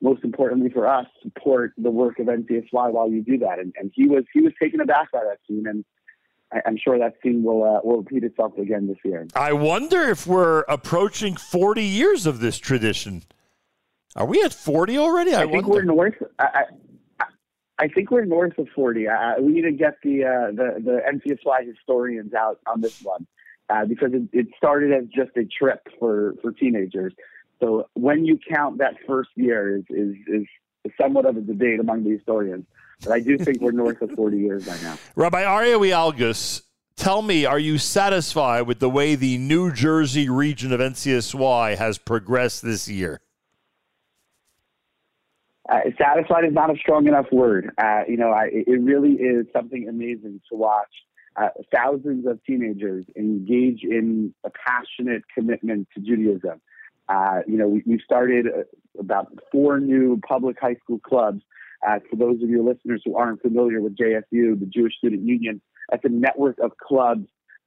[0.00, 3.58] most importantly for us, support the work of NCSY while you do that.
[3.58, 5.84] And, and he was he was taken aback by that scene, and
[6.52, 9.26] I- I'm sure that scene will uh, will repeat itself again this year.
[9.34, 13.22] I wonder if we're approaching 40 years of this tradition.
[14.16, 15.34] Are we at 40 already?
[15.34, 15.70] I, I think wonder.
[15.70, 16.14] we're north.
[16.38, 16.64] I,
[17.20, 17.24] I,
[17.78, 19.08] I think we're north of 40.
[19.08, 23.26] Uh, we need to get the uh, the the NCSY historians out on this one
[23.72, 27.12] uh, because it, it started as just a trip for for teenagers.
[27.60, 30.46] So when you count that first year is is, is
[31.00, 32.66] somewhat of a debate among the historians.
[33.02, 34.96] But I do think we're north of 40 years by now.
[35.16, 36.62] Rabbi Aryeh Wielgus,
[36.96, 41.98] tell me, are you satisfied with the way the New Jersey region of NCSY has
[41.98, 43.20] progressed this year?
[45.68, 47.70] Uh, satisfied is not a strong enough word.
[47.78, 50.90] Uh, you know, I, it really is something amazing to watch.
[51.36, 56.60] Uh, thousands of teenagers engage in a passionate commitment to Judaism.
[57.08, 58.62] Uh, you know, we, we started uh,
[58.98, 61.42] about four new public high school clubs.
[61.86, 65.60] Uh, for those of your listeners who aren't familiar with JSU, the Jewish Student Union,
[65.90, 67.26] that's a network of clubs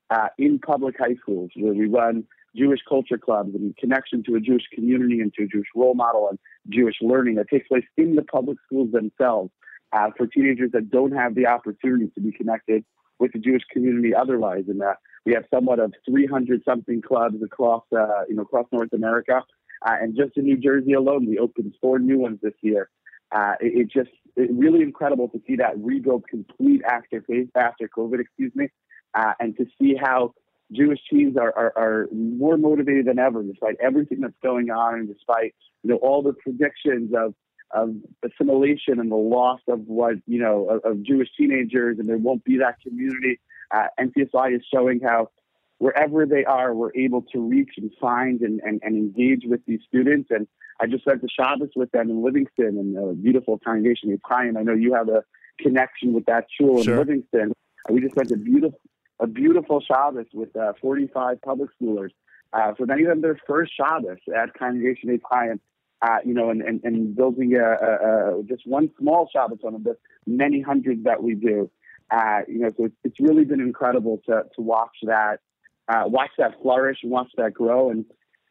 [0.09, 2.23] uh, in public high schools where we run
[2.55, 6.29] Jewish culture clubs and connection to a Jewish community and to a Jewish role model
[6.29, 6.39] and
[6.69, 9.51] Jewish learning that takes place in the public schools themselves
[9.91, 12.85] uh, for teenagers that don't have the opportunity to be connected
[13.19, 14.63] with the Jewish community otherwise.
[14.67, 18.93] And uh, we have somewhat of 300 something clubs across, uh, you know, across North
[18.93, 19.41] America.
[19.85, 22.89] Uh, and just in New Jersey alone, we opened four new ones this year.
[23.31, 27.23] Uh, it, it just it really incredible to see that rebuild complete after
[27.55, 28.69] after COVID, excuse me,
[29.13, 30.33] uh, and to see how
[30.71, 35.07] Jewish teens are, are, are more motivated than ever, despite everything that's going on, and
[35.07, 37.33] despite you know all the predictions of
[37.75, 42.17] of assimilation and the loss of what you know of, of Jewish teenagers, and there
[42.17, 43.39] won't be that community.
[43.71, 45.29] Uh, NCSY is showing how
[45.77, 49.81] wherever they are, we're able to reach and find and, and, and engage with these
[49.87, 50.29] students.
[50.31, 50.47] And
[50.79, 54.57] I just went to Shabbos with them in Livingston and a beautiful congregation Etz Chaim.
[54.57, 55.23] I know you have a
[55.59, 56.93] connection with that shul Sure.
[56.93, 57.53] in Livingston.
[57.87, 58.79] And we just went to beautiful
[59.19, 62.09] a beautiful Shabbos with uh, 45 public schoolers.
[62.51, 65.59] Uh, for many of them, their first Shabbos at Congregation Etz Chaim,
[66.01, 69.81] uh, you know, and, and, and building a, a, a, just one small Shabbos on
[69.83, 69.95] the
[70.25, 71.69] many hundreds that we do.
[72.11, 75.39] Uh, you know, so it's, it's really been incredible to, to watch that,
[75.87, 77.89] uh, watch that flourish and watch that grow.
[77.89, 78.05] And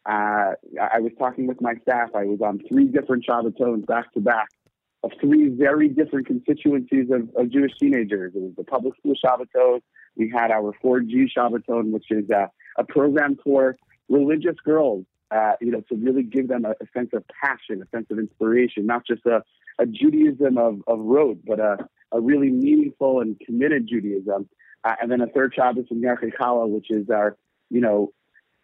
[0.07, 2.11] uh, I was talking with my staff.
[2.15, 4.49] I was on three different Shabbatones back to back
[5.05, 8.33] of three very different constituencies of, of Jewish teenagers.
[8.35, 9.81] It was the public school Shabbaton,
[10.17, 12.47] we had our 4G Shabbaton, which is uh,
[12.79, 13.77] a program for
[14.09, 15.05] religious girls,
[15.35, 18.19] uh, you know, to really give them a, a sense of passion, a sense of
[18.19, 19.43] inspiration, not just a,
[19.79, 21.77] a Judaism of, of rote, but a,
[22.13, 24.49] a really meaningful and committed Judaism.
[24.85, 27.37] Uh, and then a third Shabbos in Yarchei which is our,
[27.71, 28.13] you know,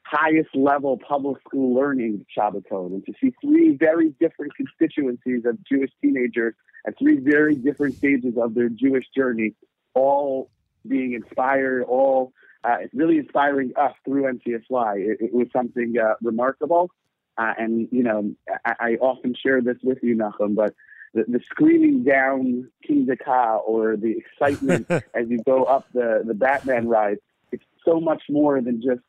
[0.03, 5.91] highest level public school learning Shabbaton, and to see three very different constituencies of Jewish
[6.03, 6.55] teenagers
[6.87, 9.55] at three very different stages of their Jewish journey,
[9.95, 10.51] all
[10.87, 12.33] being inspired, all
[12.65, 14.97] uh, really inspiring us through NCSY.
[14.99, 16.91] It, it was something uh, remarkable.
[17.39, 18.33] Uh, and, you know,
[18.65, 20.75] I, I often share this with you, Nachum, but
[21.15, 26.35] the, the screaming down Kingda Ka or the excitement as you go up the, the
[26.35, 27.19] Batman ride,
[27.53, 29.01] it's so much more than just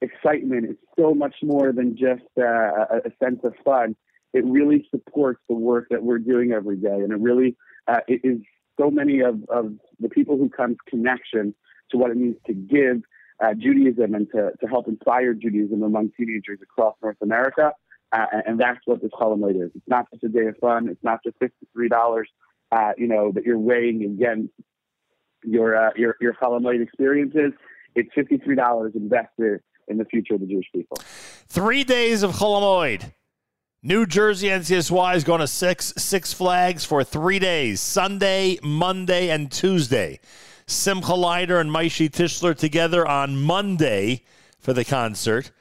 [0.00, 0.66] excitement.
[0.70, 3.96] It's so much more than just uh, a, a sense of fun.
[4.32, 7.56] It really supports the work that we're doing every day, and it really
[7.86, 8.40] uh, it is
[8.78, 11.54] so many of, of the people who come connection
[11.90, 13.02] to what it means to give
[13.42, 17.72] uh, Judaism and to, to help inspire Judaism among teenagers across North America.
[18.12, 19.70] Uh, and, that's what this Chol Hamoed is.
[19.74, 20.88] It's not just a day of fun.
[20.88, 22.28] It's not just fifty-three dollars,
[22.70, 24.52] uh, you know, that you're weighing against
[25.44, 26.34] your uh, your your
[26.80, 27.52] experiences.
[27.96, 30.98] It's fifty-three dollars invested in the future of the Jewish people.
[31.48, 33.12] Three days of Chol Hamoed.
[33.82, 39.50] New Jersey NCSY is going to six Six Flags for three days Sunday, Monday, and
[39.50, 40.20] Tuesday.
[40.68, 44.24] Simcha Leiner and Maishi Tischler together on Monday
[44.58, 45.52] for the concert.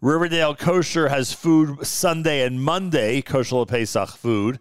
[0.00, 4.60] Riverdale Kosher has food Sunday and Monday, Kosher Pesach food.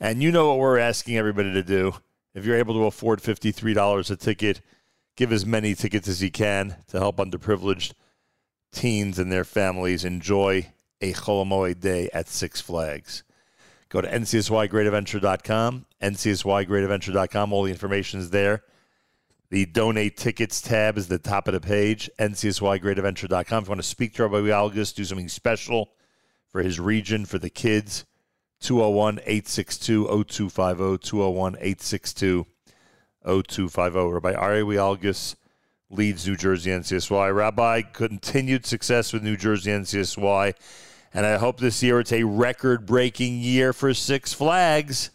[0.00, 1.94] And you know what we're asking everybody to do.
[2.34, 4.60] If you're able to afford $53 a ticket,
[5.16, 7.92] give as many tickets as you can to help underprivileged
[8.72, 10.66] teens and their families enjoy
[11.00, 13.22] a Chol Hamoed day at Six Flags.
[13.90, 17.52] Go to ncsygreatadventure.com, ncsygreatadventure.com.
[17.52, 18.64] All the information is there.
[19.48, 23.62] The donate tickets tab is the top of the page, ncsygreatadventure.com.
[23.62, 25.92] If you want to speak to Rabbi Wielgus, do something special
[26.48, 28.04] for his region, for the kids,
[28.60, 32.46] 201 862 0250, 201 862
[33.24, 33.98] 0250.
[34.12, 35.36] Rabbi Ari Wielgus
[35.90, 37.34] leads New Jersey NCSY.
[37.34, 40.54] Rabbi, continued success with New Jersey NCSY.
[41.14, 45.10] And I hope this year it's a record breaking year for Six Flags.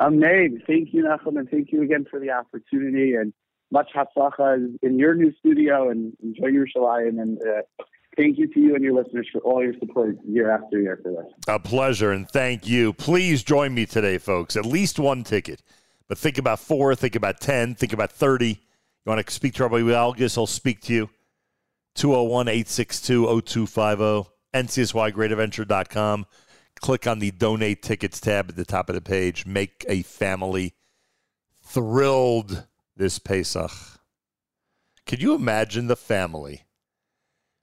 [0.00, 0.62] Amen.
[0.66, 3.14] Thank you, Nachum, and thank you again for the opportunity.
[3.14, 3.32] And
[3.70, 7.20] much hatzlacha in your new studio, and enjoy your Yerushalayim.
[7.20, 7.84] And uh,
[8.16, 11.10] thank you to you and your listeners for all your support year after year for
[11.12, 11.32] this.
[11.48, 12.92] A pleasure, and thank you.
[12.92, 14.56] Please join me today, folks.
[14.56, 15.62] At least one ticket.
[16.08, 18.48] But think about four, think about 10, think about 30.
[18.48, 18.56] You
[19.04, 21.10] want to speak to Rabbi Wielgus, he'll speak to you.
[21.96, 26.26] 201 862 0250, ncsygreatadventure.com.
[26.80, 29.46] Click on the donate tickets tab at the top of the page.
[29.46, 30.74] Make a family
[31.62, 32.66] thrilled
[32.96, 33.72] this Pesach.
[35.06, 36.64] Could you imagine the family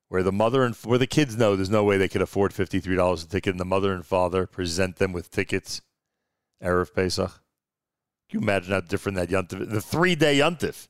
[0.10, 3.24] where the mother and where the kids know there's no way they could afford $53
[3.24, 5.82] a ticket and the mother and father present them with tickets
[6.62, 7.32] Erev Pesach?
[8.30, 10.88] Can you imagine how different that Yontif, the three day Yontif?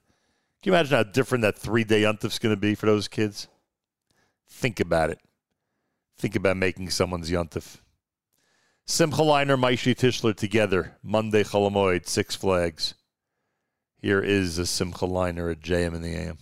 [0.61, 3.47] Can you imagine how different that three day Yontif's going to be for those kids?
[4.47, 5.19] Think about it.
[6.17, 7.79] Think about making someone's Yontif.
[8.85, 10.97] Simcha Leiner, Maishi Tischler together.
[11.01, 12.95] Monday Chol Hamoed, Six Flags.
[14.01, 16.37] Here is a Simcha Leiner at JM in the AM.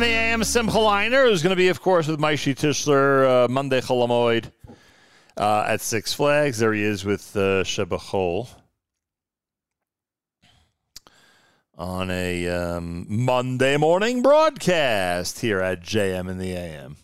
[0.00, 3.48] And the AM Simcha Leiner is going to be, of course, with Maishi Tischler uh,
[3.48, 4.50] Monday Chol Hamoed
[5.36, 6.58] uh, at Six Flags.
[6.58, 8.48] There he is with uh, Sheba Chol
[11.76, 16.96] on a um, Monday morning broadcast here at JM and the AM.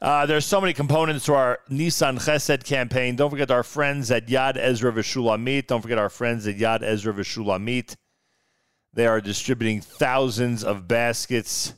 [0.00, 3.14] Uh, there's so many components to our Nissan Chesed campaign.
[3.14, 5.68] Don't forget our friends at Yad Ezra Vishulamit.
[5.68, 7.94] Don't forget our friends at Yad Ezra Vishulamit.
[8.94, 11.74] They are distributing thousands of baskets,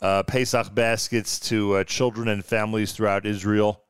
[0.00, 3.82] uh, Pesach baskets to uh, children and families throughout Israel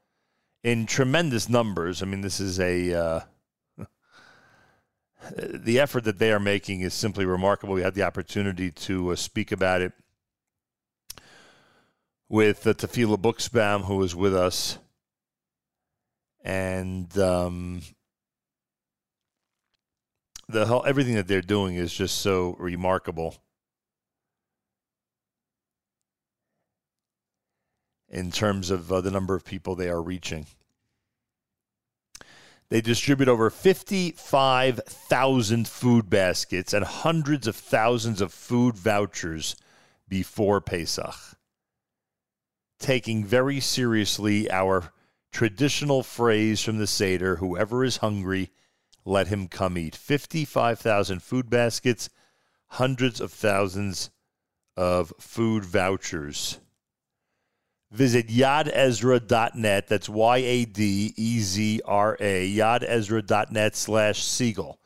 [0.62, 2.03] in tremendous numbers.
[2.03, 2.95] I mean, this is a.
[2.95, 3.20] Uh,
[5.37, 7.74] the effort that they are making is simply remarkable.
[7.74, 9.93] We had the opportunity to uh, speak about it
[12.28, 14.78] with uh, Tefila Buxbaum, who was with us.
[16.45, 17.83] And um,
[20.49, 23.37] the whole, everything that they're doing is just so remarkable.
[28.16, 30.47] In terms of uh, the number of people they are reaching,
[32.70, 39.55] they distribute over 55,000 food baskets and hundreds of thousands of food vouchers
[40.09, 41.14] before Pesach,
[42.78, 44.94] taking very seriously our
[45.30, 48.51] traditional phrase from the Seder whoever is hungry,
[49.05, 49.94] let him come eat.
[49.94, 52.09] 55,000 food baskets,
[52.68, 54.09] hundreds of thousands
[54.74, 56.60] of food vouchers.
[57.97, 59.89] Visit yadezra.net.
[59.89, 62.55] That's Y A D E Z R A.
[62.55, 64.77] Yadezra.net slash Segal.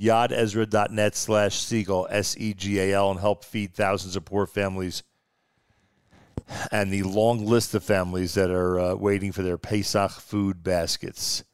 [0.00, 5.02] Yadezra.net slash Segal, S E G A L, and help feed thousands of poor families
[6.72, 11.44] and the long list of families that are uh, waiting for their Pesach food baskets.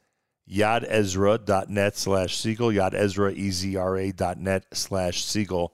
[0.49, 2.73] Yadezra.net slash Segal.
[2.73, 5.71] Yadezra, E Z R A dot net slash Segal.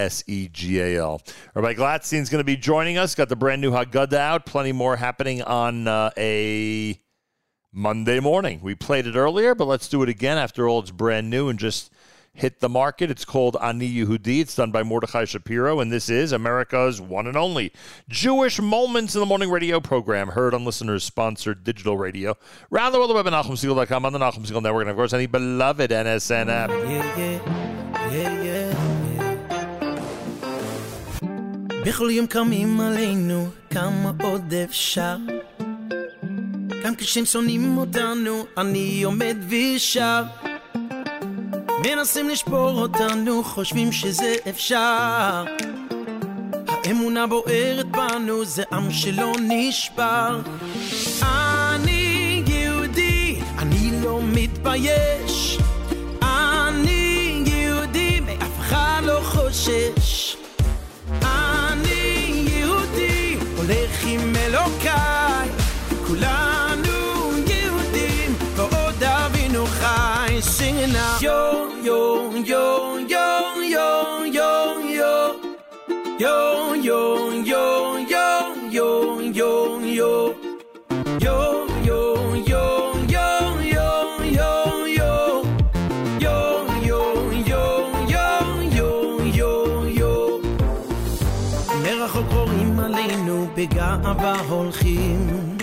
[0.00, 1.20] S E G A L.
[1.54, 3.14] Rabbi Gladstein's going to be joining us.
[3.14, 4.46] Got the brand new Haggadah out.
[4.46, 7.00] Plenty more happening on uh, a
[7.72, 8.60] Monday morning.
[8.62, 10.38] We played it earlier, but let's do it again.
[10.38, 11.92] After all, it's brand new and just
[12.32, 13.10] hit the market.
[13.10, 14.40] It's called Ani Yehudi.
[14.40, 17.72] It's done by Mordechai Shapiro, and this is America's one and only
[18.08, 22.36] Jewish Moments in the Morning radio program, heard on listeners sponsored digital radio.
[22.70, 25.12] Round the world, the web at NachumSegal.com, on the Nachum Segal Network, and of course,
[25.12, 26.70] any beloved NSN app.
[26.70, 27.16] Yeah,
[28.10, 28.89] yeah, yeah.
[31.86, 35.16] בכל יום קמים עלינו, כמה עוד אפשר?
[36.84, 40.22] גם כשהם שונאים אותנו, אני עומד ושר.
[41.86, 45.44] מנסים לשבור אותנו, חושבים שזה אפשר.
[46.68, 50.40] האמונה בוערת בנו, זה עם שלא נשבר.
[51.22, 55.58] אני יהודי, אני לא מתבייש.
[56.22, 60.19] אני יהודי, מאף אחד לא חושש.
[64.59, 65.49] אלוקיי,
[66.07, 71.99] כולנו יהודים, ועוד אבינו חי, singing out, yo, yo,
[72.51, 72.63] yo,
[73.13, 73.28] yo,
[93.70, 95.56] בגאווה הולכים.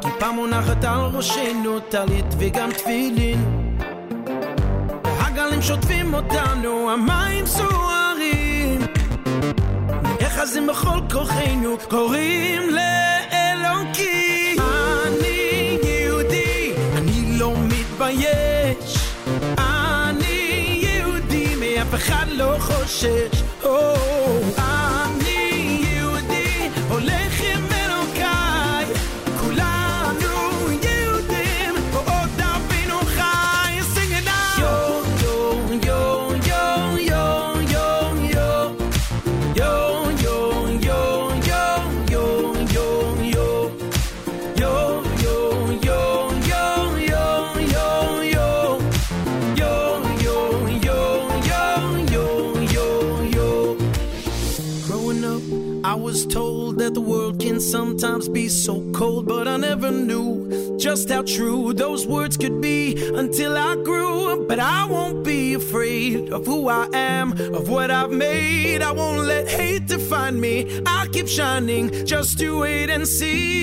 [0.00, 3.78] כיפה מונחת על ראשנו טלית וגם תפילין.
[5.04, 8.80] הגלים שוטפים אותנו המים סוערים.
[10.20, 14.56] נאחזים בכל כוחנו קוראים לאלוקים?
[15.06, 19.12] אני יהודי אני לא מתבייש.
[19.58, 23.42] אני יהודי מאף אחד לא חושש.
[23.64, 23.94] או,
[57.65, 62.95] sometimes be so cold, but I never knew just how true those words could be
[63.15, 64.45] until I grew.
[64.47, 68.81] But I won't be afraid of who I am, of what I've made.
[68.83, 70.81] I won't let hate define me.
[70.85, 73.61] I'll keep shining just to wait and see.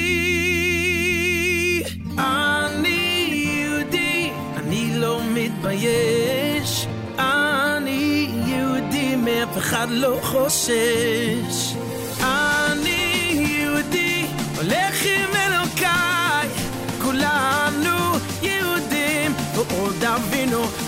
[2.18, 6.86] אני יהודי, אני לא מתבייש.
[7.18, 11.71] אני יהודי, מאף אחד לא חושש.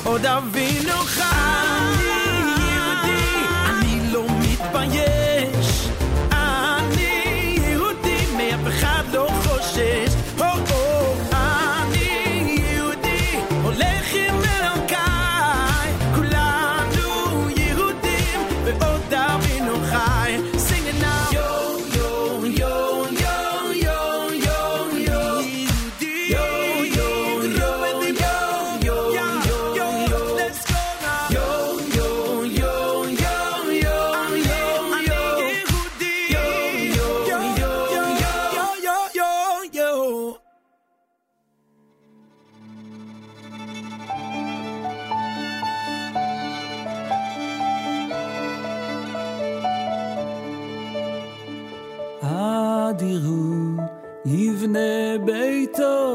[0.04, 1.65] עוד אבינו חי.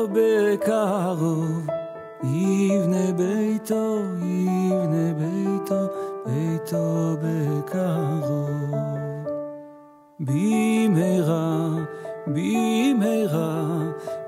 [0.06, 1.66] בקרוב
[2.24, 5.86] יבנה ביתו, יבנה ביתו,
[6.26, 8.74] ביתו בקרוב.
[10.20, 11.68] במהרה,
[12.26, 13.78] במהרה,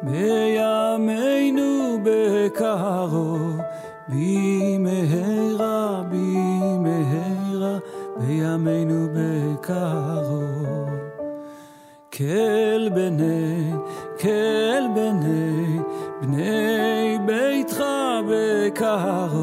[0.02, 3.60] בימינו בקרוב.
[4.08, 7.78] במהרה, במהרה,
[8.16, 10.72] בימינו בקרוב.
[12.12, 13.72] כל בני
[14.22, 15.78] תסתכל בני,
[16.20, 17.84] בני ביתך
[18.28, 19.41] בקרוב.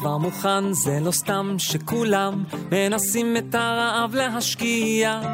[0.00, 5.24] כבר מוכן, זה לא סתם שכולם מנסים את הרעב להשכיח.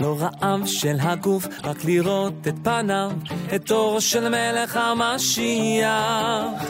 [0.00, 3.10] לא רעב של הגוף, רק לראות את פניו,
[3.54, 6.62] את אור של מלך המשיח.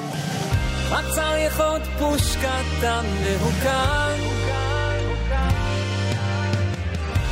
[0.90, 4.16] רק צריך עוד פוש קטן והוא כאן.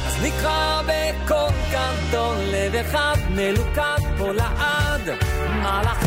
[0.07, 5.03] אז נקרא בקול גדול, לב אחד מלוכד פה לעד.
[5.63, 6.05] מלאך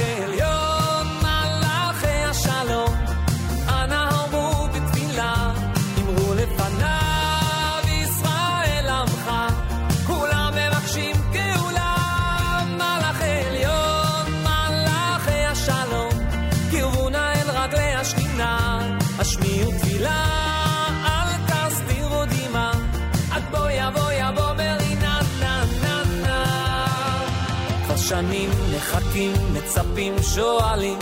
[28.09, 30.99] שנים מחכים, מצפים, שואלים,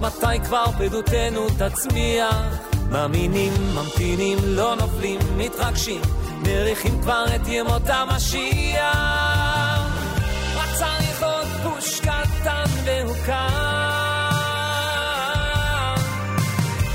[0.00, 2.44] מתי כבר פדותנו תצמיח?
[2.90, 6.00] מאמינים, ממתינים, לא נופלים, מתרגשים,
[6.42, 8.88] מריחים כבר את ימות המשיח.
[10.56, 13.14] רק צריך עוד פוש קטן והוא.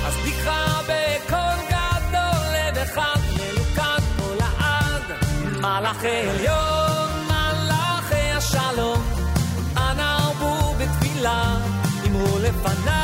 [0.05, 2.97] אז נקרא בקול גדול לב
[3.37, 5.03] מלוכד פה לעד.
[5.61, 6.82] מלאכי עליון,
[11.23, 11.57] מילה
[12.07, 13.02] אמרו לפניי.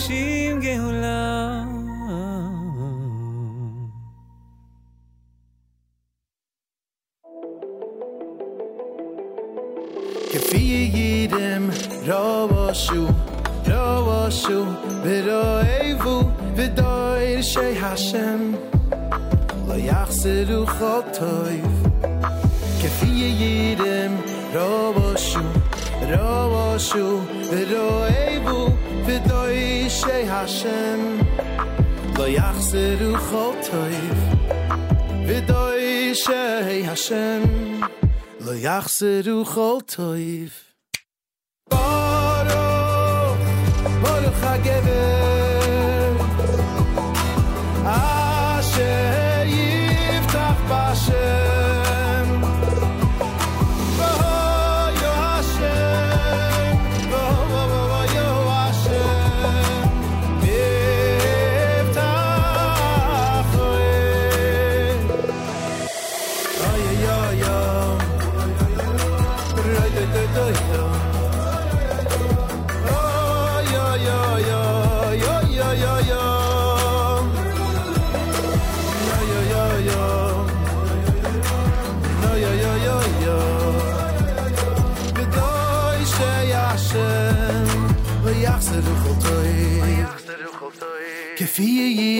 [0.00, 0.49] 心。
[38.62, 40.50] יחסר וכל טויב.
[41.70, 43.36] ברוך,
[44.02, 45.29] ברוך הגבר.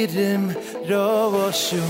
[0.01, 0.49] býrim
[0.89, 1.81] Rovosju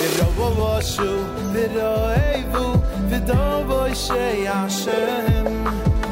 [0.00, 1.10] Við rovosju
[1.54, 2.64] Við roeivu
[3.10, 5.50] Við dovoi shei Hashem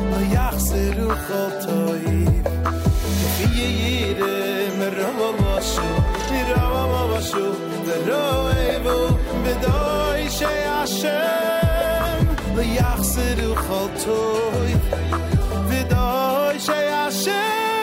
[0.09, 2.51] Og jachsir u chotoir.
[3.39, 5.89] Við jirim Rovosju
[6.31, 7.47] Við rovosju
[7.89, 8.99] Við roeivu
[9.47, 14.79] Við dovoi shei Hashem Og jachsir u chotoir.
[15.71, 17.78] Við dovoi shei Hashem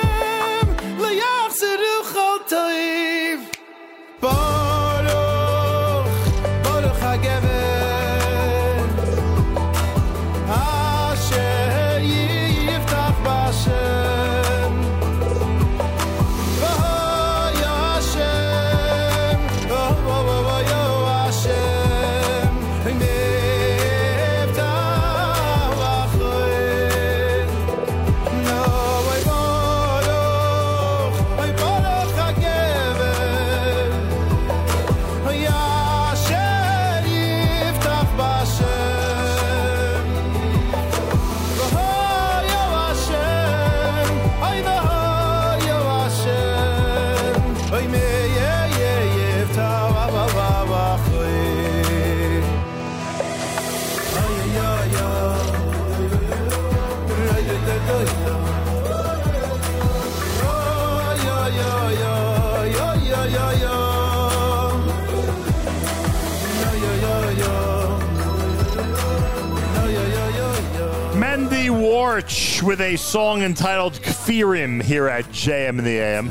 [72.64, 76.28] With a song entitled Kfirim here at JM in the AM.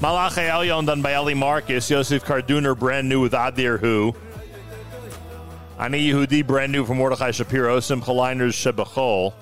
[0.00, 1.88] Malachi Elyon done by Ellie Marcus.
[1.88, 4.14] Yosef Karduner brand new with Adir Hu.
[5.78, 7.78] Ani Yehudi brand new from Mordechai Shapiro.
[7.80, 9.32] Simcha Leiner's Shebechol.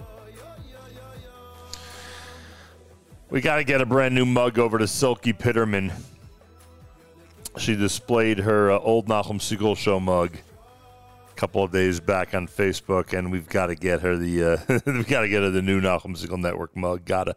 [3.31, 5.91] We got to get a brand new mug over to Silky Pitterman.
[7.57, 10.37] She displayed her uh, old Nachum Segal show mug
[11.37, 14.57] couple of days back on Facebook, and we've got to get her the uh,
[14.87, 17.05] we've got to get her the new Nachum Segal Network mug.
[17.05, 17.37] Gotta,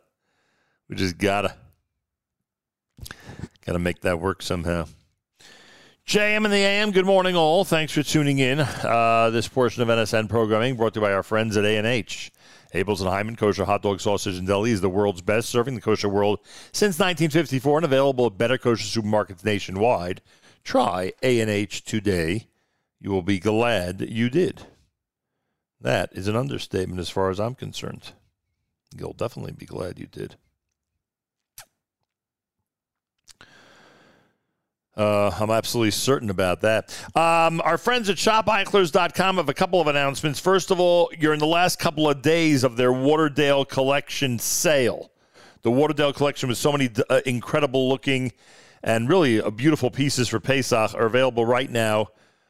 [0.87, 1.55] we just gotta,
[3.65, 4.87] gotta make that work somehow.
[6.07, 6.91] JM and the AM.
[6.91, 7.65] Good morning, all.
[7.65, 8.61] Thanks for tuning in.
[8.61, 11.85] Uh, this portion of NSN programming brought to you by our friends at A and
[11.85, 12.31] H.
[12.73, 15.81] Abeles and Heymann Kosher Hot Dog Sausage and Deli is the world's best, serving the
[15.81, 16.39] kosher world
[16.71, 20.21] since 1954 and available at better kosher supermarkets nationwide.
[20.63, 22.47] Try A and H today.
[22.99, 24.63] You will be glad that you did.
[25.79, 28.13] That is an understatement as far as I'm concerned.
[28.97, 30.35] You'll definitely be glad you did.
[34.95, 36.89] Uh, I'm absolutely certain about that.
[37.15, 40.39] Um, our friends at shopeichler's.com have a couple of announcements.
[40.39, 45.11] First of all, you're in the last couple of days of their Waterdale collection sale.
[45.61, 48.31] The Waterdale collection with so many uh, incredible looking
[48.81, 52.07] and really uh, beautiful pieces for Pesach are available right now.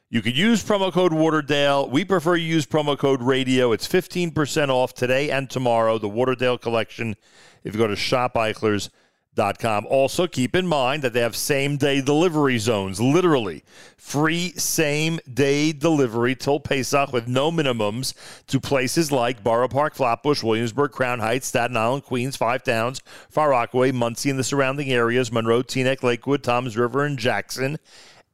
[0.09, 1.89] You could use promo code Waterdale.
[1.89, 3.73] We prefer you use promo code Radio.
[3.73, 7.17] It's 15% off today and tomorrow, the Waterdale collection,
[7.65, 9.85] if you go to shopeichler's.com.
[9.87, 13.65] Also, keep in mind that they have same day delivery zones, literally
[13.97, 18.13] free same day delivery till Pesach with no minimums
[18.47, 23.49] to places like Borough Park, Flatbush, Williamsburg, Crown Heights, Staten Island, Queens, Five Towns, Far
[23.49, 27.77] Rockaway, Monsey, and the surrounding areas, Monroe, Teaneck, Lakewood, Toms River, and Jackson.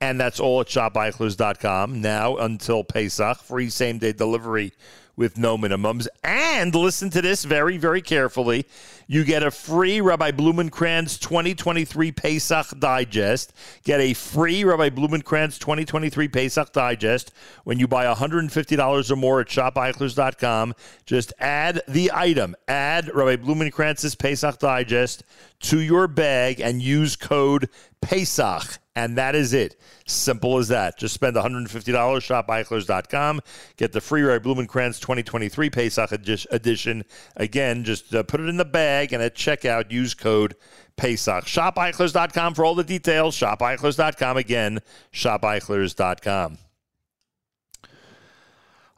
[0.04, 3.38] And that's all at shopeichler's.com now until Pesach.
[3.38, 4.74] Free same day delivery
[5.16, 6.08] with no minimums.
[6.26, 8.66] And listen to this very, very carefully.
[9.08, 13.54] You get a free Rabbi Blumenkranz 2023 Pesach Digest.
[13.86, 17.32] Get a free Rabbi Blumenkranz 2023 Pesach Digest
[17.64, 20.74] when you buy $150 or more at shopeichler's.com.
[21.06, 25.24] Just add the item, add Rabbi Blumenkranz's Pesach Digest
[25.64, 27.70] to your bag and use code
[28.02, 28.80] Pesach.
[28.96, 29.76] And that is it.
[30.06, 31.00] Simple as that.
[31.00, 33.42] Just spend $150, shopeichler's.com.
[33.76, 37.04] Get the free Ray Blumenkranz 2023 Pesach edi- edition.
[37.36, 40.56] Again, just uh, put it in the bag and at checkout, use code
[40.96, 41.46] Pesach.
[41.46, 43.36] Shopeichler's.com for all the details.
[43.36, 44.38] Shopeichler's.com.
[44.38, 44.80] Again,
[45.12, 46.58] shopeichler's.com.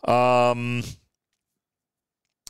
[0.04, 0.84] Um,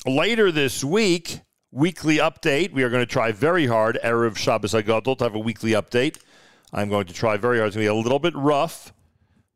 [0.05, 1.41] later this week,
[1.75, 2.71] weekly update.
[2.71, 6.17] We are going to try very hard, Erev Shabbos Hagadol, to have a weekly update.
[6.71, 7.67] I'm going to try very hard.
[7.67, 8.93] It's going to be a little bit rough,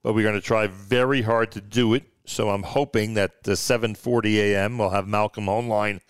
[0.04, 2.04] but we're going to try very hard to do it.
[2.26, 4.78] So I'm hoping that the 7:40 a.m.
[4.78, 6.02] we'll have Malcolm online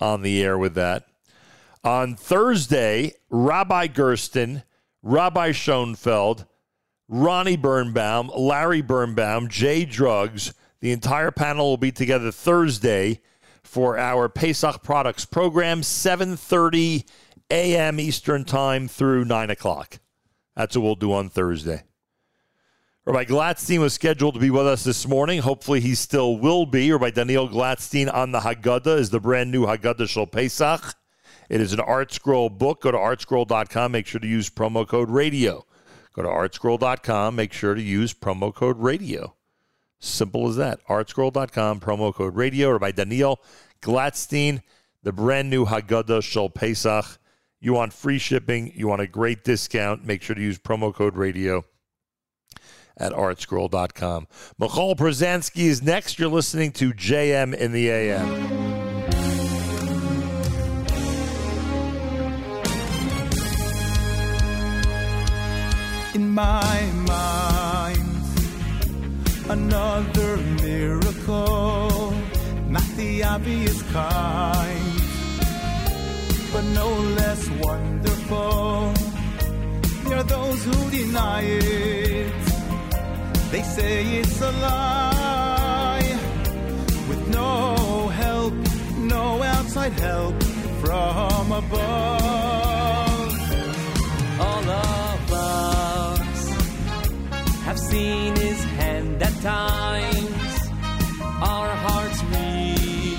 [0.00, 1.06] on the air with that.
[1.82, 4.62] On Thursday, Rabbi Gersten,
[5.02, 6.44] Rabbi Schoenfeld,
[7.08, 13.22] Ronnie Birnbaum, Larry Birnbaum, Jay Drugs, the entire panel will be together Thursday
[13.68, 17.04] for our Pesach Products program, 7:30
[17.50, 18.00] a.m.
[18.00, 19.98] Eastern Time through 9 o'clock.
[20.56, 21.84] That's what we'll do on Thursday.
[23.04, 25.40] Rabbi Gladstein was scheduled to be with us this morning.
[25.40, 26.90] Hopefully, he still will be.
[26.92, 30.94] Rabbi Daniel Gladstein on the Haggadah is the brand new Haggadah Shel Pesach.
[31.48, 32.82] It is an ArtScroll book.
[32.82, 33.92] Go to artscroll.com.
[33.92, 35.64] Make sure to use promo code radio.
[36.12, 37.36] Go to artscroll.com.
[37.36, 39.37] Make sure to use promo code radio.
[40.00, 40.80] Simple as that.
[40.86, 42.68] Artscroll.com, promo code radio.
[42.68, 43.40] or by Daniel
[43.82, 44.62] Gladstein,
[45.02, 47.18] the brand new Haggadah Shel Pesach.
[47.60, 51.16] You want free shipping, you want a great discount, make sure to use promo code
[51.16, 51.64] radio
[52.96, 54.28] at artscroll.com.
[54.60, 56.18] Michoel Pruzansky is next.
[56.18, 58.68] You're listening to JM in the AM.
[66.18, 66.77] in my.
[69.50, 72.12] Another miracle,
[72.68, 75.00] not the obvious kind,
[76.52, 78.92] but no less wonderful.
[80.04, 82.32] There are those who deny it,
[83.50, 86.18] they say it's a lie,
[87.08, 88.54] with no help,
[88.98, 90.42] no outside help
[90.82, 93.32] from above.
[94.40, 96.50] All of us
[97.64, 98.67] have seen his
[99.42, 100.70] times.
[101.40, 103.18] Our hearts read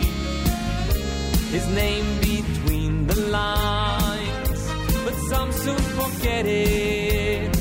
[1.56, 4.62] his name between the lines,
[5.06, 7.58] but some soon forget it,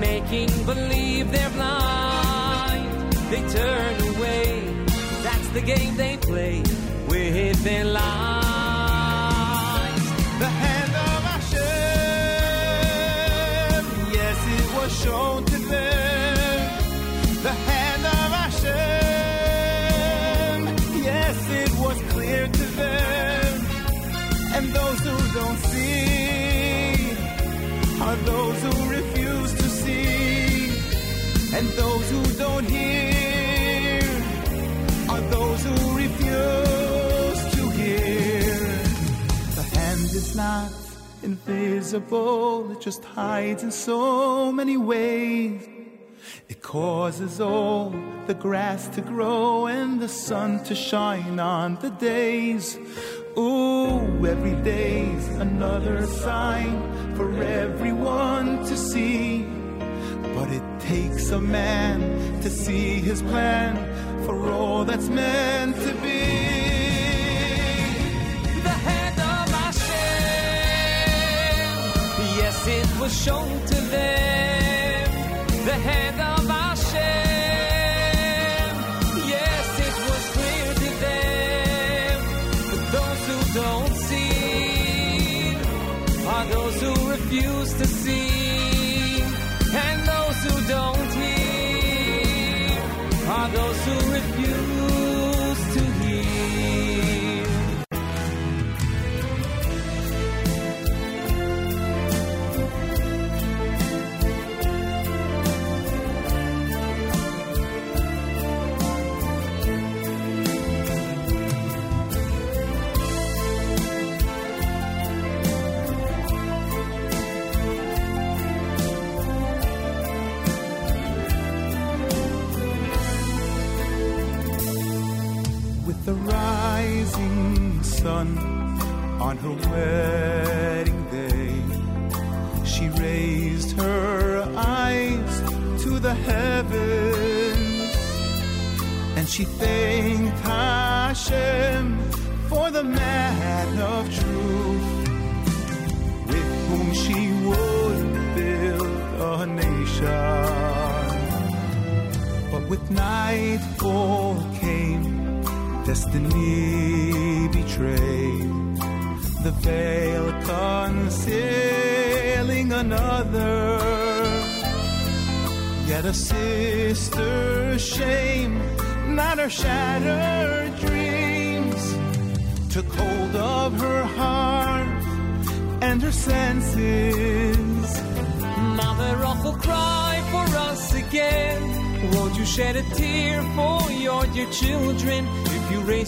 [0.00, 3.12] making believe they're blind.
[3.30, 4.74] They turn away.
[5.22, 6.62] That's the game they play
[7.08, 8.37] with their lives.
[31.58, 34.00] And those who don't hear
[35.10, 38.40] are those who refuse to hear.
[39.56, 40.70] The hand is not
[41.24, 45.68] invisible, it just hides in so many ways.
[46.48, 47.92] It causes all
[48.28, 52.78] the grass to grow and the sun to shine on the days.
[53.36, 59.44] Ooh, every day's another sign for everyone to see.
[60.38, 61.98] But it takes a man
[62.42, 63.74] to see his plan
[64.24, 66.20] for all that's meant to be.
[68.68, 69.88] The hand of Hashem,
[72.40, 75.06] yes, it was shown to them.
[75.66, 76.37] The hand of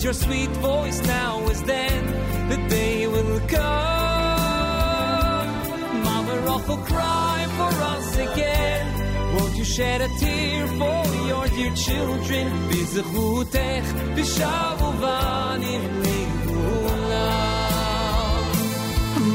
[0.10, 2.06] your sweet voice now as then,
[2.50, 3.64] the day will come.
[6.04, 8.86] Mother awful cry for us again.
[9.36, 12.48] Won't you shed a tear for your dear children?
[12.70, 17.32] בזכותך בשבו בנים לגאולה.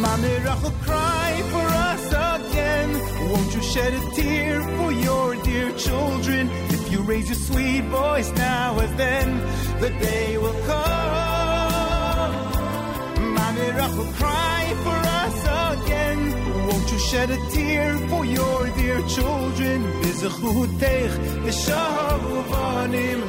[0.02, 2.90] Mommy Rachel, cry for us again.
[3.30, 6.42] Won't you shed a tear for your dear children?
[6.76, 9.28] If you raise your sweet voice now as then,
[9.82, 12.34] the day will come.
[13.36, 15.38] Mommy Rachel, cry for us
[15.70, 16.20] again.
[16.68, 19.80] Won't you shed a tear for your dear children?
[20.02, 21.12] בזכותך
[21.44, 23.20] ושבו בנים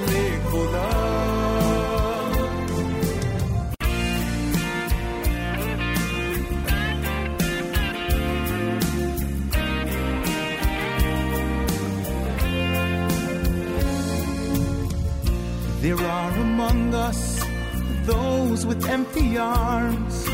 [19.39, 20.26] Arms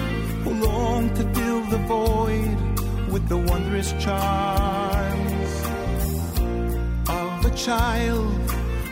[0.44, 2.56] who long to fill the void
[3.10, 5.64] with the wondrous charms
[7.08, 8.32] of a child,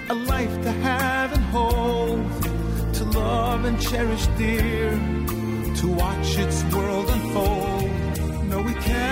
[0.09, 2.21] a life to have and hold,
[2.95, 4.91] to love and cherish dear,
[5.77, 7.91] to watch its world unfold.
[8.49, 9.03] No, we cannot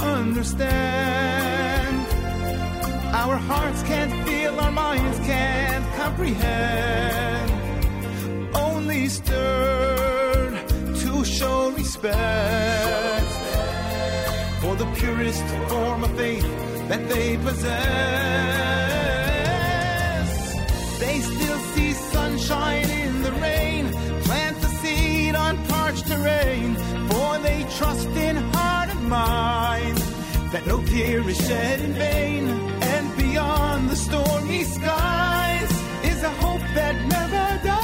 [0.00, 2.06] understand.
[3.14, 7.27] Our hearts can't feel, our minds can't comprehend.
[12.02, 13.26] respect
[14.60, 16.42] for the purest form of faith
[16.88, 17.78] that they possess.
[21.00, 26.76] They still see sunshine in the rain, plant the seed on parched terrain,
[27.08, 29.98] for they trust in heart and mind
[30.52, 32.48] that no tear is shed in vain.
[32.82, 35.70] And beyond the stormy skies
[36.04, 37.78] is a hope that never dies.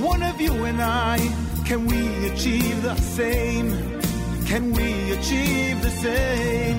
[0.00, 1.35] One of you and I
[1.66, 3.68] can we achieve the same?
[4.46, 6.75] Can we achieve the same?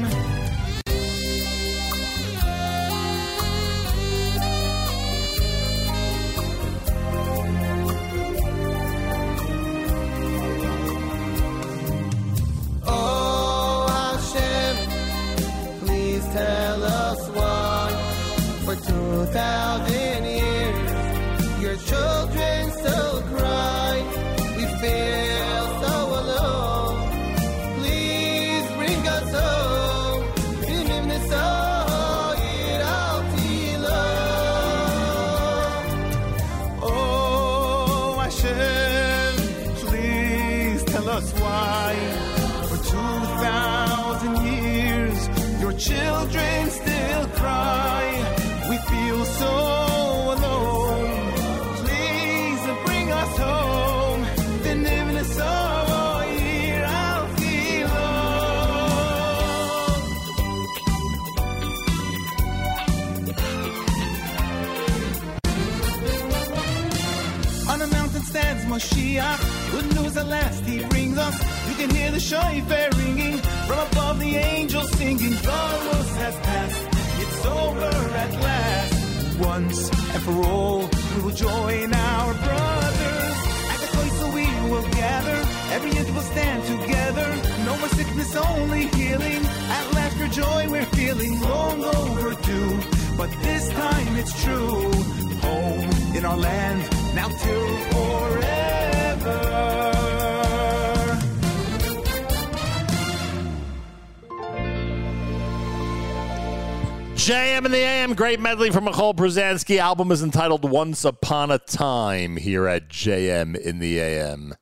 [108.18, 109.78] Great medley from Michoel Pruzansky.
[109.78, 114.56] Album is entitled Once Upon a Time here at JM in the AM.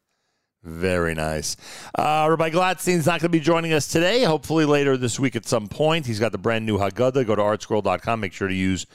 [0.62, 1.56] Very nice.
[1.98, 4.26] Uh, Rabbi Gladstein's not going to be joining us today.
[4.26, 6.06] Hopefully later this week at some point.
[6.06, 7.26] He's got the brand new Haggadah.
[7.26, 8.20] Go to artscroll.com.
[8.20, 8.88] Make sure to use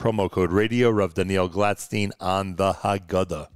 [0.00, 0.90] promo code radio.
[0.90, 3.46] Rav Daniel Gladstein on the Haggadah.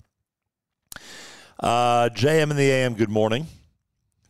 [1.58, 3.48] Uh, JM in the AM, good morning.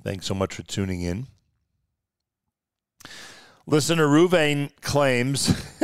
[0.02, 1.26] Thanks so much for tuning in.
[3.66, 5.48] Listener Ruvain claims,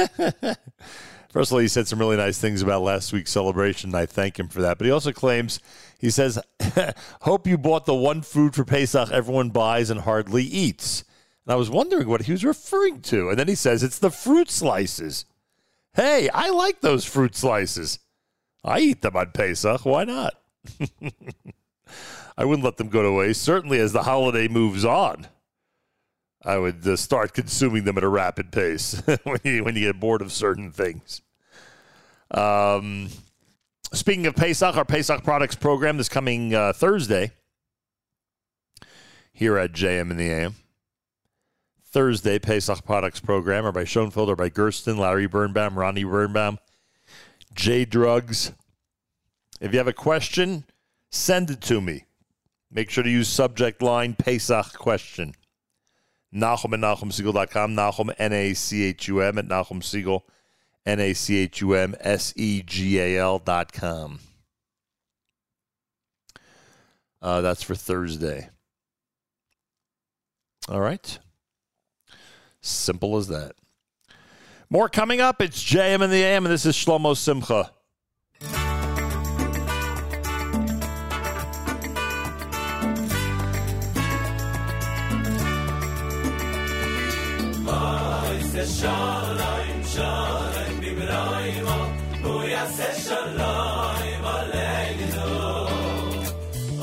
[1.30, 4.06] first of all, he said some really nice things about last week's celebration, and I
[4.06, 4.78] thank him for that.
[4.78, 5.60] But he also claims,
[5.98, 6.40] he says,
[7.22, 11.04] Hope you bought the one food for Pesach everyone buys and hardly eats.
[11.46, 13.30] And I was wondering what he was referring to.
[13.30, 15.24] And then he says, It's the fruit slices.
[15.94, 18.00] Hey, I like those fruit slices.
[18.64, 19.84] I eat them on Pesach.
[19.84, 20.34] Why not?
[22.36, 23.42] I wouldn't let them go to waste.
[23.42, 25.26] Certainly, as the holiday moves on,
[26.44, 30.00] I would uh, start consuming them at a rapid pace when you when you get
[30.00, 31.22] bored of certain things.
[32.30, 33.08] Um,
[33.92, 37.32] speaking of Pesach, our Pesach products program this coming uh, Thursday
[39.32, 40.56] here at JM in the AM.
[41.90, 46.58] Thursday Pesach products program, or by Schoenfeld, or by Gersten, Larry Birnbaum, Ronnie Birnbaum,
[47.54, 48.52] J Drugs.
[49.60, 50.64] If you have a question,
[51.10, 52.04] send it to me.
[52.70, 55.34] Make sure to use subject line Pesach question.
[56.34, 57.74] Nachum at NachumSegal.com.
[57.74, 60.22] Nachum, N-A-C-H-U-M at Nachum Segal,
[60.86, 64.20] N-A-C-H-U-M, S-E-G-A-L dot com.
[67.20, 68.48] Uh, that's for Thursday.
[70.68, 71.18] All right.
[72.60, 73.52] Simple as that.
[74.70, 75.40] More coming up.
[75.40, 77.72] It's JM in the AM, and this is Shlomo Simcha.
[88.76, 91.68] shalom shalom bibrayim
[92.22, 95.28] hu yase shalom aleinu.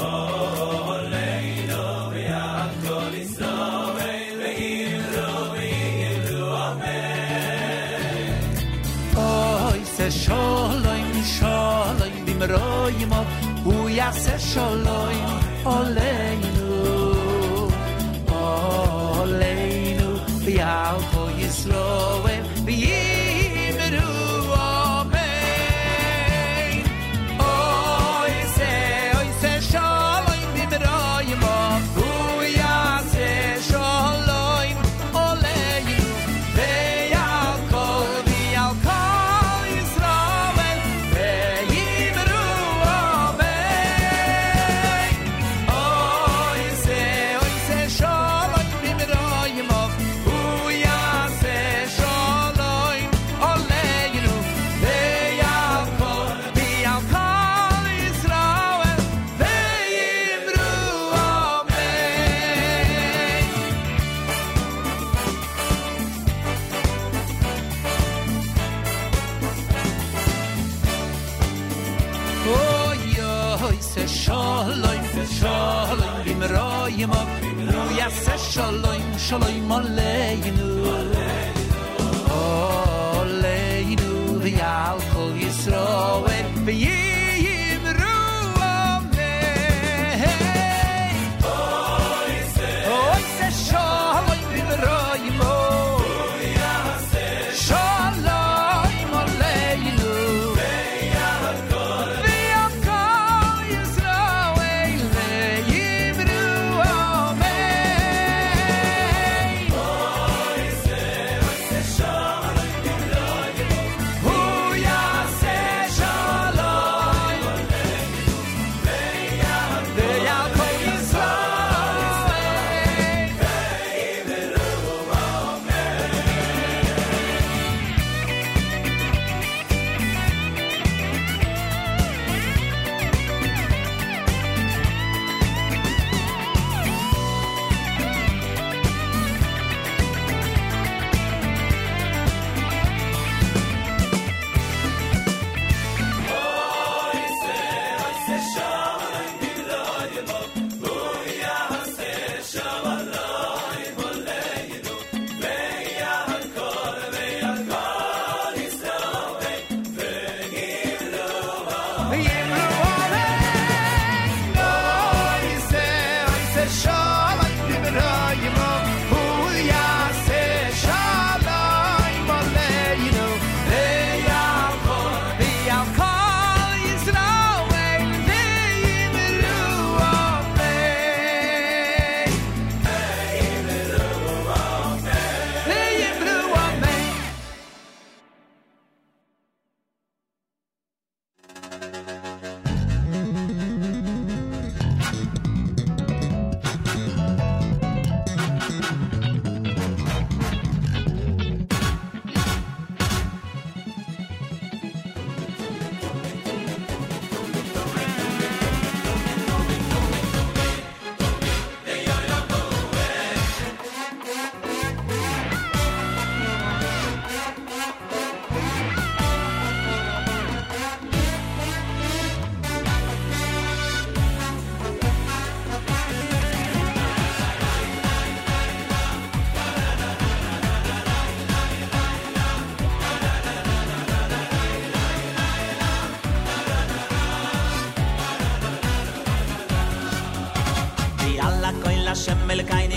[0.07, 1.85] Oh aleinu
[2.29, 8.39] yad kol israel ve'imru ve'imru amen.
[9.25, 9.73] Oh
[13.97, 14.35] yase
[21.65, 22.04] ko
[77.01, 77.13] yom
[77.71, 80.69] lo yase shalom shalom aleinu
[83.21, 84.11] aleinu
[84.43, 85.87] the al kol yisro
[86.65, 87.04] vi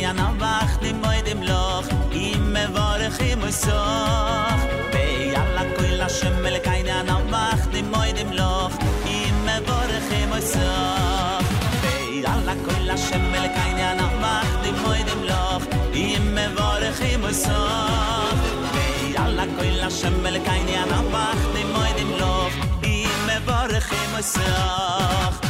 [0.08, 3.80] an wacht im moid loch im me warch im so
[4.92, 8.76] be yalla quella schemmel keine an wacht im moid loch
[9.18, 10.70] im me warch im so
[11.82, 17.60] be yalla quella schemmel keine an wacht im moid loch im me warch im so
[18.74, 25.47] be yalla quella schemmel keine an wacht im moid loch im me warch im so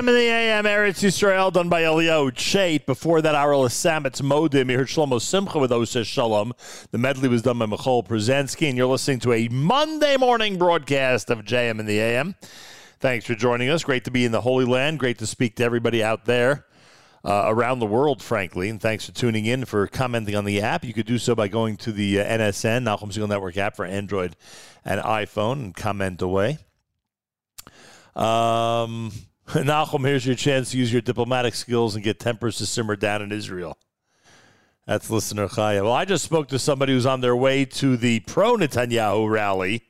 [0.00, 2.86] JM in the AM, Eretz Yisrael, done by Elio Chait.
[2.86, 4.70] Before that, Aral Samet's Modim.
[4.70, 6.54] You heard Shlomo Simcha with Oseh Shalom.
[6.90, 11.28] The medley was done by Michoel Pruzansky, and you're listening to a Monday morning broadcast
[11.28, 12.34] of JM in the AM.
[12.98, 13.84] Thanks for joining us.
[13.84, 14.98] Great to be in the Holy Land.
[14.98, 16.64] Great to speak to everybody out there.
[17.22, 20.82] Uh, around the world, frankly, and thanks for tuning in for commenting on the app.
[20.82, 23.84] You could do so by going to the uh, NSN, Nachum Segal Network app for
[23.84, 24.34] Android
[24.82, 26.56] and iPhone, and comment away.
[28.16, 29.12] Um,
[29.54, 33.20] Nachum, here's your chance to use your diplomatic skills and get tempers to simmer down
[33.20, 33.76] in Israel.
[34.86, 35.82] That's listener Chaya.
[35.82, 39.82] Well, I just spoke to somebody who's on their way to the pro Netanyahu rally,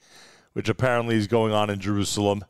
[0.55, 2.43] which apparently is going on in Jerusalem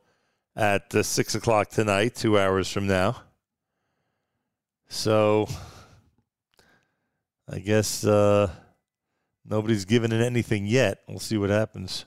[0.55, 3.22] at uh, 6 o'clock tonight, two hours from now.
[4.89, 5.48] So
[7.52, 8.52] I guess uh,
[9.44, 11.00] nobody's given it anything yet.
[11.08, 12.05] We'll see what happens.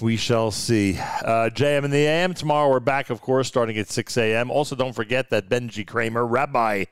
[0.00, 0.98] We shall see.
[0.98, 2.34] Uh, JM in the AM.
[2.34, 4.50] Tomorrow we're back, of course, starting at 6 a.m.
[4.50, 6.84] Also, don't forget that Benji Kramer, Rabbi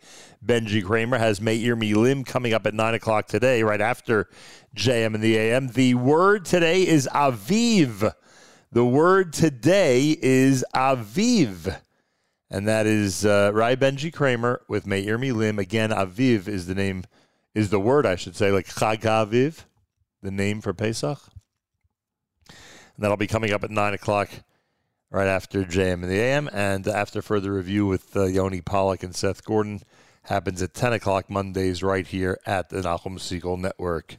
[0.44, 4.28] Benji Kramer, has Meir Milim coming up at 9 o'clock today, right after
[4.76, 5.68] JM in the AM.
[5.68, 8.12] The word today is Aviv.
[8.72, 11.78] The word today is Aviv.
[12.50, 15.58] And that is uh, Rai Benji Kramer with Meir Milim.
[15.58, 17.04] Again, Aviv is the name,
[17.54, 19.64] is the word, I should say, like Chag Aviv,
[20.22, 21.33] the name for Pesach.
[22.97, 24.31] And that'll be coming up at 9 o'clock
[25.10, 26.48] right after JM in the AM.
[26.52, 29.82] And after further review with uh, Yoni Pollock and Seth Gordon,
[30.24, 34.14] happens at 10 o'clock Mondays right here at the Nachum Segal Network.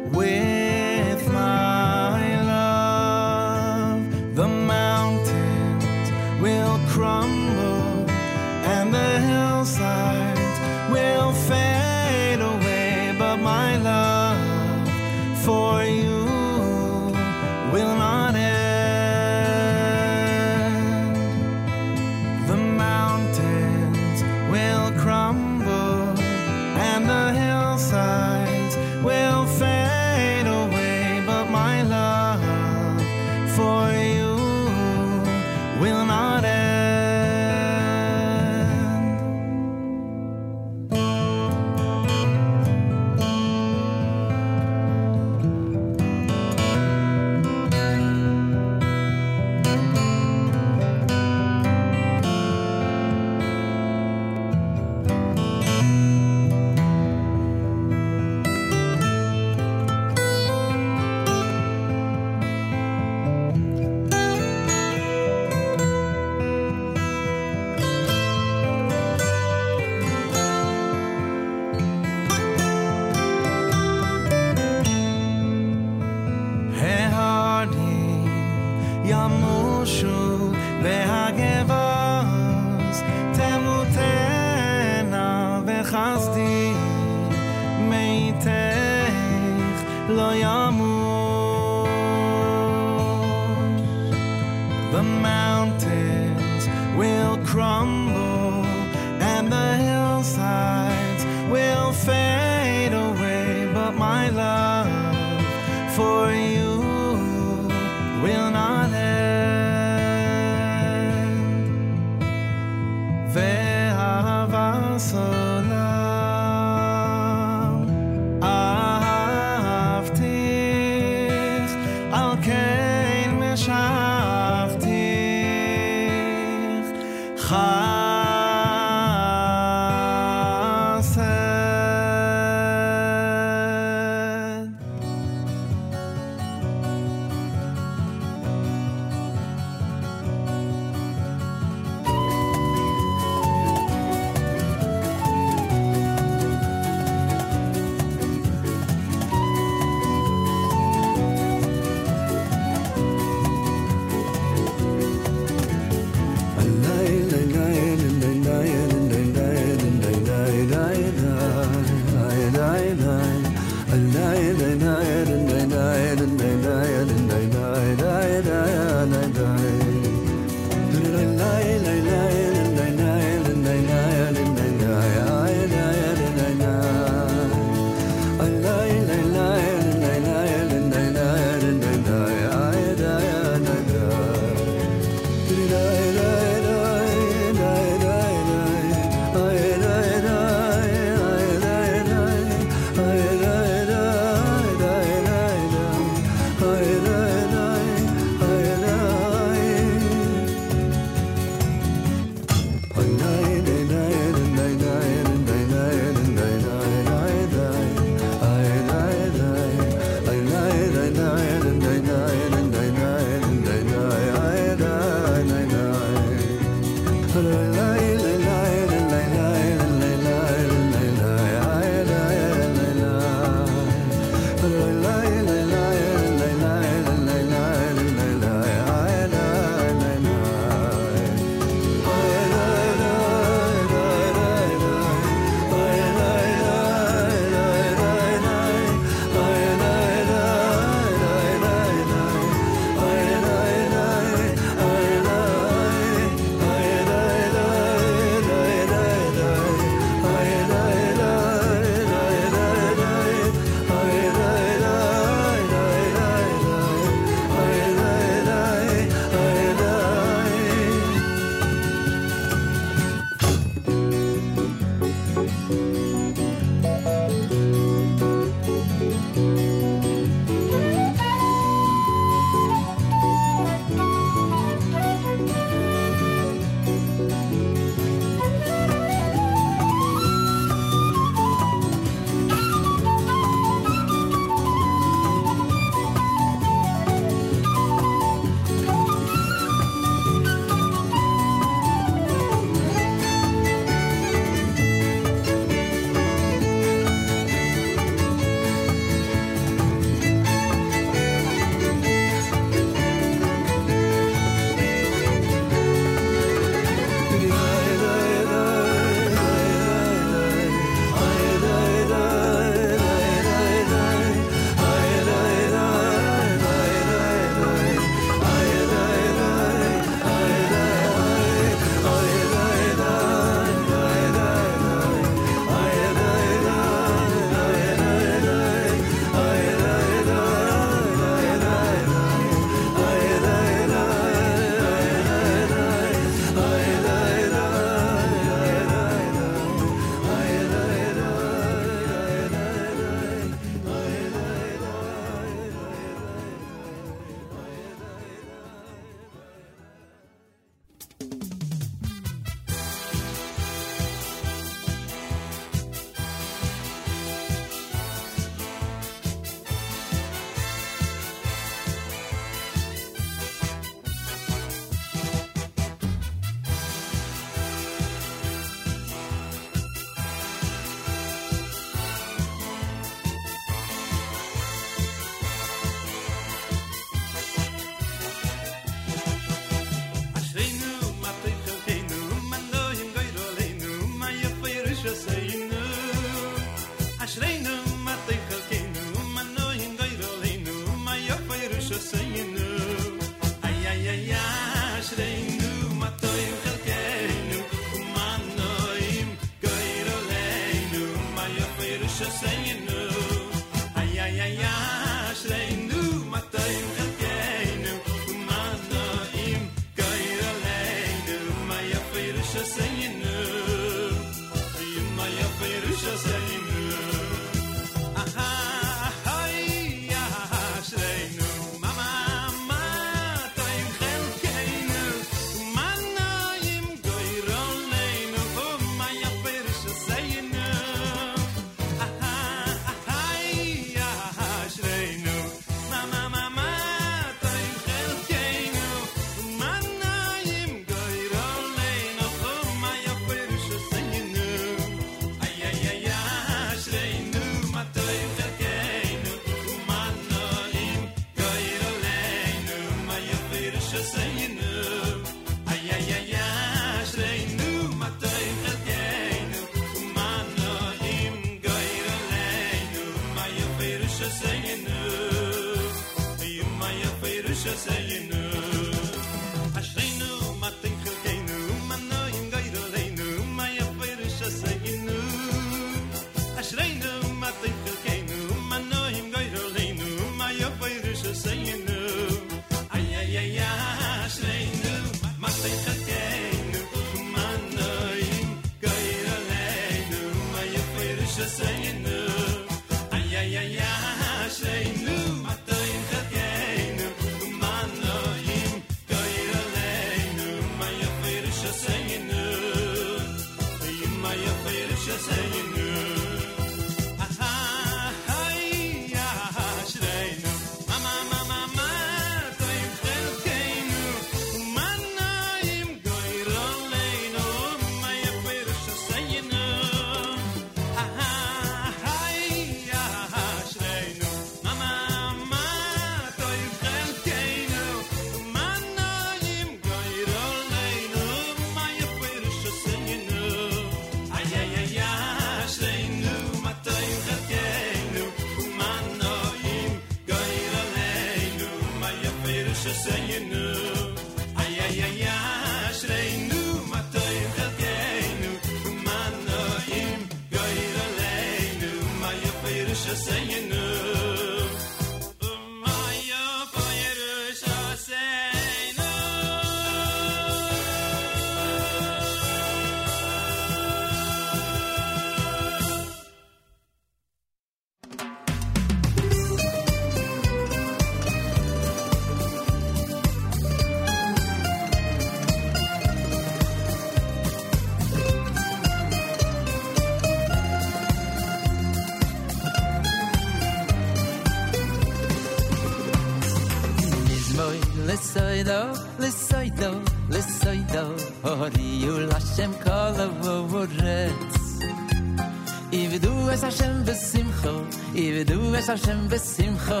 [598.90, 600.00] Hashem besimcho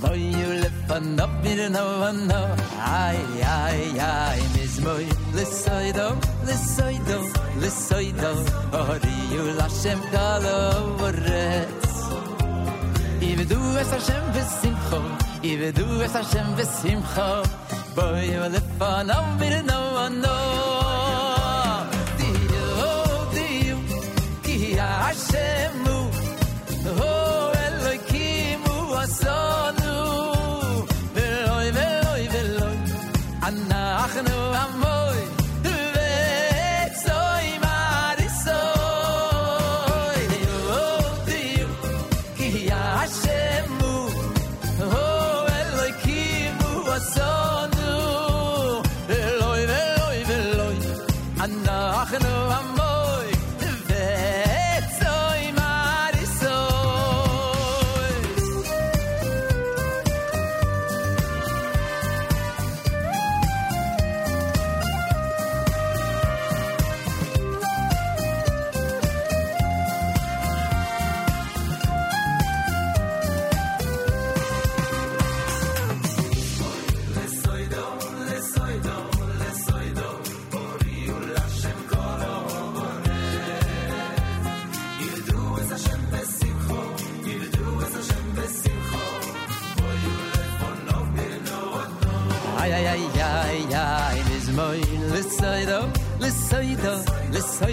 [0.00, 5.04] boy you left a nap bit in a wanna ay ay ay mis moy
[5.34, 6.16] this side of
[9.34, 11.12] you lashem call over
[13.20, 15.00] Ive du es Hashem besimcho
[15.42, 17.30] Ive du kho Hashem besimcho do this sachem besim kho
[17.94, 19.38] boy you left a nap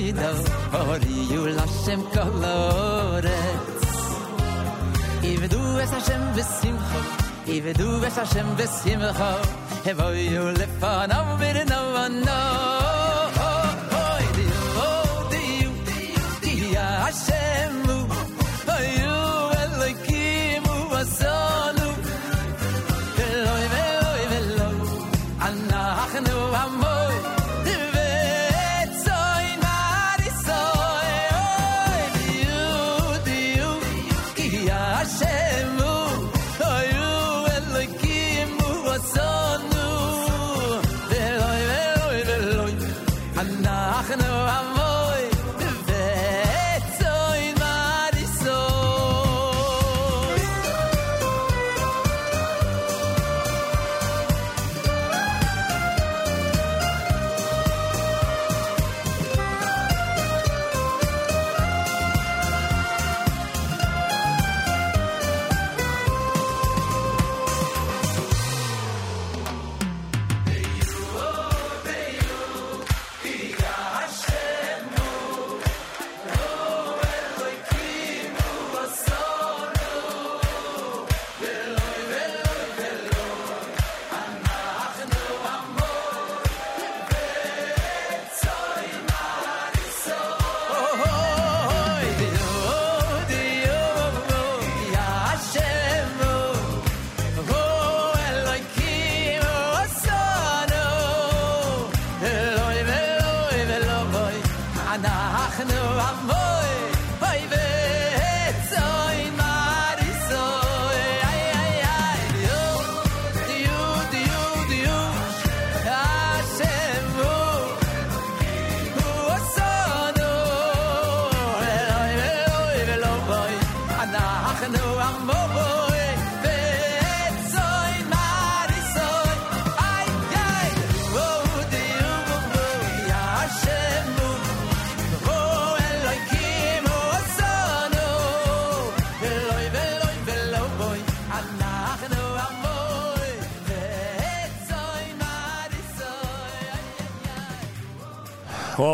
[0.01, 0.31] oido
[0.73, 3.39] hor yu lashem kolore
[5.31, 7.01] Ivedu es shem besim kho
[7.55, 7.73] ive
[8.09, 9.31] es shem besim kho
[9.85, 11.27] he voy yu lefan av
[12.25, 12.90] no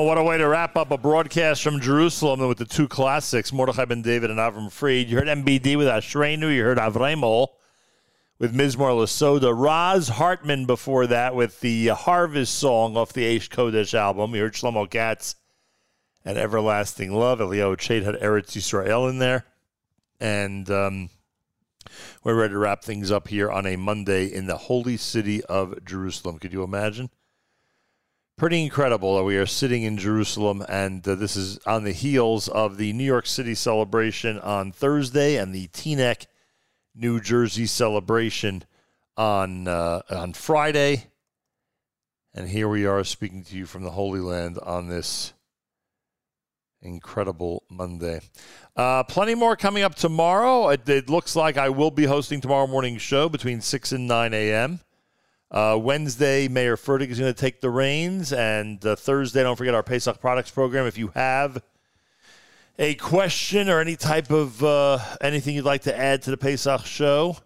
[0.08, 3.84] what a way to wrap up a broadcast from Jerusalem with the two classics, Mordechai
[3.84, 5.10] ben David and Avram Fried.
[5.10, 6.56] You heard MBD with Ashreinu.
[6.56, 7.50] You heard Avremel
[8.40, 9.54] with Mizmor Lasoda.
[9.54, 14.34] Roz Hartman before that with the Harvest song off the Aish Kodesh album.
[14.34, 15.36] You heard Shlomo Katz
[16.24, 17.42] and Everlasting Love.
[17.42, 19.44] Elio Chait had Eretz Yisrael in there.
[20.22, 21.10] And um,
[22.24, 25.84] we're ready to wrap things up here on a Monday in the holy city of
[25.84, 26.40] Jerusalem.
[26.40, 27.10] Could you imagine?
[28.38, 32.48] Pretty incredible that we are sitting in Jerusalem, and uh, this is on the heels
[32.48, 36.28] of the New York City celebration on Thursday and the Teaneck,
[36.94, 38.64] New Jersey celebration
[39.18, 41.08] on uh, on Friday.
[42.36, 45.34] And here we are speaking to you from the Holy Land on this
[46.80, 48.22] incredible Monday.
[48.76, 50.70] Uh, plenty more coming up tomorrow.
[50.70, 54.36] It, it looks like I will be hosting tomorrow morning's show between 6 and 9
[54.36, 54.82] a.m.
[55.50, 58.34] Uh, Wednesday, Meir Fertig is going to take the reins.
[58.34, 60.86] And uh, Thursday, don't forget our Pesach products program.
[60.86, 61.62] If you have
[62.78, 66.86] a question or any type of uh, anything you'd like to add to the Pesach
[66.86, 67.38] show,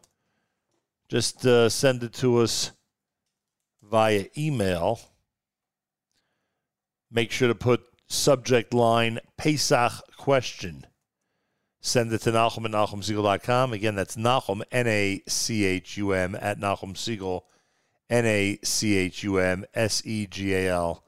[1.09, 2.71] just uh, send it to us
[3.83, 4.99] via email.
[7.11, 10.85] Make sure to put subject line Pesach question.
[11.81, 13.73] Send it to Nachum at NachumSegal.com.
[13.73, 17.41] Again, that's Nachum, N A C H U M, at Nachum Segal,
[18.11, 21.03] N A C H U M S E G A L.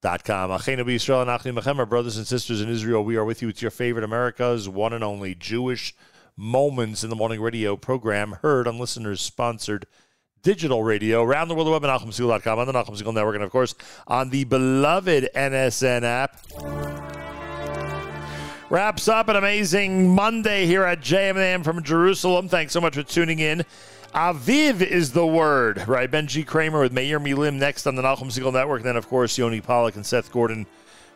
[0.00, 0.50] Dot com.
[0.50, 3.04] B'Yisrael and Achim Machem, our brothers and sisters in Israel.
[3.04, 3.48] We are with you.
[3.48, 5.92] It's your favorite America's one and only Jewish
[6.36, 9.86] Moments in the Morning Radio program, heard on listeners sponsored
[10.40, 13.50] digital radio around the world, web at NachumSegal.com, on the Nachum Segal Network, and of
[13.50, 13.74] course
[14.06, 16.38] on the beloved NSN app.
[18.70, 22.48] Wraps up an amazing Monday here at JMM from Jerusalem.
[22.48, 23.64] Thanks so much for tuning in.
[24.14, 26.10] Aviv is the word, right?
[26.10, 28.80] Benji Kramer with Meir Milim next on the Nachum Segal Network.
[28.80, 30.66] And then, of course, Yoni Pollock and Seth Gordon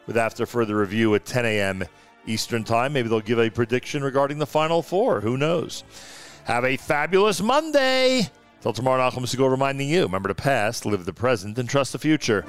[0.06, 1.84] with After Further Review at 10 a.m.
[2.26, 2.92] Eastern Time.
[2.92, 5.20] Maybe they'll give a prediction regarding the Final Four.
[5.20, 5.84] Who knows?
[6.44, 8.30] Have a fabulous Monday.
[8.60, 11.98] Till tomorrow, Nachum Segal reminding you remember the past, live the present, and trust the
[11.98, 12.44] future.